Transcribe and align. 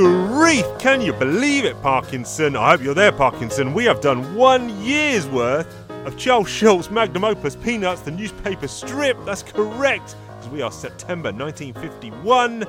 grief! 0.00 0.64
Can 0.78 1.00
you 1.02 1.12
believe 1.12 1.64
it, 1.66 1.80
Parkinson? 1.82 2.56
I 2.56 2.70
hope 2.70 2.82
you're 2.82 2.94
there, 2.94 3.12
Parkinson. 3.12 3.74
We 3.74 3.84
have 3.84 4.00
done 4.00 4.34
one 4.34 4.70
year's 4.82 5.28
worth 5.28 5.68
of 6.06 6.16
Charles 6.16 6.48
Schulz 6.48 6.90
magnum 6.90 7.24
opus 7.24 7.54
Peanuts, 7.54 8.00
the 8.00 8.10
newspaper 8.10 8.66
strip. 8.66 9.18
That's 9.26 9.42
correct, 9.42 10.16
because 10.28 10.48
we 10.48 10.62
are 10.62 10.72
September 10.72 11.30
1951, 11.32 12.64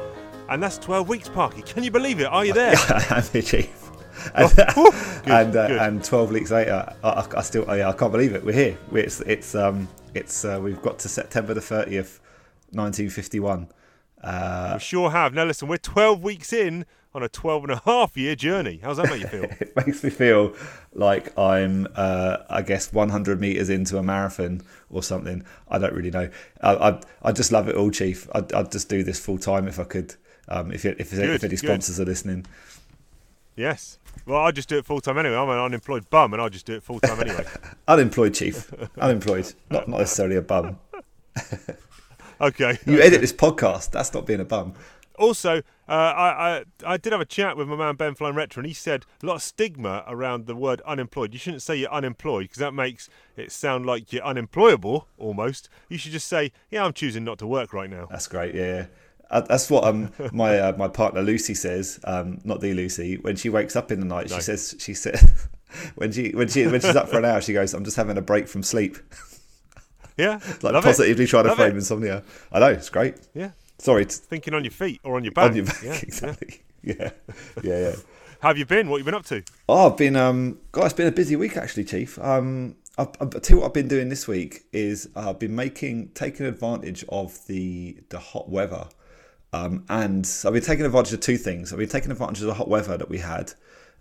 and 0.50 0.62
that's 0.62 0.78
12 0.80 1.08
weeks, 1.08 1.30
Parky. 1.30 1.62
Can 1.62 1.84
you 1.84 1.92
believe 1.92 2.20
it? 2.20 2.26
Are 2.26 2.44
you 2.44 2.54
there? 2.54 2.76
I'm 3.10 3.24
here, 3.24 3.42
Chief. 3.42 3.78
And, 4.36 4.52
Oh, 4.76 5.22
good, 5.24 5.32
and, 5.32 5.56
uh, 5.56 5.78
and 5.80 6.04
12 6.04 6.32
weeks 6.32 6.52
later, 6.52 6.94
I, 7.02 7.10
I, 7.10 7.26
I 7.38 7.42
still, 7.42 7.70
I, 7.72 7.84
I 7.84 7.94
can't 7.94 8.12
believe 8.12 8.34
it. 8.36 8.44
We're 8.44 8.52
here. 8.54 8.78
It's, 8.92 9.22
it's, 9.22 9.56
um, 9.56 9.88
it's, 10.14 10.44
uh, 10.44 10.60
we've 10.62 10.82
got 10.82 11.00
to 11.00 11.08
September 11.10 11.54
the 11.54 11.62
30th, 11.62 12.20
1951. 12.72 13.70
Uh, 14.22 14.72
We 14.74 14.80
sure 14.80 15.10
have. 15.12 15.34
Now, 15.34 15.46
listen, 15.46 15.70
we're 15.70 15.78
12 15.78 16.22
weeks 16.22 16.52
in 16.54 16.86
on 17.14 17.24
a 17.24 17.30
12 17.30 17.64
and 17.64 17.72
a 17.74 17.82
half 17.86 18.16
year 18.16 18.36
journey. 18.36 18.80
How's 18.82 18.98
that 18.98 19.10
make 19.10 19.22
you 19.22 19.28
feel? 19.28 19.44
it 19.60 19.76
makes 19.76 20.04
me 20.04 20.10
feel 20.10 20.56
like 20.94 21.38
I'm, 21.38 21.88
uh, 21.96 22.38
I 22.50 22.62
guess, 22.62 22.94
100 22.94 23.40
meters 23.40 23.70
into 23.70 23.98
a 23.98 24.04
marathon 24.04 24.62
or 24.90 25.04
something. 25.04 25.44
I 25.70 25.78
don't 25.78 25.94
really 25.94 26.12
know. 26.12 26.30
I, 26.62 26.74
I, 26.76 27.02
I 27.24 27.32
just 27.32 27.52
love 27.52 27.68
it 27.68 27.76
all, 27.76 27.92
Chief. 27.92 28.28
I'd, 28.34 28.52
I'd 28.54 28.72
just 28.72 28.90
do 28.90 29.04
this 29.04 29.20
full 29.20 29.38
time 29.38 29.68
if 29.68 29.80
I 29.80 29.84
could. 29.84 30.16
Um, 30.48 30.72
if, 30.72 30.86
if, 30.86 31.00
if 31.00 31.12
Good, 31.12 31.44
any 31.44 31.50
good. 31.52 31.60
sponsors 31.60 32.00
are 32.00 32.06
listening, 32.06 32.46
yes. 33.56 34.00
Well, 34.26 34.42
I 34.42 34.52
just 34.52 34.68
do 34.68 34.78
it 34.78 34.86
full 34.86 35.00
time 35.00 35.18
anyway. 35.18 35.36
I'm 35.36 35.50
an 35.50 35.60
unemployed 35.60 36.10
bum, 36.10 36.34
and 36.34 36.42
I 36.42 36.50
just 36.50 36.66
do 36.66 36.74
it 36.74 36.84
full 36.84 37.00
time 37.00 37.22
anyway. 37.22 37.46
unemployed, 37.88 38.34
Chief, 38.34 38.74
unemployed, 38.98 39.54
not 39.70 39.88
not 39.88 40.00
necessarily 40.00 40.36
a 40.36 40.42
bum. 40.42 40.80
Okay. 42.42 42.80
You 42.88 43.00
edit 43.00 43.22
this 43.22 43.32
podcast. 43.32 43.92
That's 43.92 44.14
not 44.16 44.26
being 44.26 44.40
a 44.40 44.46
bum. 44.46 44.74
Also, 45.20 45.58
uh, 45.88 45.92
I, 45.92 46.30
I 46.86 46.94
I 46.94 46.98
did 46.98 47.12
have 47.12 47.22
a 47.22 47.26
chat 47.26 47.58
with 47.58 47.68
my 47.68 47.76
man 47.76 47.96
Ben 47.96 48.16
Flying 48.16 48.36
Retro, 48.36 48.62
and 48.62 48.68
he 48.68 48.74
said 48.74 49.06
a 49.22 49.26
lot 49.26 49.36
of 49.36 49.42
stigma 49.44 50.04
around 50.08 50.46
the 50.48 50.56
word 50.56 50.82
unemployed. 50.82 51.34
You 51.34 51.40
shouldn't 51.40 51.62
say 51.62 51.76
you're 51.76 51.92
unemployed 51.92 52.44
because 52.46 52.60
that 52.60 52.74
makes 52.74 53.10
it 53.36 53.52
sound 53.52 53.86
like 53.86 54.12
you're 54.14 54.24
unemployable 54.24 55.08
almost. 55.18 55.70
You 55.90 55.98
should 55.98 56.12
just 56.14 56.28
say, 56.28 56.52
"Yeah, 56.70 56.86
I'm 56.86 56.94
choosing 56.94 57.24
not 57.24 57.40
to 57.40 57.48
work 57.48 57.74
right 57.74 57.90
now." 57.90 58.08
That's 58.10 58.28
great. 58.28 58.56
Yeah. 58.56 58.86
Uh, 59.30 59.42
that's 59.42 59.70
what 59.70 59.84
um 59.86 60.12
my 60.34 60.60
uh, 60.60 60.76
my 60.78 60.88
partner 60.88 61.22
Lucy 61.22 61.54
says. 61.54 62.00
Um, 62.04 62.40
not 62.44 62.60
the 62.62 62.74
Lucy. 62.74 63.18
When 63.18 63.36
she 63.36 63.50
wakes 63.50 63.76
up 63.76 63.92
in 63.92 64.00
the 64.00 64.06
night, 64.06 64.30
No. 64.30 64.36
she 64.38 64.42
says 64.42 64.76
she 64.80 64.94
said 64.94 65.20
when 65.96 66.12
she 66.12 66.32
when 66.32 66.48
she 66.48 66.66
when 66.68 66.82
she's 66.82 66.96
up 66.96 67.10
for 67.10 67.18
an 67.20 67.26
hour, 67.26 67.42
she 67.42 67.54
goes, 67.54 67.74
"I'm 67.74 67.84
just 67.86 67.98
having 67.98 68.18
a 68.18 68.22
break 68.22 68.48
from 68.48 68.64
sleep." 68.64 68.98
Yeah, 70.18 70.40
like 70.62 70.84
positively 70.84 71.24
it. 71.24 71.28
trying 71.28 71.44
to 71.44 71.50
Love 71.50 71.58
frame 71.58 71.72
it. 71.72 71.76
insomnia. 71.76 72.24
I 72.52 72.60
know 72.60 72.68
it's 72.68 72.90
great. 72.90 73.16
Yeah, 73.34 73.52
Sorry, 73.82 74.04
it's 74.04 74.18
thinking 74.18 74.54
on 74.54 74.64
your 74.64 74.72
feet 74.72 75.02
or 75.04 75.16
on 75.16 75.24
your 75.24 75.32
back. 75.34 75.50
on 75.50 75.56
your 75.56 75.66
back 75.66 75.82
Yeah, 75.82 75.90
yeah. 75.94 76.00
exactly. 76.04 76.62
Yeah, 76.84 77.10
yeah, 77.64 77.80
yeah. 77.80 77.96
How 78.40 78.50
have 78.50 78.58
you 78.60 78.66
been? 78.66 78.90
What 78.90 78.98
have 78.98 79.08
you 79.08 79.12
been 79.12 79.20
up 79.20 79.26
to? 79.26 79.44
Oh, 79.68 79.90
I've 79.92 79.98
been 79.98 80.16
um, 80.16 80.60
God, 80.72 80.86
it's 80.86 80.94
been 80.94 81.08
a 81.08 81.12
busy 81.12 81.36
week 81.36 81.58
actually, 81.58 81.86
Chief. 81.86 82.20
Um, 82.20 82.76
I, 83.00 83.08
I, 83.20 83.26
tell 83.26 83.42
you 83.50 83.58
what 83.62 83.66
I've 83.68 83.74
been 83.74 83.88
doing 83.88 84.10
this 84.10 84.28
week 84.28 84.66
is 84.72 85.10
I've 85.16 85.40
been 85.40 85.56
making 85.56 86.10
taking 86.10 86.46
advantage 86.46 87.04
of 87.10 87.40
the 87.48 87.98
the 88.10 88.20
hot 88.20 88.50
weather, 88.50 88.88
um, 89.52 89.84
and 89.90 90.30
I've 90.46 90.54
been 90.54 90.62
taking 90.62 90.86
advantage 90.86 91.14
of 91.14 91.20
two 91.22 91.38
things. 91.38 91.74
I've 91.74 91.80
been 91.80 91.90
taking 91.90 92.12
advantage 92.12 92.42
of 92.42 92.48
the 92.48 92.54
hot 92.54 92.68
weather 92.68 92.98
that 92.98 93.10
we 93.10 93.18
had. 93.18 93.54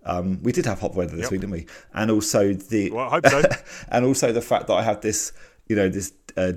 Um, 0.05 0.43
we 0.43 0.53
did 0.53 0.67
have 0.67 0.81
hot 0.81 0.95
weather 0.95 1.17
this 1.17 1.25
Yep. 1.25 1.31
week, 1.33 1.41
didn't 1.41 1.53
we? 1.53 1.67
And 1.95 2.11
also 2.11 2.53
the 2.53 2.91
Well, 2.91 3.07
I 3.07 3.11
hope 3.11 3.27
so. 3.29 3.43
and 3.91 4.05
also 4.05 4.31
the 4.33 4.43
fact 4.43 4.67
that 4.67 4.75
I 4.75 4.83
have 4.83 5.01
this, 5.01 5.33
you 5.69 5.77
know, 5.77 5.89
this 5.89 6.13
uh, 6.37 6.53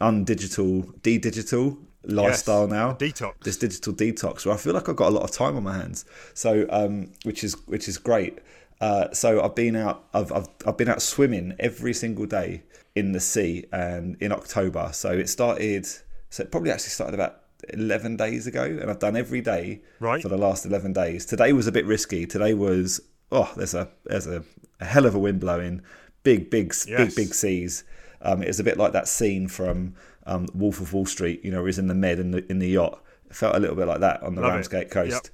undigital, 0.00 1.00
de-digital 1.02 1.78
lifestyle 2.04 2.66
now 2.66 2.94
Detox. 2.94 3.34
this 3.44 3.56
digital 3.56 3.92
detox 3.92 4.44
where 4.44 4.54
I 4.54 4.58
feel 4.58 4.74
like 4.74 4.88
I've 4.88 4.96
got 4.96 5.08
a 5.08 5.14
lot 5.14 5.22
of 5.22 5.30
time 5.30 5.56
on 5.56 5.62
my 5.62 5.76
hands. 5.76 6.04
So 6.34 6.66
um, 6.70 7.12
which 7.24 7.44
is 7.44 7.54
which 7.66 7.88
is 7.88 7.98
great. 7.98 8.38
Uh, 8.80 9.12
so 9.12 9.42
I've 9.42 9.54
been 9.54 9.76
out 9.76 10.04
I've, 10.12 10.32
I've 10.32 10.48
I've 10.66 10.76
been 10.76 10.88
out 10.88 11.00
swimming 11.02 11.54
every 11.60 11.94
single 11.94 12.26
day 12.26 12.62
in 12.94 13.12
the 13.12 13.20
sea 13.20 13.64
and 13.72 14.16
in 14.20 14.32
October. 14.32 14.90
So 14.92 15.10
it 15.12 15.28
started 15.28 15.86
so 16.30 16.42
it 16.42 16.50
probably 16.50 16.70
actually 16.70 16.90
started 16.90 17.14
about 17.14 17.38
11 17.72 18.16
days 18.16 18.46
ago 18.48 18.64
and 18.64 18.90
I've 18.90 18.98
done 18.98 19.16
every 19.16 19.40
day 19.40 19.82
Right. 20.00 20.20
for 20.20 20.28
the 20.28 20.36
last 20.36 20.66
11 20.66 20.92
days. 20.94 21.24
Today 21.24 21.52
was 21.52 21.68
a 21.68 21.72
bit 21.72 21.86
risky. 21.86 22.26
Today 22.26 22.54
was 22.54 23.00
oh 23.30 23.52
there's 23.56 23.74
a 23.74 23.88
there's 24.06 24.26
a, 24.26 24.42
a 24.80 24.84
hell 24.84 25.06
of 25.06 25.14
a 25.14 25.18
wind 25.20 25.38
blowing, 25.40 25.82
big 26.24 26.50
big 26.50 26.74
Yes. 26.88 26.98
big 26.98 27.14
big 27.14 27.34
seas. 27.34 27.84
Um, 28.24 28.42
it 28.42 28.48
was 28.48 28.60
a 28.60 28.64
bit 28.64 28.78
like 28.78 28.92
that 28.92 29.06
scene 29.08 29.46
from 29.48 29.94
um, 30.26 30.48
Wolf 30.54 30.80
of 30.80 30.92
Wall 30.92 31.06
Street, 31.06 31.44
you 31.44 31.50
know, 31.50 31.66
is 31.66 31.78
in 31.78 31.88
the 31.88 31.94
med 31.94 32.18
in 32.18 32.30
the, 32.30 32.50
in 32.50 32.58
the 32.58 32.68
yacht. 32.68 33.02
It 33.28 33.34
felt 33.36 33.56
a 33.56 33.58
little 33.58 33.76
bit 33.76 33.86
like 33.86 34.00
that 34.00 34.22
on 34.22 34.34
the 34.34 34.42
Love 34.42 34.50
it. 34.52 34.54
Ramsgate 34.54 34.90
coast. 34.90 35.30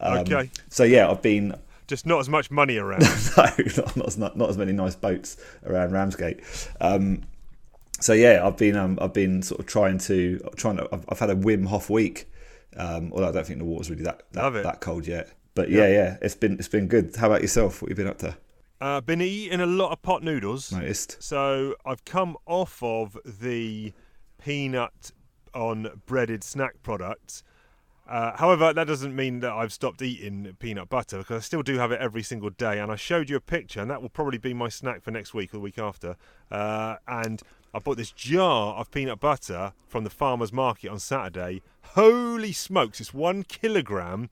Um, 0.00 0.18
Okay. 0.18 0.50
So 0.70 0.84
yeah, 0.84 1.10
I've 1.10 1.20
been 1.22 1.54
Just 1.86 2.06
not 2.06 2.20
as 2.20 2.28
much 2.28 2.50
money 2.50 2.76
around. 2.78 3.02
no, 3.36 3.44
not, 3.76 3.96
not, 3.96 4.06
as, 4.06 4.18
not, 4.18 4.36
not 4.36 4.50
as 4.50 4.56
many 4.58 4.72
nice 4.72 4.94
boats 4.94 5.36
around 5.66 5.92
Ramsgate. 5.92 6.40
Um, 6.80 7.22
so 8.00 8.12
yeah, 8.14 8.46
I've 8.46 8.56
been 8.56 8.76
um, 8.76 8.98
I've 9.02 9.12
been 9.12 9.42
sort 9.42 9.60
of 9.60 9.66
trying 9.66 9.98
to 9.98 10.38
trying 10.56 10.78
to. 10.78 10.88
I've, 10.92 11.04
I've 11.08 11.18
had 11.18 11.30
a 11.30 11.36
Wim 11.36 11.66
Hof 11.66 11.90
week. 11.90 12.30
Um, 12.76 13.12
although 13.12 13.28
I 13.28 13.32
don't 13.32 13.46
think 13.46 13.58
the 13.58 13.64
water's 13.64 13.90
really 13.90 14.04
that 14.04 14.22
that, 14.32 14.54
it. 14.54 14.62
that 14.62 14.80
cold 14.80 15.06
yet. 15.06 15.28
But 15.54 15.68
yeah, 15.70 15.88
yeah, 15.88 16.16
it's 16.22 16.34
been 16.36 16.54
it's 16.54 16.68
been 16.68 16.86
good. 16.86 17.14
How 17.16 17.26
about 17.26 17.42
yourself? 17.42 17.82
What 17.82 17.90
have 17.90 17.98
you 17.98 18.04
been 18.04 18.10
up 18.10 18.18
to? 18.18 18.36
uh, 18.80 19.00
been 19.02 19.20
eating 19.20 19.60
a 19.60 19.66
lot 19.66 19.92
of 19.92 20.00
pot 20.00 20.22
noodles. 20.22 20.72
Noticed? 20.72 21.22
So 21.22 21.74
I've 21.84 22.04
come 22.06 22.38
off 22.46 22.82
of 22.82 23.18
the 23.26 23.92
peanut 24.40 25.12
on 25.54 26.00
breaded 26.06 26.44
snack 26.44 26.82
products. 26.82 27.42
Uh, 28.08 28.36
however, 28.36 28.72
that 28.72 28.88
doesn't 28.88 29.14
mean 29.14 29.38
that 29.38 29.52
I've 29.52 29.72
stopped 29.72 30.02
eating 30.02 30.56
peanut 30.58 30.88
butter 30.88 31.18
because 31.18 31.36
I 31.36 31.40
still 31.40 31.62
do 31.62 31.78
have 31.78 31.92
it 31.92 32.00
every 32.00 32.24
single 32.24 32.50
day. 32.50 32.80
And 32.80 32.90
I 32.90 32.96
showed 32.96 33.30
you 33.30 33.36
a 33.36 33.40
picture, 33.40 33.80
and 33.80 33.88
that 33.90 34.02
will 34.02 34.08
probably 34.08 34.38
be 34.38 34.52
my 34.52 34.68
snack 34.68 35.02
for 35.02 35.12
next 35.12 35.32
week 35.32 35.50
or 35.50 35.58
the 35.58 35.60
week 35.60 35.78
after. 35.78 36.16
Uh, 36.50 36.96
and 37.06 37.40
I 37.72 37.78
bought 37.78 37.96
this 37.96 38.10
jar 38.10 38.74
of 38.74 38.90
peanut 38.90 39.20
butter 39.20 39.74
from 39.86 40.02
the 40.02 40.10
farmer's 40.10 40.52
market 40.52 40.88
on 40.88 40.98
Saturday. 40.98 41.62
Holy 41.94 42.52
smokes, 42.52 43.00
it's 43.00 43.14
one 43.14 43.44
kilogram. 43.44 44.28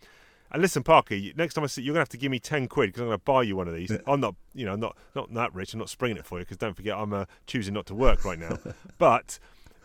And 0.51 0.63
listen, 0.63 0.83
Parky, 0.83 1.33
next 1.37 1.55
time 1.55 1.65
I 1.65 1.67
see 1.67 1.83
you're 1.83 1.93
gonna 1.93 2.01
have 2.01 2.09
to 2.09 2.17
give 2.17 2.31
me 2.31 2.39
ten 2.39 2.69
quid 2.69 2.89
because 2.89 3.03
I'm 3.03 3.09
gonna 3.09 3.19
buy 3.19 3.43
you 3.43 3.55
one 3.55 3.69
of 3.69 3.75
these. 3.75 3.93
I'm 4.07 4.21
not, 4.21 4.35
you 4.55 4.65
know, 4.65 4.77
not 4.77 4.97
not 5.15 5.33
that 5.35 5.55
rich. 5.55 5.75
I'm 5.75 5.79
not 5.79 5.91
springing 5.91 6.17
it 6.17 6.25
for 6.25 6.39
you 6.39 6.45
because 6.45 6.57
don't 6.57 6.75
forget 6.75 6.97
I'm 6.97 7.13
uh, 7.13 7.27
choosing 7.47 7.75
not 7.75 7.87
to 7.87 7.95
work 7.95 8.25
right 8.25 8.39
now. 8.39 8.59
but 8.99 9.39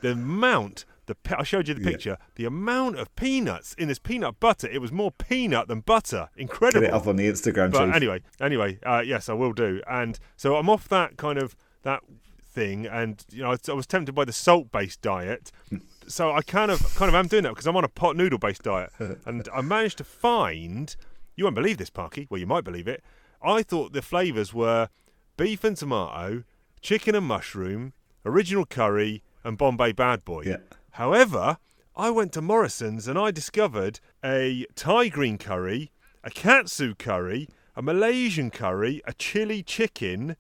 the 0.04 0.12
amount, 0.12 0.86
the 1.08 1.16
pe- 1.16 1.36
I 1.36 1.44
showed 1.44 1.68
you 1.68 1.74
the 1.74 1.82
Yeah. 1.84 1.90
picture. 1.92 2.18
The 2.36 2.46
amount 2.46 2.98
of 3.00 3.14
peanuts 3.16 3.74
in 3.74 3.88
this 3.88 4.00
peanut 4.00 4.40
butter, 4.40 4.68
it 4.68 4.80
was 4.80 4.92
more 4.92 5.12
peanut 5.12 5.68
than 5.68 5.80
butter. 5.82 6.30
Get 6.36 6.42
Incredible. 6.44 6.86
it 6.86 6.94
up 6.94 7.08
on 7.08 7.16
the 7.16 7.28
Instagram, 7.28 7.72
But 7.72 7.86
Chief. 7.88 7.96
anyway, 7.96 8.22
anyway, 8.40 8.80
uh, 8.84 9.02
yes, 9.06 9.28
I 9.30 9.34
will 9.34 9.54
do. 9.54 9.82
And 9.90 10.20
so 10.38 10.56
I'm 10.58 10.70
off 10.70 10.88
that 10.90 11.18
kind 11.18 11.38
of 11.40 11.56
that 11.82 12.02
thing, 12.42 12.86
and 12.86 13.26
you 13.32 13.42
know, 13.42 13.56
I, 13.68 13.72
was 13.74 13.88
tempted 13.88 14.14
by 14.14 14.26
the 14.26 14.32
salt-based 14.34 15.02
diet. 15.02 15.52
So 16.06 16.34
I 16.34 16.42
kind 16.42 16.70
of 16.70 16.82
kind 16.96 17.08
of 17.08 17.16
am 17.16 17.28
doing 17.28 17.44
that 17.44 17.52
because 17.52 17.66
I'm 17.66 17.78
on 17.78 17.86
a 17.86 17.88
pot 17.88 18.18
noodle-based 18.18 18.62
diet, 18.64 18.92
and 19.26 19.48
I 19.54 19.62
managed 19.62 19.98
to 20.00 20.04
find. 20.04 20.94
You 21.38 21.46
won't 21.46 21.56
believe 21.56 21.78
this, 21.78 21.90
Parky. 21.90 22.28
Well, 22.30 22.42
you 22.42 22.46
might 22.46 22.66
believe 22.66 22.90
it. 22.90 23.02
I 23.42 23.64
thought 23.64 23.94
the 23.94 24.02
flavors 24.02 24.54
were 24.54 24.90
beef 25.38 25.64
and 25.64 25.78
tomato, 25.78 26.44
chicken 26.82 27.16
and 27.16 27.26
mushroom, 27.26 27.94
original 28.26 28.66
curry, 28.66 29.24
and 29.44 29.58
Bombay 29.58 29.92
Bad 29.92 30.24
Boy. 30.26 30.44
Yeah. 30.46 30.58
However, 30.92 31.58
I 31.96 32.10
went 32.10 32.32
to 32.34 32.42
Morrison's 32.42 33.08
and 33.08 33.18
I 33.18 33.32
discovered 33.32 34.00
a 34.24 34.66
Thai 34.76 35.10
green 35.10 35.38
curry, 35.38 35.92
a 36.24 36.30
katsu 36.30 36.96
curry, 36.96 37.48
a 37.76 37.82
Malaysian 37.82 38.50
curry, 38.50 39.02
a 39.06 39.14
chili 39.14 39.64
chicken. 39.64 40.36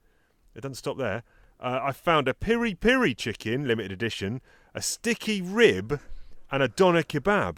It 0.55 0.61
doesn't 0.61 0.75
stop 0.75 0.97
there. 0.97 1.23
Uh, 1.59 1.79
I 1.83 1.91
found 1.91 2.27
a 2.27 2.33
piri 2.33 2.75
piri 2.75 3.13
chicken, 3.13 3.67
limited 3.67 3.91
edition, 3.91 4.41
a 4.75 4.81
sticky 4.81 5.41
rib, 5.41 5.99
and 6.51 6.61
a 6.61 6.67
doner 6.67 7.03
kebab. 7.03 7.57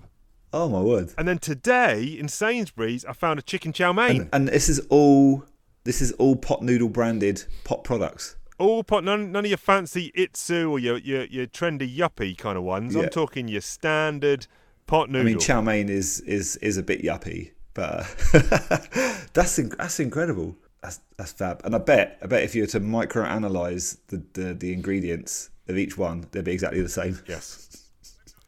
Oh 0.53 0.69
my 0.69 0.79
word! 0.79 1.13
And 1.17 1.27
then 1.27 1.39
today 1.39 2.03
in 2.03 2.27
Sainsbury's, 2.27 3.03
I 3.03 3.13
found 3.13 3.39
a 3.39 3.41
chicken 3.41 3.73
chow 3.73 3.91
mein. 3.91 4.21
And, 4.21 4.29
and 4.31 4.47
this 4.47 4.69
is 4.69 4.79
all 4.89 5.43
this 5.83 6.01
is 6.01 6.11
all 6.13 6.35
pot 6.35 6.61
noodle 6.61 6.89
branded 6.89 7.45
pot 7.63 7.83
products. 7.83 8.35
All 8.57 8.83
pot, 8.83 9.03
none, 9.03 9.31
none 9.31 9.45
of 9.45 9.49
your 9.49 9.57
fancy 9.57 10.11
itsu 10.15 10.71
or 10.71 10.79
your, 10.79 10.97
your, 10.97 11.25
your 11.25 11.45
trendy 11.45 11.93
yuppie 11.93 12.37
kind 12.37 12.57
of 12.57 12.63
ones. 12.63 12.95
Yeah. 12.95 13.03
I'm 13.03 13.09
talking 13.09 13.47
your 13.47 13.61
standard 13.61 14.47
pot 14.87 15.09
noodle. 15.09 15.27
I 15.27 15.31
mean, 15.31 15.39
chow 15.39 15.61
mein 15.61 15.89
is 15.89 16.21
is 16.21 16.55
is 16.57 16.77
a 16.77 16.83
bit 16.83 17.01
yuppie, 17.01 17.51
but 17.73 18.05
that's 19.33 19.59
in, 19.59 19.69
that's 19.77 19.99
incredible. 19.99 20.55
That's 20.81 21.01
that's 21.17 21.33
fab. 21.33 21.61
And 21.65 21.75
I 21.75 21.79
bet 21.79 22.17
I 22.21 22.27
bet 22.27 22.43
if 22.43 22.55
you 22.55 22.63
were 22.63 22.67
to 22.67 22.79
microanalyze 22.79 23.97
the, 24.07 24.23
the 24.33 24.53
the 24.53 24.73
ingredients 24.73 25.49
of 25.67 25.77
each 25.77 25.97
one, 25.97 26.25
they'd 26.31 26.45
be 26.45 26.53
exactly 26.53 26.81
the 26.81 26.89
same. 26.89 27.19
Yes. 27.27 27.89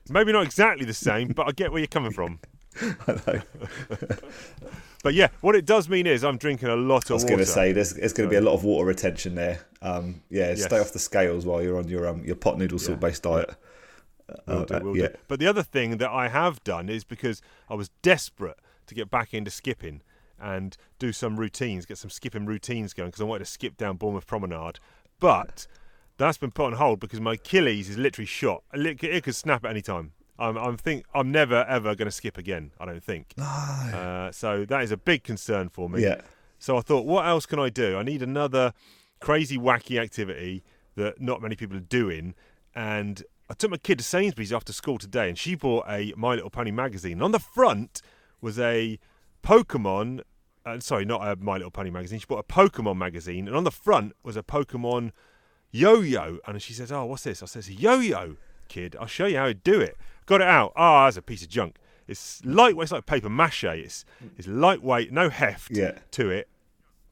Maybe 0.09 0.31
not 0.31 0.43
exactly 0.43 0.85
the 0.85 0.93
same, 0.93 1.29
but 1.29 1.47
I 1.47 1.51
get 1.51 1.71
where 1.71 1.79
you're 1.79 1.87
coming 1.87 2.13
from. 2.13 2.39
But 5.03 5.13
yeah, 5.13 5.29
what 5.41 5.55
it 5.55 5.65
does 5.65 5.87
mean 5.87 6.07
is 6.07 6.23
I'm 6.23 6.37
drinking 6.37 6.69
a 6.69 6.75
lot 6.75 7.05
of. 7.05 7.11
Water 7.11 7.13
I 7.13 7.15
was 7.15 7.23
going 7.23 7.39
to 7.39 7.45
say 7.45 7.71
there's, 7.71 7.93
there's 7.93 8.13
going 8.13 8.27
to 8.27 8.31
be 8.31 8.37
a 8.37 8.41
lot 8.41 8.53
of 8.53 8.63
water 8.63 8.87
retention 8.87 9.35
there. 9.35 9.61
Um, 9.81 10.21
yeah, 10.29 10.53
stay 10.55 10.79
off 10.79 10.91
the 10.91 10.99
scales 10.99 11.45
while 11.45 11.61
you're 11.61 11.77
on 11.77 11.87
your 11.87 12.07
um, 12.07 12.25
your 12.25 12.35
pot 12.35 12.57
noodle 12.57 12.79
salt 12.79 12.99
based 12.99 13.23
diet. 13.23 13.55
Will 14.47 14.57
Uh, 14.57 14.65
do, 14.65 14.75
uh, 14.75 14.79
will 14.79 14.97
yeah. 14.97 15.07
do. 15.07 15.15
But 15.27 15.39
the 15.39 15.47
other 15.47 15.63
thing 15.63 15.97
that 15.97 16.09
I 16.09 16.27
have 16.27 16.61
done 16.63 16.89
is 16.89 17.03
because 17.05 17.41
I 17.69 17.75
was 17.75 17.89
desperate, 18.01 18.57
to 18.87 18.95
get 18.95 19.09
back 19.09 19.33
into 19.33 19.51
skipping 19.51 20.01
and 20.39 20.75
do 20.99 21.13
some 21.13 21.37
routines, 21.39 21.85
get 21.85 21.97
some 21.97 22.09
skipping 22.09 22.45
routines 22.45 22.93
going 22.93 23.09
because 23.09 23.21
I 23.21 23.25
wanted 23.25 23.45
to 23.45 23.51
skip 23.51 23.77
down 23.77 23.95
Bournemouth 23.97 24.27
Promenade. 24.27 24.79
But 25.19 25.67
that's 26.17 26.37
been 26.37 26.51
put 26.51 26.65
on 26.65 26.73
hold 26.73 26.99
because 26.99 27.21
my 27.21 27.33
Achilles 27.33 27.89
is 27.89 27.97
literally 27.97 28.25
shot. 28.25 28.63
It 28.73 29.23
could 29.23 29.35
snap 29.35 29.63
at 29.63 29.71
any 29.71 29.81
time. 29.81 30.11
I'm, 30.39 30.57
I'm 30.57 30.77
think 30.77 31.05
I'm 31.13 31.31
never 31.31 31.65
ever 31.67 31.95
going 31.95 32.07
to 32.07 32.11
skip 32.11 32.37
again. 32.37 32.71
I 32.79 32.85
don't 32.85 33.03
think. 33.03 33.33
Uh, 33.93 34.31
so 34.31 34.65
that 34.65 34.83
is 34.83 34.91
a 34.91 34.97
big 34.97 35.23
concern 35.23 35.69
for 35.69 35.89
me. 35.89 36.03
Yeah. 36.03 36.21
So 36.59 36.77
I 36.77 36.81
thought, 36.81 37.05
what 37.05 37.25
else 37.25 37.45
can 37.45 37.59
I 37.59 37.69
do? 37.69 37.97
I 37.97 38.03
need 38.03 38.21
another 38.21 38.73
crazy, 39.19 39.57
wacky 39.57 39.99
activity 39.99 40.63
that 40.95 41.21
not 41.21 41.41
many 41.41 41.55
people 41.55 41.77
are 41.77 41.81
doing. 41.81 42.33
And 42.75 43.23
I 43.49 43.53
took 43.53 43.71
my 43.71 43.77
kid 43.77 43.99
to 43.99 44.03
Sainsbury's 44.03 44.51
after 44.51 44.73
school 44.73 44.97
today, 44.97 45.29
and 45.29 45.37
she 45.37 45.55
bought 45.55 45.85
a 45.87 46.13
My 46.17 46.35
Little 46.35 46.49
Pony 46.49 46.71
magazine. 46.71 47.13
And 47.13 47.23
on 47.23 47.31
the 47.31 47.39
front 47.39 48.01
was 48.41 48.59
a 48.59 48.99
Pokemon. 49.43 50.21
Uh, 50.65 50.79
sorry, 50.79 51.05
not 51.05 51.25
a 51.25 51.35
My 51.37 51.53
Little 51.53 51.71
Pony 51.71 51.89
magazine. 51.89 52.19
She 52.19 52.25
bought 52.25 52.39
a 52.39 52.53
Pokemon 52.53 52.97
magazine, 52.97 53.47
and 53.47 53.55
on 53.55 53.63
the 53.63 53.71
front 53.71 54.13
was 54.23 54.35
a 54.35 54.43
Pokemon 54.43 55.11
yo-yo. 55.71 56.39
And 56.45 56.61
she 56.61 56.73
says, 56.73 56.91
"Oh, 56.91 57.05
what's 57.05 57.23
this?" 57.23 57.41
I 57.41 57.45
says, 57.45 57.69
yo-yo, 57.69 58.35
kid. 58.67 58.95
I'll 58.99 59.07
show 59.07 59.25
you 59.25 59.37
how 59.37 59.45
to 59.47 59.53
do 59.53 59.79
it." 59.81 59.97
Got 60.25 60.41
it 60.41 60.47
out. 60.47 60.73
Ah, 60.75 61.03
oh, 61.03 61.05
that's 61.07 61.17
a 61.17 61.21
piece 61.21 61.41
of 61.41 61.49
junk. 61.49 61.77
It's 62.07 62.43
lightweight. 62.45 62.83
It's 62.83 62.91
like 62.91 63.05
paper 63.05 63.29
mache. 63.29 63.63
It's 63.63 64.05
it's 64.37 64.47
lightweight, 64.47 65.11
no 65.11 65.29
heft 65.29 65.71
Yeah. 65.71 65.99
to 66.11 66.29
it, 66.29 66.49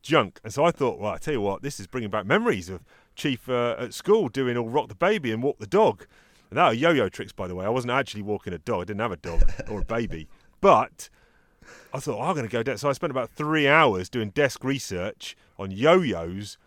junk. 0.02 0.40
And 0.44 0.54
so 0.54 0.64
I 0.66 0.72
thought, 0.72 1.00
well, 1.00 1.12
I 1.14 1.18
tell 1.18 1.34
you 1.34 1.42
what, 1.42 1.62
this 1.62 1.80
is 1.80 1.88
bringing 1.88 2.10
back 2.10 2.26
memories 2.26 2.70
of 2.70 2.84
Chief 3.16 3.48
uh, 3.50 3.76
at 3.80 3.94
school 3.94 4.28
doing 4.28 4.58
all 4.58 4.68
rock 4.70 4.90
the 4.90 4.96
baby 4.96 5.32
and 5.32 5.42
walk 5.42 5.60
the 5.60 5.68
dog. 5.68 6.06
And 6.50 6.58
that 6.58 6.66
are 6.66 6.74
yo-yo 6.74 7.08
tricks, 7.10 7.32
by 7.32 7.48
the 7.48 7.56
way. 7.56 7.66
I 7.66 7.70
wasn't 7.70 7.92
actually 7.92 8.22
walking 8.22 8.54
a 8.54 8.58
dog. 8.58 8.82
I 8.82 8.86
didn't 8.86 9.00
have 9.02 9.12
a 9.14 9.18
dog 9.18 9.50
or 9.70 9.80
a 9.80 9.86
baby, 9.86 10.28
but 10.62 11.10
I 11.94 12.00
thought 12.00 12.20
oh, 12.20 12.22
I'm 12.24 12.36
going 12.36 12.46
to 12.48 12.52
go 12.52 12.64
down. 12.64 12.78
So 12.78 12.90
I 12.90 12.94
spent 12.94 13.12
about 13.12 13.30
three 13.30 13.68
hours 13.68 14.10
doing 14.10 14.30
desk 14.32 14.64
research 14.64 15.36
on 15.58 15.72
yo-yos. 15.72 16.58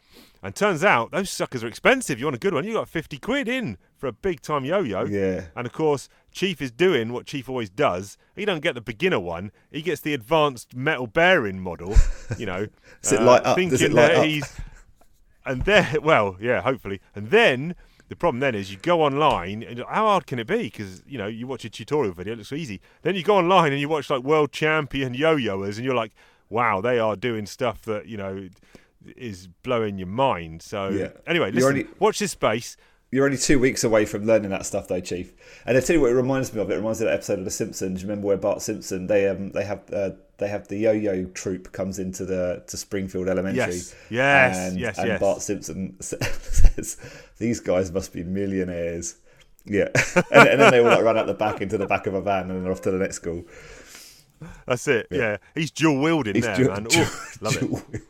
And 0.42 0.54
turns 0.54 0.82
out 0.84 1.10
those 1.10 1.30
suckers 1.30 1.62
are 1.62 1.68
expensive. 1.68 2.18
You 2.18 2.26
want 2.26 2.36
a 2.36 2.38
good 2.38 2.54
one? 2.54 2.64
You 2.64 2.72
got 2.74 2.88
fifty 2.88 3.18
quid 3.18 3.48
in 3.48 3.76
for 3.98 4.06
a 4.06 4.12
big 4.12 4.40
time 4.40 4.64
yo-yo. 4.64 5.04
Yeah. 5.04 5.46
And 5.54 5.66
of 5.66 5.72
course, 5.72 6.08
Chief 6.32 6.62
is 6.62 6.70
doing 6.70 7.12
what 7.12 7.26
Chief 7.26 7.48
always 7.48 7.68
does. 7.68 8.16
He 8.36 8.44
don't 8.44 8.60
get 8.60 8.74
the 8.74 8.80
beginner 8.80 9.18
one. 9.20 9.50
He 9.70 9.82
gets 9.82 10.00
the 10.00 10.14
advanced 10.14 10.74
metal 10.74 11.06
bearing 11.06 11.60
model. 11.60 11.94
You 12.38 12.46
know, 12.46 12.66
Does 13.02 13.12
it 13.12 13.20
uh, 13.20 13.24
light 13.24 13.44
up? 13.44 13.56
Thinking 13.56 13.70
Does 13.70 13.82
it 13.82 13.92
light 13.92 14.08
that 14.08 14.16
up? 14.18 14.24
he's 14.24 14.56
and 15.44 15.62
then 15.64 15.96
well, 16.02 16.36
yeah, 16.40 16.60
hopefully. 16.62 17.00
And 17.14 17.30
then 17.30 17.74
the 18.08 18.16
problem 18.16 18.40
then 18.40 18.54
is 18.54 18.70
you 18.70 18.78
go 18.78 19.02
online 19.02 19.62
and 19.62 19.80
how 19.80 20.06
hard 20.06 20.26
can 20.26 20.38
it 20.38 20.46
be? 20.46 20.62
Because 20.64 21.02
you 21.06 21.18
know 21.18 21.26
you 21.26 21.46
watch 21.46 21.64
a 21.64 21.70
tutorial 21.70 22.14
video, 22.14 22.34
it 22.34 22.36
looks 22.36 22.48
so 22.50 22.54
easy. 22.54 22.80
Then 23.02 23.14
you 23.16 23.22
go 23.22 23.36
online 23.36 23.72
and 23.72 23.80
you 23.80 23.88
watch 23.88 24.08
like 24.08 24.22
world 24.22 24.52
champion 24.52 25.12
yo-yoers, 25.14 25.76
and 25.76 25.84
you're 25.84 25.94
like, 25.94 26.12
wow, 26.48 26.80
they 26.80 26.98
are 26.98 27.16
doing 27.16 27.46
stuff 27.46 27.82
that 27.82 28.06
you 28.06 28.16
know 28.16 28.48
is 29.16 29.48
blowing 29.62 29.96
your 29.98 30.08
mind. 30.08 30.60
So 30.62 30.88
Yeah. 30.90 31.08
anyway, 31.26 31.50
listen, 31.50 31.68
only- 31.70 31.86
watch 31.98 32.18
this 32.18 32.32
space. 32.32 32.76
You're 33.10 33.24
only 33.24 33.38
two 33.38 33.58
weeks 33.58 33.84
away 33.84 34.04
from 34.04 34.26
learning 34.26 34.50
that 34.50 34.66
stuff, 34.66 34.88
though, 34.88 35.00
Chief. 35.00 35.32
And 35.64 35.78
I 35.78 35.80
tell 35.80 35.96
you 35.96 36.02
what, 36.02 36.10
it 36.10 36.14
reminds 36.14 36.52
me 36.52 36.60
of. 36.60 36.70
It 36.70 36.74
reminds 36.76 37.00
me 37.00 37.06
of 37.06 37.10
that 37.10 37.14
episode 37.14 37.38
of 37.38 37.46
The 37.46 37.50
Simpsons. 37.50 38.02
You 38.02 38.08
remember 38.08 38.26
where 38.28 38.36
Bart 38.36 38.60
Simpson 38.60 39.06
they 39.06 39.26
um 39.28 39.50
they 39.52 39.64
have 39.64 39.80
uh, 39.92 40.10
they 40.36 40.48
have 40.48 40.68
the 40.68 40.76
yo-yo 40.76 41.24
troop 41.32 41.72
comes 41.72 41.98
into 41.98 42.26
the 42.26 42.62
to 42.66 42.76
Springfield 42.76 43.28
Elementary. 43.28 43.74
Yes. 43.76 43.94
Yes, 44.10 44.56
and, 44.58 44.78
yes, 44.78 44.98
and 44.98 45.08
yes. 45.08 45.20
Bart 45.20 45.40
Simpson 45.40 45.96
says, 46.00 46.98
"These 47.38 47.60
guys 47.60 47.90
must 47.90 48.12
be 48.12 48.24
millionaires." 48.24 49.16
Yeah, 49.64 49.88
and, 50.30 50.48
and 50.48 50.60
then 50.60 50.70
they 50.70 50.78
all 50.80 50.86
like 50.86 51.02
run 51.02 51.16
out 51.16 51.26
the 51.26 51.34
back 51.34 51.60
into 51.62 51.78
the 51.78 51.86
back 51.86 52.06
of 52.06 52.12
a 52.14 52.20
van 52.20 52.50
and 52.50 52.64
they're 52.64 52.72
off 52.72 52.82
to 52.82 52.90
the 52.90 52.98
next 52.98 53.16
school. 53.16 53.44
That's 54.66 54.86
it. 54.86 55.08
Yeah, 55.10 55.38
he's 55.54 55.70
dual 55.70 55.98
wielding 56.00 56.40
there, 56.40 56.56
dual- 56.56 56.68
man. 56.72 56.84
dual- 56.84 57.04
Ooh, 57.04 57.08
love 57.40 57.56
it. 57.94 58.02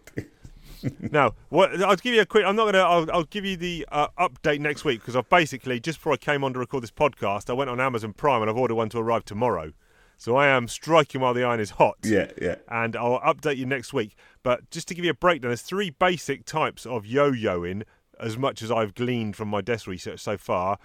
Now, 1.11 1.35
what 1.49 1.83
I'll 1.83 1.97
give 1.97 2.15
you 2.15 2.21
a 2.21 2.27
quick. 2.27 2.45
I'm 2.45 2.57
not 2.57 2.67
gonna. 2.67 2.79
I'll, 2.79 3.11
I'll 3.11 3.25
give 3.25 3.45
you 3.45 3.57
the 3.57 3.87
uh, 3.91 4.09
update 4.19 4.61
next 4.61 4.85
week 4.85 5.01
because 5.01 5.17
I've 5.17 5.29
basically 5.29 5.81
just 5.81 5.99
before 5.99 6.13
I 6.13 6.17
came 6.17 6.45
on 6.45 6.53
to 6.53 6.59
record 6.59 6.83
this 6.83 6.91
podcast, 6.91 7.51
I 7.51 7.55
went 7.55 7.71
on 7.71 7.81
Amazon 7.81 8.13
Prime 8.13 8.43
and 8.43 8.51
I've 8.51 8.57
ordered 8.57 8.75
one 8.75 8.89
to 8.91 8.99
arrive 8.99 9.25
tomorrow. 9.25 9.73
So 10.17 10.37
I 10.37 10.49
am 10.49 10.67
striking 10.67 11.21
while 11.21 11.33
the 11.33 11.45
iron 11.45 11.61
is 11.61 11.71
hot. 11.71 11.99
Yeah, 12.03 12.33
yeah. 12.43 12.57
And 12.69 12.97
I'll 12.97 13.21
update 13.21 13.57
you 13.57 13.67
next 13.67 13.93
week. 13.93 14.17
But 14.43 14.69
just 14.71 14.89
to 14.89 14.95
give 14.95 15.05
you 15.05 15.13
a 15.13 15.15
breakdown, 15.15 15.51
there's 15.51 15.63
three 15.63 15.91
basic 15.91 16.45
types 16.45 16.85
of 16.85 17.07
yo-yoing, 17.07 17.85
as 18.19 18.37
much 18.37 18.61
as 18.61 18.71
I've 18.71 18.95
gleaned 18.95 19.37
from 19.37 19.47
my 19.47 19.61
desk 19.61 19.87
research 19.87 20.19
so 20.19 20.37
far. 20.37 20.79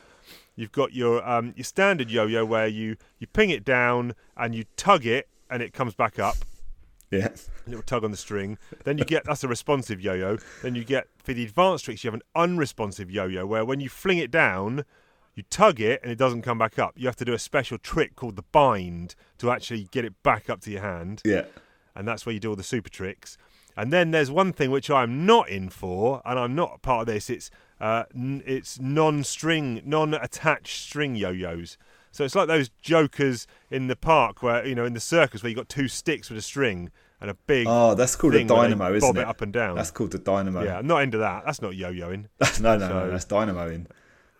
You've 0.55 0.71
got 0.71 0.93
your 0.93 1.27
um, 1.27 1.53
your 1.55 1.63
standard 1.63 2.11
yo-yo 2.11 2.45
where 2.45 2.67
you 2.67 2.95
you 3.17 3.25
ping 3.25 3.49
it 3.49 3.65
down 3.65 4.13
and 4.37 4.53
you 4.53 4.65
tug 4.77 5.05
it 5.05 5.27
and 5.49 5.63
it 5.63 5.73
comes 5.73 5.95
back 5.95 6.19
up 6.19 6.37
Yeah. 7.13 7.29
little 7.67 7.83
tug 7.83 8.03
on 8.03 8.11
the 8.11 8.17
string. 8.17 8.57
Then 8.83 8.97
you 8.97 9.05
get 9.05 9.23
that's 9.25 9.43
a 9.43 9.47
responsive 9.47 10.01
yo-yo. 10.01 10.37
Then 10.61 10.75
you 10.75 10.83
get 10.83 11.07
for 11.23 11.33
the 11.33 11.43
advanced 11.45 11.85
tricks, 11.85 12.03
you 12.03 12.09
have 12.09 12.15
an 12.15 12.23
unresponsive 12.35 13.09
yo-yo 13.11 13.45
where 13.45 13.63
when 13.65 13.79
you 13.79 13.89
fling 13.89 14.17
it 14.17 14.31
down, 14.31 14.83
you 15.35 15.43
tug 15.49 15.79
it 15.79 16.01
and 16.03 16.11
it 16.11 16.17
doesn't 16.17 16.41
come 16.43 16.57
back 16.57 16.77
up. 16.77 16.93
You 16.95 17.07
have 17.07 17.15
to 17.17 17.25
do 17.25 17.33
a 17.33 17.39
special 17.39 17.77
trick 17.77 18.15
called 18.15 18.35
the 18.35 18.43
bind 18.51 19.15
to 19.39 19.49
actually 19.51 19.85
get 19.91 20.05
it 20.05 20.21
back 20.23 20.49
up 20.49 20.61
to 20.61 20.71
your 20.71 20.81
hand, 20.81 21.21
Yeah. 21.25 21.45
and 21.95 22.07
that's 22.07 22.25
where 22.25 22.33
you 22.33 22.39
do 22.39 22.49
all 22.49 22.55
the 22.55 22.63
super 22.63 22.89
tricks. 22.89 23.37
And 23.75 23.91
then 23.91 24.11
there's 24.11 24.29
one 24.29 24.53
thing 24.53 24.69
which 24.69 24.91
I'm 24.91 25.25
not 25.25 25.49
in 25.49 25.69
for, 25.69 26.21
and 26.25 26.37
I'm 26.37 26.53
not 26.53 26.83
part 26.83 27.01
of 27.09 27.13
this. 27.13 27.29
It's 27.31 27.49
uh, 27.81 28.03
n- 28.15 28.43
it's 28.45 28.79
non-string, 28.79 29.81
non-attached 29.83 30.79
string 30.85 31.15
yo-yos. 31.15 31.77
So 32.13 32.23
it's 32.23 32.35
like 32.35 32.47
those 32.47 32.69
jokers 32.81 33.45
in 33.69 33.87
the 33.87 33.95
park 33.97 34.41
where 34.41 34.65
you 34.65 34.75
know 34.75 34.85
in 34.85 34.93
the 34.93 34.99
circus 35.01 35.43
where 35.43 35.49
you 35.49 35.55
got 35.55 35.67
two 35.67 35.87
sticks 35.89 36.29
with 36.29 36.37
a 36.37 36.41
string 36.41 36.89
and 37.19 37.29
a 37.29 37.33
big 37.33 37.65
Oh, 37.69 37.95
that's 37.95 38.15
called 38.15 38.35
a 38.35 38.43
dynamo, 38.45 38.93
isn't 38.93 39.07
bob 39.09 39.17
it? 39.17 39.21
it 39.21 39.27
up 39.27 39.41
and 39.41 39.51
down. 39.51 39.75
That's 39.75 39.91
called 39.91 40.11
the 40.11 40.19
dynamo. 40.19 40.63
yeah, 40.63 40.77
I'm 40.77 40.87
not 40.87 41.01
into 41.03 41.17
that. 41.17 41.43
That's 41.45 41.61
not 41.61 41.75
yo-yoing. 41.75 42.27
no, 42.61 42.77
no, 42.77 42.87
no, 42.87 42.87
So- 42.87 43.09
that's 43.11 43.25
dynamoing. 43.25 43.87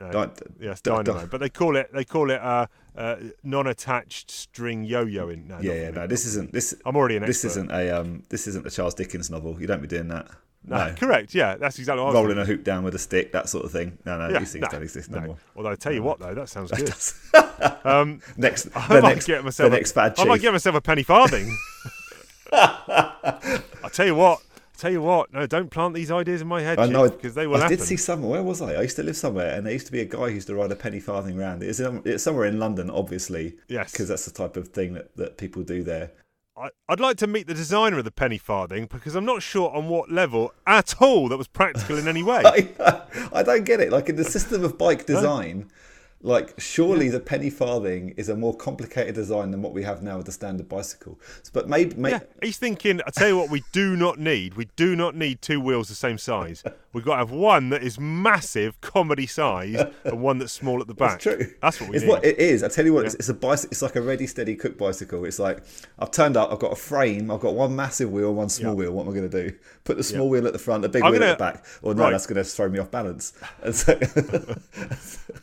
No. 0.02 0.12
Dy- 0.12 0.42
Yeah, 0.60 0.72
it's 0.72 0.82
d- 0.82 0.90
dynamo. 0.92 1.28
But 1.28 1.40
they 1.40 1.50
call 1.50 1.78
it 1.78 1.92
they 1.94 2.04
call 2.04 2.30
it 2.30 2.42
uh, 2.42 2.68
uh, 2.96 3.16
non-attached 3.44 4.30
string 4.30 4.84
yo-yoing. 4.84 5.48
No, 5.48 5.60
Yeah, 5.62 5.74
yeah, 5.74 5.90
no. 5.92 6.08
This 6.08 6.26
isn't 6.26 6.52
this. 6.52 6.76
I'm 6.86 6.96
already 6.96 7.16
an 7.18 7.24
This 7.26 7.46
isn't 7.46 7.72
a 7.72 7.90
um. 7.92 8.24
This 8.30 8.46
isn't 8.48 8.66
a 8.68 8.70
Charles 8.70 8.94
Dickens 8.96 9.30
novel. 9.30 9.60
You 9.62 9.68
don't 9.68 9.82
be 9.82 9.88
doing 9.88 10.10
that. 10.10 10.28
No, 10.66 10.88
No, 10.88 10.94
correct. 10.96 11.36
Yeah, 11.36 11.56
that's 11.56 11.78
exactly 11.80 12.02
what 12.04 12.10
I 12.16 12.20
was 12.20 12.24
rolling 12.26 12.38
a 12.42 12.46
hoop 12.46 12.64
down 12.64 12.84
with 12.84 12.96
a 12.96 13.00
stick, 13.00 13.32
that 13.34 13.50
sort 13.50 13.66
of 13.66 13.72
thing. 13.72 13.98
No, 14.06 14.18
no, 14.18 14.30
Yeah, 14.30 14.40
these 14.40 14.54
things 14.54 14.62
no, 14.64 14.70
don't 14.70 14.84
exist 14.84 15.12
no. 15.12 15.20
no 15.20 15.28
more. 15.28 15.38
Although 15.58 15.72
I 15.72 15.76
tell 15.76 15.92
you 15.94 16.04
what 16.04 16.20
though, 16.20 16.34
that 16.34 16.48
sounds 16.50 16.72
good. 17.34 17.76
um, 17.86 18.22
Next, 18.38 18.68
I 18.76 18.88
the 18.96 19.02
might 19.02 19.14
next, 19.16 19.26
get 19.28 19.44
myself. 19.44 19.72
a- 19.72 19.76
next 19.76 19.92
fad 19.92 20.14
I 20.18 20.24
might 20.26 20.36
chief. 20.36 20.42
get 20.44 20.52
myself 20.54 20.76
a 20.76 20.82
penny 20.82 21.04
farthing. 21.04 21.56
I 22.52 23.90
tell 23.92 24.06
you 24.06 24.16
what. 24.16 24.40
I 24.56 24.78
tell 24.78 24.92
you 24.92 25.02
what. 25.02 25.32
No, 25.34 25.46
don't 25.46 25.70
plant 25.70 25.94
these 25.94 26.12
ideas 26.12 26.42
in 26.42 26.48
my 26.48 26.62
head, 26.62 26.80
I 26.80 26.88
know 26.88 27.10
because 27.10 27.36
they 27.36 27.48
will 27.48 27.58
I 27.58 27.62
happen. 27.64 27.78
did 27.78 27.86
see 27.86 27.96
somewhere. 27.98 28.32
Where 28.32 28.44
was 28.44 28.62
I? 28.62 28.74
I 28.76 28.82
used 28.82 28.96
to 28.98 29.04
live 29.04 29.16
somewhere, 29.16 29.56
and 29.56 29.66
there 29.66 29.74
used 29.74 29.86
to 29.86 29.92
be 29.92 30.02
a 30.02 30.06
guy 30.06 30.30
who 30.30 30.36
used 30.36 30.48
to 30.48 30.56
ride 30.56 30.72
a 30.72 30.76
penny 30.76 31.00
farthing 31.00 31.38
round. 31.38 31.62
It's, 31.64 31.80
it's 31.80 32.24
somewhere 32.24 32.46
in 32.46 32.60
London, 32.60 32.90
obviously. 32.90 33.56
Yes. 33.68 33.92
because 33.92 34.08
that's 34.08 34.26
the 34.26 34.32
type 34.32 34.58
of 34.58 34.70
thing 34.70 34.94
that, 34.96 35.16
that 35.16 35.38
people 35.38 35.64
do 35.64 35.84
there. 35.84 36.12
I, 36.56 36.70
I'd 36.88 37.00
like 37.00 37.18
to 37.18 37.28
meet 37.28 37.48
the 37.48 37.56
designer 37.56 37.98
of 37.98 38.06
the 38.06 38.12
penny 38.12 38.38
farthing 38.38 38.86
because 38.86 39.16
I'm 39.16 39.26
not 39.26 39.42
sure 39.42 39.72
on 39.76 39.90
what 39.90 40.12
level 40.12 40.54
at 40.68 41.02
all 41.02 41.28
that 41.30 41.38
was 41.38 41.48
practical 41.48 41.98
in 41.98 42.08
any 42.08 42.22
way. 42.22 42.44
I, 42.46 43.02
I 43.34 43.44
don't 43.44 43.64
get 43.64 43.80
it. 43.80 43.92
Like 43.92 44.08
in 44.08 44.18
the 44.18 44.24
system 44.24 44.64
of 44.64 44.78
bike 44.78 45.08
design, 45.08 45.72
like 46.26 46.58
surely 46.60 47.10
the 47.10 47.20
penny 47.20 47.50
farthing 47.50 48.14
is 48.16 48.30
a 48.30 48.36
more 48.36 48.56
complicated 48.56 49.14
design 49.14 49.52
than 49.52 49.62
what 49.62 49.74
we 49.74 49.84
have 49.84 50.02
now 50.02 50.16
with 50.18 50.26
the 50.26 50.32
standard 50.32 50.70
bicycle. 50.70 51.20
But 51.52 51.68
maybe, 51.68 51.96
maybe 51.98 52.14
Yeah, 52.14 52.22
he's 52.42 52.58
thinking. 52.58 53.02
I 53.06 53.12
tell 53.12 53.28
you 53.28 53.38
what, 53.38 53.50
we 53.50 53.62
do 53.74 53.96
not 53.98 54.18
need. 54.20 54.54
We 54.54 54.70
do 54.78 54.96
not 54.96 55.16
need 55.16 55.42
two 55.42 55.60
wheels 55.60 55.90
the 55.90 55.96
same 55.96 56.18
size. 56.18 56.64
We've 56.94 57.04
got 57.04 57.14
to 57.14 57.18
have 57.20 57.32
one 57.32 57.70
that 57.70 57.84
is 57.84 58.00
massive, 58.00 58.80
comedy 58.80 59.28
size, 59.28 59.84
and 60.06 60.22
one 60.22 60.38
that's 60.38 60.54
small 60.54 60.80
at 60.80 60.88
the 60.88 60.94
back. 60.94 61.16
It's 61.16 61.24
true. 61.24 61.54
That's 61.62 61.82
what 61.82 61.90
we 61.90 61.96
it's 61.98 62.06
need. 62.06 62.10
what 62.10 62.24
it 62.24 62.40
is. 62.40 62.64
I 62.64 62.70
tell 62.70 62.86
you 62.86 62.94
what, 62.94 63.06
it's, 63.06 63.16
it's 63.16 63.30
a 63.30 63.34
bicycle. 63.34 63.72
It's 63.72 63.82
like 63.82 63.96
a 63.98 64.02
ready, 64.02 64.26
steady 64.28 64.56
cook 64.56 64.78
bicycle. 64.78 65.26
It's 65.26 65.40
like 65.40 65.64
I've 66.00 66.12
turned 66.12 66.38
up. 66.38 66.52
I've 66.54 66.60
got 66.60 66.72
a 66.72 66.76
frame. 66.78 67.30
I've 67.32 67.42
got 67.42 67.54
one 67.56 67.76
massive 67.76 68.12
wheel, 68.12 68.34
one 68.34 68.48
small 68.50 68.74
Yeah. 68.74 68.78
wheel. 68.78 68.92
What 68.94 69.04
am 69.08 69.10
I 69.10 69.16
going 69.18 69.30
to 69.30 69.50
do? 69.50 69.58
Put 69.84 69.98
the 69.98 70.04
small 70.04 70.30
wheel 70.30 70.48
at 70.48 70.54
the 70.54 70.60
front, 70.60 70.84
the 70.84 70.90
big 70.90 71.04
I'm 71.04 71.12
wheel 71.12 71.24
at 71.24 71.38
gonna- 71.40 71.52
the 71.52 71.58
back. 71.58 71.66
Or 71.82 71.94
no, 71.94 72.04
right. 72.04 72.12
that's 72.12 72.28
going 72.28 72.38
to 72.38 72.44
throw 72.46 72.70
me 72.70 72.80
off 72.80 72.90
balance. 72.92 73.34
So, 73.74 73.98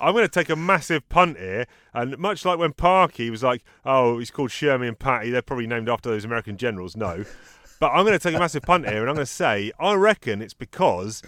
I'm 0.00 0.12
going 0.14 0.24
to 0.24 0.28
take 0.28 0.48
a 0.50 0.56
massive 0.70 1.08
punt 1.08 1.38
here, 1.38 1.66
and 1.94 2.16
much 2.18 2.44
like 2.44 2.58
when 2.58 2.72
Parky 2.72 3.30
was 3.30 3.42
like, 3.42 3.62
"Oh, 3.84 4.18
he's 4.18 4.30
called 4.30 4.50
Sherman 4.50 4.88
and 4.88 4.98
Patty," 4.98 5.30
they're 5.30 5.42
probably 5.42 5.66
named 5.66 5.88
after 5.88 6.08
those 6.10 6.24
American 6.24 6.56
generals. 6.56 6.96
No, 6.96 7.24
but 7.80 7.88
I'm 7.88 8.04
going 8.04 8.18
to 8.18 8.22
take 8.22 8.34
a 8.36 8.38
massive 8.38 8.62
punt 8.62 8.86
here, 8.88 9.00
and 9.00 9.08
I'm 9.08 9.14
going 9.16 9.26
to 9.26 9.32
say 9.32 9.72
I 9.80 9.94
reckon 9.94 10.40
it's 10.42 10.54
because 10.54 11.22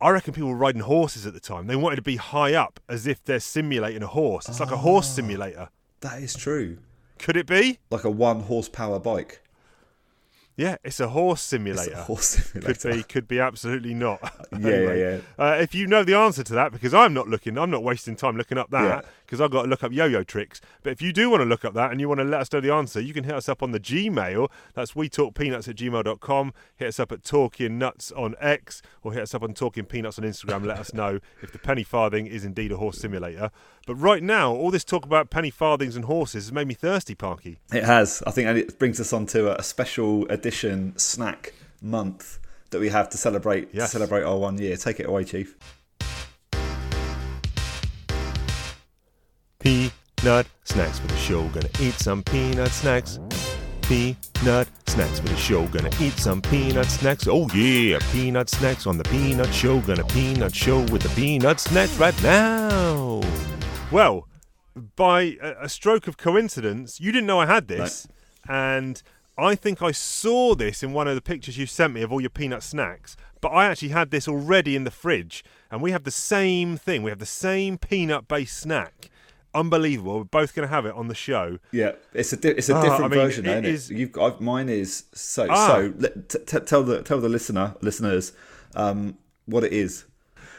I 0.00 0.10
reckon 0.10 0.34
people 0.34 0.50
were 0.50 0.56
riding 0.56 0.82
horses 0.82 1.26
at 1.26 1.32
the 1.34 1.40
time. 1.40 1.66
They 1.68 1.76
wanted 1.76 1.96
to 1.96 2.02
be 2.02 2.16
high 2.16 2.54
up, 2.54 2.80
as 2.88 3.06
if 3.06 3.22
they're 3.24 3.38
simulating 3.40 4.02
a 4.02 4.08
horse. 4.08 4.48
It's 4.48 4.58
like 4.60 4.72
a 4.72 4.78
horse 4.78 5.06
Ah. 5.10 5.14
simulator. 5.14 5.68
that 6.00 6.20
is 6.22 6.34
true. 6.34 6.78
Could 7.18 7.36
it 7.36 7.46
be? 7.46 7.78
Like 7.90 8.02
a 8.04 8.10
one 8.10 8.40
horsepower 8.40 8.98
bike. 8.98 9.40
Yeah, 10.56 10.76
it's 10.84 11.00
a 11.00 11.08
horse 11.08 11.40
It's 11.40 11.48
simulator. 11.48 11.92
a 11.92 12.02
horse 12.02 12.26
simulator. 12.52 12.74
Could 12.90 12.96
be, 12.96 13.02
could 13.04 13.28
be 13.28 13.40
absolutely 13.40 13.94
not. 13.94 14.20
Yeah, 14.52 14.68
Anyway, 14.68 15.00
yeah, 15.00 15.18
Uh, 15.42 15.56
if 15.58 15.74
you 15.74 15.86
know 15.86 16.04
the 16.04 16.14
answer 16.14 16.42
to 16.44 16.52
that, 16.54 16.72
because 16.72 16.92
I'm 16.92 17.14
not 17.14 17.26
looking, 17.26 17.56
I'm 17.56 17.70
not 17.70 17.82
wasting 17.82 18.16
time 18.16 18.36
looking 18.36 18.58
up 18.58 18.70
that, 18.70 19.06
because 19.24 19.40
I've 19.40 19.50
got 19.50 19.62
to 19.62 19.68
look 19.68 19.82
up 19.82 19.92
yo-yo 19.92 20.22
tricks. 20.24 20.60
But 20.82 20.92
if 20.92 21.00
you 21.00 21.10
do 21.12 21.30
want 21.30 21.40
to 21.40 21.46
look 21.46 21.64
up 21.64 21.72
that 21.72 21.90
and 21.90 21.98
you 21.98 22.06
want 22.06 22.18
to 22.18 22.24
let 22.24 22.42
us 22.42 22.52
know 22.52 22.60
the 22.60 22.70
answer, 22.72 23.00
you 23.00 23.14
can 23.14 23.24
hit 23.24 23.34
us 23.34 23.48
up 23.48 23.62
on 23.62 23.70
the 23.72 23.80
Gmail. 23.80 24.50
That's 24.74 24.94
we 24.94 25.08
talk 25.08 25.34
peanuts 25.34 25.68
at 25.68 25.76
gmail.com. 25.76 26.52
Hit 26.76 26.88
us 26.88 27.00
up 27.00 27.12
at 27.12 27.24
Talking 27.24 27.78
Nuts 27.78 28.12
on 28.12 28.34
X, 28.40 28.82
or 29.02 29.14
hit 29.14 29.22
us 29.22 29.34
up 29.34 29.42
on 29.42 29.54
Talking 29.54 29.84
Peanuts 29.86 30.18
on 30.18 30.24
Instagram. 30.26 30.66
let 30.66 30.78
us 30.78 30.92
know 30.92 31.18
if 31.40 31.50
the 31.50 31.58
penny 31.58 31.82
farthing 31.82 32.26
is 32.26 32.44
indeed 32.44 32.72
a 32.72 32.76
horse 32.76 32.98
simulator. 32.98 33.50
But 33.86 33.94
right 33.96 34.22
now, 34.22 34.52
all 34.54 34.70
this 34.70 34.84
talk 34.84 35.04
about 35.06 35.30
penny 35.30 35.50
farthings 35.50 35.96
and 35.96 36.04
horses 36.04 36.44
has 36.44 36.52
made 36.52 36.68
me 36.68 36.74
thirsty, 36.74 37.14
Parky. 37.14 37.58
It 37.72 37.84
has. 37.84 38.22
I 38.26 38.30
think 38.32 38.48
and 38.48 38.58
it 38.58 38.78
brings 38.78 39.00
us 39.00 39.12
on 39.14 39.24
to 39.26 39.58
a 39.58 39.62
special 39.62 40.26
edition 40.46 40.92
snack 40.98 41.54
month 41.80 42.40
that 42.70 42.80
we 42.80 42.88
have 42.88 43.08
to 43.08 43.16
celebrate 43.16 43.68
Yes. 43.72 43.92
to 43.92 43.98
celebrate 43.98 44.24
our 44.24 44.36
one 44.36 44.58
year. 44.58 44.76
Take 44.76 44.98
it 44.98 45.06
away, 45.06 45.22
Chief. 45.22 45.54
Peanut 49.60 50.46
snacks 50.64 50.98
for 50.98 51.06
the 51.06 51.16
show. 51.16 51.46
Gonna 51.50 51.68
eat 51.80 51.94
some 51.94 52.24
peanut 52.24 52.70
snacks. 52.70 53.20
Peanut 53.82 54.68
snacks 54.88 55.20
for 55.20 55.28
the 55.28 55.36
show. 55.36 55.66
Gonna 55.68 55.90
eat 56.00 56.14
some 56.14 56.42
peanut 56.42 56.86
snacks. 56.86 57.28
Oh 57.28 57.48
yeah, 57.54 57.98
peanut 58.12 58.48
snacks 58.50 58.86
on 58.88 58.98
the 58.98 59.04
peanut 59.04 59.54
show. 59.54 59.78
Gonna 59.80 60.04
peanut 60.06 60.54
show 60.54 60.80
with 60.90 61.02
the 61.02 61.08
peanut 61.10 61.60
snacks 61.60 61.96
right 61.98 62.20
now. 62.22 63.22
Well, 63.92 64.26
by 64.96 65.36
a, 65.40 65.54
a 65.62 65.68
stroke 65.68 66.08
of 66.08 66.16
coincidence, 66.16 66.98
you 67.00 67.12
didn't 67.12 67.26
know 67.26 67.38
I 67.38 67.46
had 67.46 67.68
this, 67.68 68.08
and 68.48 69.00
I 69.38 69.54
think 69.54 69.80
I 69.82 69.92
saw 69.92 70.54
this 70.54 70.82
in 70.82 70.92
one 70.92 71.08
of 71.08 71.14
the 71.14 71.22
pictures 71.22 71.56
you 71.58 71.66
sent 71.66 71.94
me 71.94 72.02
of 72.02 72.12
all 72.12 72.20
your 72.20 72.30
peanut 72.30 72.62
snacks. 72.62 73.16
But 73.40 73.48
I 73.48 73.66
actually 73.66 73.88
had 73.88 74.10
this 74.10 74.28
already 74.28 74.76
in 74.76 74.84
the 74.84 74.90
fridge, 74.90 75.42
and 75.70 75.80
we 75.82 75.90
have 75.90 76.04
the 76.04 76.10
same 76.10 76.76
thing. 76.76 77.02
We 77.02 77.10
have 77.10 77.18
the 77.18 77.26
same 77.26 77.76
peanut-based 77.78 78.56
snack. 78.56 79.10
Unbelievable. 79.54 80.18
We're 80.18 80.24
both 80.24 80.54
going 80.54 80.66
to 80.68 80.72
have 80.74 80.86
it 80.86 80.94
on 80.94 81.08
the 81.08 81.14
show. 81.14 81.58
Yeah, 81.72 81.92
it's 82.14 82.32
a 82.32 82.36
di- 82.36 82.50
it's 82.50 82.68
a 82.68 82.74
Ah, 82.76 82.82
different 82.82 83.04
I 83.12 83.16
mean, 83.16 83.18
version, 83.26 83.46
it 83.46 83.50
isn't 83.50 83.64
is- 83.66 83.90
it? 83.90 83.96
You've 83.98 84.12
got 84.12 84.40
mine 84.40 84.68
is 84.68 85.04
so 85.12 85.46
Ah. 85.50 85.66
so. 85.66 85.90
T- 85.90 86.38
t- 86.46 86.60
tell 86.60 86.82
the 86.84 87.02
tell 87.02 87.20
the 87.20 87.28
listener 87.28 87.74
listeners 87.82 88.32
um, 88.74 89.18
what 89.46 89.64
it 89.64 89.72
is. 89.72 90.04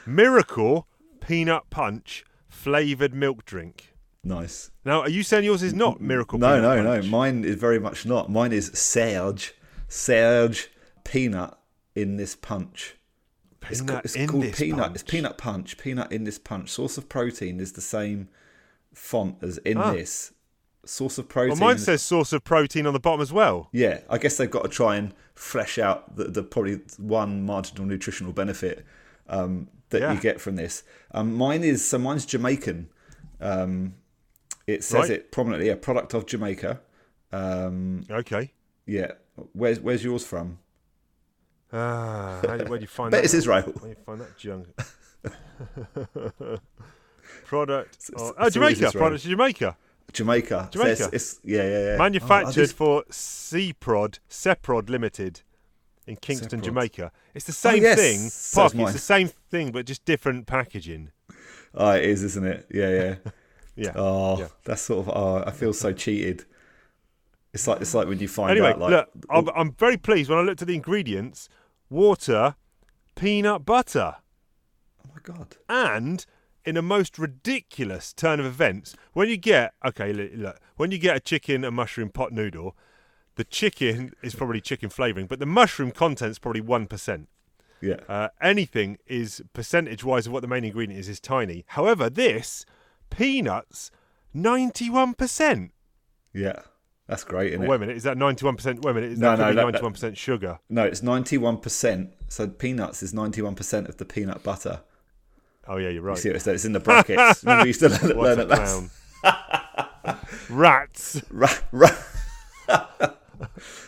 Miracle 0.05 0.87
peanut 1.21 1.69
punch 1.69 2.25
flavored 2.49 3.13
milk 3.13 3.45
drink. 3.45 3.92
Nice. 4.23 4.71
Now, 4.85 5.01
are 5.01 5.09
you 5.09 5.21
saying 5.23 5.43
yours 5.43 5.61
is 5.63 5.73
not 5.73 5.99
Miracle 5.99 6.39
No, 6.39 6.61
no, 6.61 6.81
punch? 6.81 7.05
no. 7.05 7.09
Mine 7.11 7.43
is 7.43 7.55
very 7.55 7.79
much 7.79 8.05
not. 8.05 8.31
Mine 8.31 8.53
is 8.53 8.67
Serge, 8.73 9.53
Serge 9.89 10.69
peanut 11.03 11.57
in 11.95 12.15
this 12.17 12.35
punch. 12.35 12.95
It's, 13.69 13.81
ca- 13.81 14.01
it's 14.03 14.15
called 14.25 14.53
peanut. 14.53 14.79
punch. 14.79 14.93
It's 14.95 15.03
peanut 15.03 15.37
punch. 15.37 15.77
Peanut 15.77 16.11
in 16.11 16.23
this 16.23 16.37
punch. 16.39 16.69
Source 16.69 16.97
of 16.97 17.09
protein 17.09 17.59
is 17.59 17.73
the 17.73 17.81
same 17.81 18.29
font 18.93 19.37
as 19.41 19.57
in 19.59 19.77
Ah. 19.77 19.91
this. 19.91 20.31
Source 20.85 21.17
of 21.17 21.25
Well, 21.25 21.45
protein. 21.47 21.59
mine 21.59 21.77
says 21.77 22.01
source 22.01 22.33
of 22.33 22.43
protein 22.43 22.85
on 22.85 22.93
the 22.93 22.99
bottom 22.99 23.21
as 23.21 23.31
well. 23.31 23.69
Yeah, 23.71 23.99
I 24.09 24.17
guess 24.17 24.35
they've 24.37 24.51
got 24.51 24.63
to 24.63 24.69
try 24.69 24.97
and 24.97 25.13
flesh 25.33 25.77
out 25.77 26.15
the, 26.17 26.25
the 26.25 26.43
probably 26.43 26.81
one 26.97 27.45
marginal 27.45 27.85
nutritional 27.85 28.33
benefit 28.33 28.85
um, 29.29 29.69
that 29.89 30.01
Yeah. 30.01 30.11
you 30.13 30.19
get 30.19 30.41
from 30.41 30.57
this. 30.57 30.83
Um, 31.11 31.33
mine 31.35 31.63
is 31.63 31.85
so 31.87 31.97
mine's 31.99 32.25
Jamaican. 32.25 32.89
Um, 33.39 33.95
it 34.67 34.83
says 34.83 35.01
Right. 35.01 35.11
it 35.11 35.31
prominently, 35.31 35.69
a 35.69 35.75
product 35.75 36.13
of 36.13 36.25
Jamaica. 36.25 36.81
Um, 37.31 38.03
Okay. 38.09 38.53
yeah, 38.85 39.13
where's 39.53 39.79
where's 39.79 40.03
yours 40.03 40.25
from? 40.25 40.59
Ah, 41.71 42.39
do- 42.41 42.65
where 42.65 42.77
do 42.77 42.81
you 42.83 42.87
find 42.87 43.11
Bet 43.11 43.19
that? 43.21 43.25
it's 43.25 43.33
Israel. 43.33 43.63
Where 43.63 43.73
do 43.93 43.99
you 43.99 44.05
find 44.05 44.21
that 44.21 44.37
junk? 44.37 44.67
Product. 47.45 47.95
It's- 48.09 48.11
Oh, 48.21 48.33
oh, 48.37 48.49
Jamaica. 48.49 48.91
Product 48.91 49.23
of 49.25 49.29
Jamaica. 49.31 49.77
Jamaica. 50.11 50.69
So 50.71 50.79
Jamaica. 50.79 50.91
it's, 50.91 51.01
it's- 51.01 51.39
yeah, 51.43 51.63
yeah, 51.63 51.83
yeah. 51.91 51.97
Manufactured 51.97 52.49
Oh, 52.49 52.61
this- 52.61 52.71
for 52.71 53.03
Seprod, 53.09 54.19
Seprod 54.29 54.89
Limited 54.89 55.41
in 56.05 56.17
Kingston. 56.17 56.61
Jamaica. 56.61 57.11
It's 57.33 57.45
the 57.45 57.51
same 57.53 57.81
yes, 57.81 57.97
thing. 57.97 58.19
so's 58.29 58.73
Parky, 58.73 58.83
it's 58.83 58.93
the 58.93 58.99
same 58.99 59.29
thing, 59.49 59.71
but 59.71 59.85
just 59.85 60.05
different 60.05 60.45
packaging. 60.45 61.11
oh, 61.73 61.91
it 61.91 62.03
is, 62.05 62.23
isn't 62.23 62.45
it? 62.45 62.67
Yeah, 62.71 62.89
yeah. 62.89 63.15
Yeah. 63.75 63.91
Oh, 63.95 64.39
Yeah. 64.39 64.47
that's 64.65 64.81
sort 64.81 65.07
of. 65.07 65.13
Oh, 65.15 65.43
I 65.45 65.51
feel 65.51 65.73
so 65.73 65.91
cheated. 65.93 66.45
It's 67.53 67.67
like 67.67 67.81
it's 67.81 67.93
like 67.93 68.07
when 68.07 68.19
you 68.19 68.27
find 68.27 68.51
Anyway, 68.51 68.69
out 68.69 68.79
like 68.79 68.89
look, 68.91 69.09
I'm, 69.29 69.49
I'm 69.55 69.71
very 69.73 69.97
pleased 69.97 70.29
when 70.29 70.39
I 70.39 70.41
looked 70.41 70.61
at 70.61 70.67
the 70.67 70.75
ingredients 70.75 71.49
water, 71.89 72.55
peanut 73.15 73.63
butter, 73.65 74.15
oh 75.05 75.09
my 75.13 75.21
god. 75.21 75.57
and 75.69 76.25
in 76.65 76.77
a 76.77 76.81
most 76.81 77.19
ridiculous 77.19 78.11
turn 78.13 78.39
of 78.39 78.45
events, 78.47 78.95
when 79.11 79.29
you 79.29 79.37
get, 79.37 79.73
okay, 79.85 80.11
look, 80.13 80.31
look, 80.33 80.59
when 80.77 80.89
you 80.91 80.97
get 80.97 81.15
a 81.15 81.19
chicken 81.19 81.63
and 81.63 81.75
mushroom 81.75 82.09
pot 82.09 82.31
noodle, 82.31 82.75
the 83.35 83.43
chicken 83.43 84.13
is 84.23 84.33
probably 84.33 84.61
chicken 84.61 84.89
flavouring, 84.89 85.27
but 85.27 85.37
the 85.39 85.45
mushroom 85.45 85.91
content's 85.91 86.39
probably 86.39 86.61
1%. 86.61 87.27
Yeah. 87.81 87.97
Uh, 88.07 88.29
anything 88.41 88.97
is 89.05 89.43
percentage 89.53 90.03
wise 90.05 90.25
of 90.25 90.31
what 90.33 90.39
the 90.41 90.47
main 90.47 90.63
ingredient 90.63 90.97
is 90.99 91.09
is 91.09 91.19
tiny. 91.19 91.65
However, 91.67 92.09
this 92.09 92.65
peanuts 93.17 93.91
91%. 94.35 95.69
Yeah, 96.33 96.59
that's 97.07 97.23
great, 97.23 97.53
isn't 97.53 97.63
it? 97.63 97.67
wait 97.69 97.75
a 97.75 97.79
minute, 97.79 97.97
is 97.97 98.03
that 98.03 98.17
91%? 98.17 98.81
Wait 98.83 98.91
a 98.91 98.93
minute, 98.93 99.11
is 99.11 99.19
No, 99.19 99.35
that 99.35 99.39
no, 99.55 99.65
could 99.65 99.75
that- 99.75 99.81
that- 99.81 99.93
91% 99.93 100.17
sugar? 100.17 100.59
No, 100.69 100.83
it's 100.83 101.03
ninety-one 101.03 101.57
percent. 101.57 102.11
So 102.29 102.47
peanuts 102.47 103.03
is 103.03 103.13
ninety-one 103.13 103.53
percent 103.55 103.87
of 103.87 103.97
the 103.97 104.05
peanut 104.05 104.41
butter. 104.43 104.81
Oh 105.67 105.77
yeah, 105.77 105.83
you're 105.89 105.93
You 105.93 106.01
right. 106.01 106.17
see 106.17 106.29
what 106.29 106.37
it 106.37 106.41
says? 106.41 106.55
It's 106.55 106.65
in 106.65 106.71
the 106.73 106.79
brackets. 106.79 107.43
Remember, 107.43 107.63
you 107.65 107.67
used 107.67 107.79
to 107.81 107.89
learn, 107.89 108.17
learn 108.37 108.47
maths. 108.47 108.89
clown. 109.21 110.19
Rats. 110.49 111.21
Ra- 111.31 111.47
ra- 111.71 111.89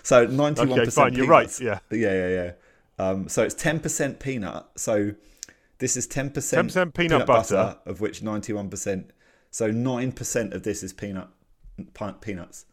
so 0.03 0.27
91% 0.27 0.71
Okay, 0.71 0.85
fine. 0.91 1.13
You're 1.13 1.27
right. 1.27 1.59
Yeah. 1.59 1.79
yeah, 1.91 1.97
yeah, 2.13 2.27
yeah. 2.29 2.51
Um, 2.97 3.27
so 3.27 3.43
it's 3.43 3.55
ten 3.55 3.79
percent 3.79 4.19
peanut. 4.19 4.65
So 4.77 5.13
this 5.79 5.97
is 5.97 6.07
ten 6.07 6.29
percent 6.29 6.69
10% 6.71 6.93
peanut 6.93 7.25
butter. 7.25 7.77
of 7.85 7.99
which 7.99 8.21
ninety-one 8.23 8.69
percent. 8.69 9.11
So 9.55 9.71
nine 9.71 10.11
percent 10.11 10.51
of 10.51 10.63
this 10.63 10.83
is 10.83 10.91
peanut 10.91 11.29
peanuts. 12.19 12.65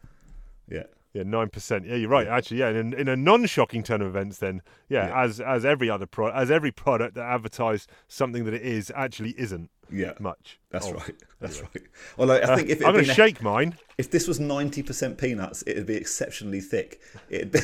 Yeah. 0.69 0.83
Yeah, 1.13 1.23
nine 1.23 1.49
percent. 1.49 1.87
Yeah, 1.87 1.95
you're 1.95 2.09
right. 2.09 2.27
Actually, 2.27 2.57
yeah. 2.57 2.71
In, 2.71 2.93
in 2.95 3.07
a 3.07 3.15
non-shocking 3.15 3.85
turn 3.85 4.01
of 4.03 4.09
events, 4.09 4.39
then 4.39 4.63
yeah, 4.89 5.07
Yeah. 5.07 5.23
as 5.23 5.41
as 5.41 5.65
every 5.65 5.89
other 5.89 6.07
pro, 6.07 6.33
as 6.33 6.51
every 6.51 6.73
product 6.73 7.15
that 7.15 7.23
advertised 7.23 7.89
something 8.09 8.45
that 8.47 8.55
it 8.55 8.63
is 8.63 8.91
actually 8.97 9.31
isn't 9.39 9.71
Yeah, 9.93 10.15
much. 10.19 10.59
that's 10.71 10.89
of. 10.89 10.95
right. 10.95 11.15
That's 11.41 11.61
right. 11.63 11.83
Although 12.19 12.35
I 12.35 12.41
Uh, 12.41 12.57
think 12.57 12.69
if 12.69 12.81
it 12.81 12.85
I'm 12.87 12.95
going 12.95 13.05
to 13.05 13.11
a- 13.13 13.15
shake 13.15 13.41
mine. 13.43 13.77
If 13.97 14.11
this 14.11 14.27
was 14.27 14.41
ninety 14.41 14.83
percent 14.83 15.19
peanuts, 15.19 15.63
it'd 15.69 15.87
be 15.87 15.95
exceptionally 15.95 16.61
thick. 16.61 17.01
It'd 17.31 17.53
be. 17.53 17.61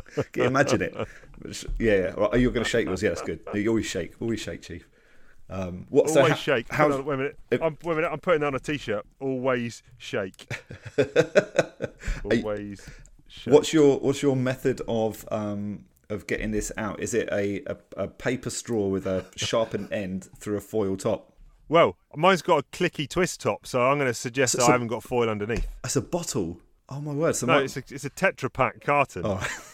Imagine 0.42 0.80
it? 0.80 0.94
Yeah, 1.78 2.14
yeah. 2.16 2.36
You're 2.36 2.52
going 2.52 2.64
to 2.64 2.70
shake 2.70 2.86
yours. 2.86 3.02
Yeah, 3.02 3.10
that's 3.10 3.20
good. 3.22 3.40
You 3.52 3.68
always 3.68 3.84
shake. 3.86 4.12
Always 4.20 4.40
shake, 4.40 4.62
Chief. 4.62 4.88
Um, 5.52 5.86
what? 5.90 6.08
so 6.08 6.20
Always 6.22 6.38
shake. 6.38 6.66
How? 6.70 6.88
Hold 6.88 7.00
on, 7.00 7.04
wait 7.04 7.14
a 7.14 7.16
minute. 7.18 7.36
I'm, 7.52 7.76
wait 7.84 7.92
a 7.92 7.96
minute. 7.96 8.10
I'm 8.10 8.20
putting 8.20 8.42
on 8.42 8.54
a 8.54 8.58
t-shirt. 8.58 9.04
Always 9.20 9.82
shake. 9.98 10.50
Always 12.24 12.88
shake. 13.28 13.52
What's 13.52 13.72
your 13.72 13.98
What's 13.98 14.22
your 14.22 14.36
method 14.36 14.80
of 14.88 15.26
um 15.30 15.84
of 16.08 16.26
getting 16.26 16.50
this 16.50 16.72
out? 16.76 17.00
Is 17.00 17.14
it 17.14 17.28
a, 17.32 17.62
a, 17.66 17.76
a 17.96 18.08
paper 18.08 18.50
straw 18.50 18.88
with 18.88 19.06
a 19.06 19.24
sharpened 19.36 19.92
end 19.92 20.28
through 20.38 20.56
a 20.56 20.60
foil 20.60 20.96
top? 20.96 21.32
Well, 21.68 21.96
mine's 22.14 22.42
got 22.42 22.58
a 22.58 22.62
clicky 22.64 23.08
twist 23.08 23.40
top, 23.40 23.66
so 23.66 23.80
I'm 23.82 23.96
going 23.96 24.10
to 24.10 24.14
suggest 24.14 24.52
So- 24.52 24.58
that 24.58 24.64
so- 24.64 24.68
I 24.68 24.72
haven't 24.72 24.88
got 24.88 25.02
foil 25.02 25.28
underneath. 25.30 25.66
That's 25.82 25.96
a 25.96 26.02
bottle. 26.02 26.60
Oh 26.88 27.00
my 27.00 27.12
word! 27.12 27.34
So 27.36 27.46
No, 27.46 27.54
my- 27.54 27.62
it's 27.62 27.76
a, 27.76 27.82
it's 27.90 28.04
a 28.04 28.10
Tetra 28.10 28.52
Pak 28.52 28.82
carton. 28.84 29.22
oh, 29.24 29.40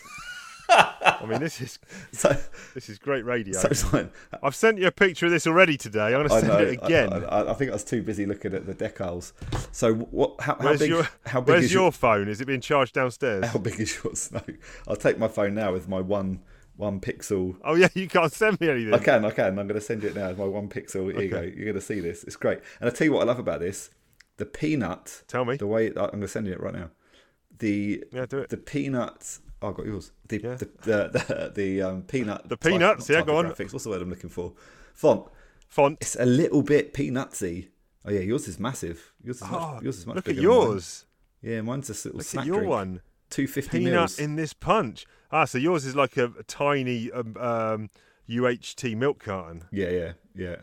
I 0.68 1.24
mean, 1.26 1.40
this 1.40 1.60
is 1.60 1.78
so 2.12 2.36
this 2.74 2.88
is 2.88 2.98
great 2.98 3.24
radio. 3.24 3.58
so 3.58 3.88
like, 3.92 4.12
I've 4.42 4.54
sent 4.54 4.78
you 4.78 4.86
a 4.86 4.92
picture 4.92 5.26
of 5.26 5.32
this 5.32 5.46
already 5.46 5.76
today. 5.76 6.14
I'm 6.14 6.26
going 6.26 6.28
to 6.28 6.40
send 6.40 6.48
know. 6.48 6.58
it 6.58 6.82
again. 6.82 7.12
I, 7.12 7.18
I, 7.18 7.50
I 7.50 7.54
think 7.54 7.70
I 7.70 7.74
was 7.74 7.84
too 7.84 8.02
busy 8.02 8.26
looking 8.26 8.54
at 8.54 8.66
the 8.66 8.74
decals. 8.74 9.32
So 9.72 9.94
what? 9.94 10.40
How, 10.40 10.56
how 10.60 10.76
big? 10.76 10.88
your 10.88 11.08
how 11.26 11.40
big 11.40 11.48
Where's 11.48 11.64
is 11.64 11.72
your 11.72 11.92
phone? 11.92 12.28
Is 12.28 12.40
it 12.40 12.46
being 12.46 12.60
charged 12.60 12.94
downstairs? 12.94 13.46
How 13.46 13.58
big 13.58 13.80
is 13.80 13.98
yours? 14.02 14.30
No, 14.38 14.42
I'll 14.86 14.96
take 14.96 15.18
my 15.18 15.26
phone 15.28 15.54
now 15.54 15.72
with 15.72 15.88
my 15.88 16.00
one 16.00 16.40
one 16.76 17.00
pixel. 17.00 17.56
Oh 17.64 17.74
yeah, 17.74 17.88
you 17.94 18.08
can't 18.08 18.32
send 18.32 18.60
me 18.60 18.68
anything. 18.68 18.94
I 18.94 18.98
can, 18.98 19.24
I 19.24 19.30
can. 19.30 19.58
I'm 19.58 19.66
going 19.66 19.68
to 19.74 19.80
send 19.80 20.02
you 20.02 20.10
it 20.10 20.14
now 20.14 20.28
with 20.28 20.38
my 20.38 20.44
one 20.44 20.68
pixel. 20.68 21.12
Here 21.12 21.22
you 21.22 21.28
go. 21.28 21.40
You're 21.40 21.64
going 21.64 21.74
to 21.74 21.80
see 21.80 22.00
this. 22.00 22.24
It's 22.24 22.36
great. 22.36 22.60
And 22.80 22.88
I 22.88 22.92
tell 22.92 23.06
you 23.06 23.12
what 23.12 23.22
I 23.22 23.24
love 23.24 23.38
about 23.38 23.60
this: 23.60 23.90
the 24.36 24.46
peanut. 24.46 25.22
Tell 25.26 25.44
me. 25.44 25.56
The 25.56 25.66
way 25.66 25.88
I'm 25.88 25.94
going 25.94 26.20
to 26.20 26.28
send 26.28 26.46
you 26.46 26.52
it 26.52 26.60
right 26.60 26.74
now. 26.74 26.90
The 27.58 28.04
Yeah, 28.12 28.26
do 28.26 28.38
it. 28.38 28.50
the 28.50 28.56
peanut. 28.56 29.38
Oh, 29.60 29.70
I 29.70 29.72
got 29.72 29.86
yours. 29.86 30.12
The 30.28 30.40
Yeah. 30.42 30.54
the 30.54 30.64
the, 30.82 31.08
the, 31.28 31.52
the 31.54 31.82
um, 31.82 32.02
peanut. 32.02 32.48
The 32.48 32.56
type- 32.56 32.72
peanuts, 32.72 33.08
not 33.08 33.14
yeah, 33.14 33.24
go 33.24 33.36
on. 33.38 33.46
What's 33.46 33.84
the 33.84 33.90
word 33.90 34.02
I'm 34.02 34.10
looking 34.10 34.30
for? 34.30 34.52
Font. 34.94 35.26
Font. 35.68 35.98
It's 36.00 36.16
a 36.16 36.24
little 36.26 36.62
bit 36.62 36.94
peanutsy. 36.94 37.68
Oh 38.04 38.10
yeah, 38.10 38.20
yours 38.20 38.46
is 38.48 38.58
massive. 38.58 39.12
Yours 39.22 39.36
is 39.36 39.42
much, 39.42 39.52
Oh, 39.60 39.80
yours 39.82 39.98
is 39.98 40.06
much 40.06 40.16
look 40.16 40.28
at 40.28 40.36
bigger 40.36 40.40
than 40.48 40.50
mine. 40.58 40.66
yours. 40.68 41.04
Yeah, 41.42 41.60
mine's 41.62 41.90
a 41.90 41.92
little 41.92 42.18
Look 42.18 42.26
snack 42.26 42.42
at 42.42 42.46
your 42.46 42.56
drink. 42.58 42.70
one. 42.70 43.00
two 43.30 43.46
fifty 43.46 43.78
peanut 43.78 43.92
mils. 43.92 44.18
in 44.18 44.36
this 44.36 44.52
punch. 44.52 45.06
Ah, 45.30 45.44
so 45.44 45.58
yours 45.58 45.84
is 45.84 45.94
like 45.94 46.16
a, 46.16 46.32
a 46.38 46.42
tiny 46.44 47.10
um, 47.12 47.36
um, 47.38 47.88
UHT 48.28 48.96
milk 48.96 49.18
carton. 49.22 49.64
Yeah, 49.70 49.90
yeah, 49.90 50.12
yeah. 50.34 50.56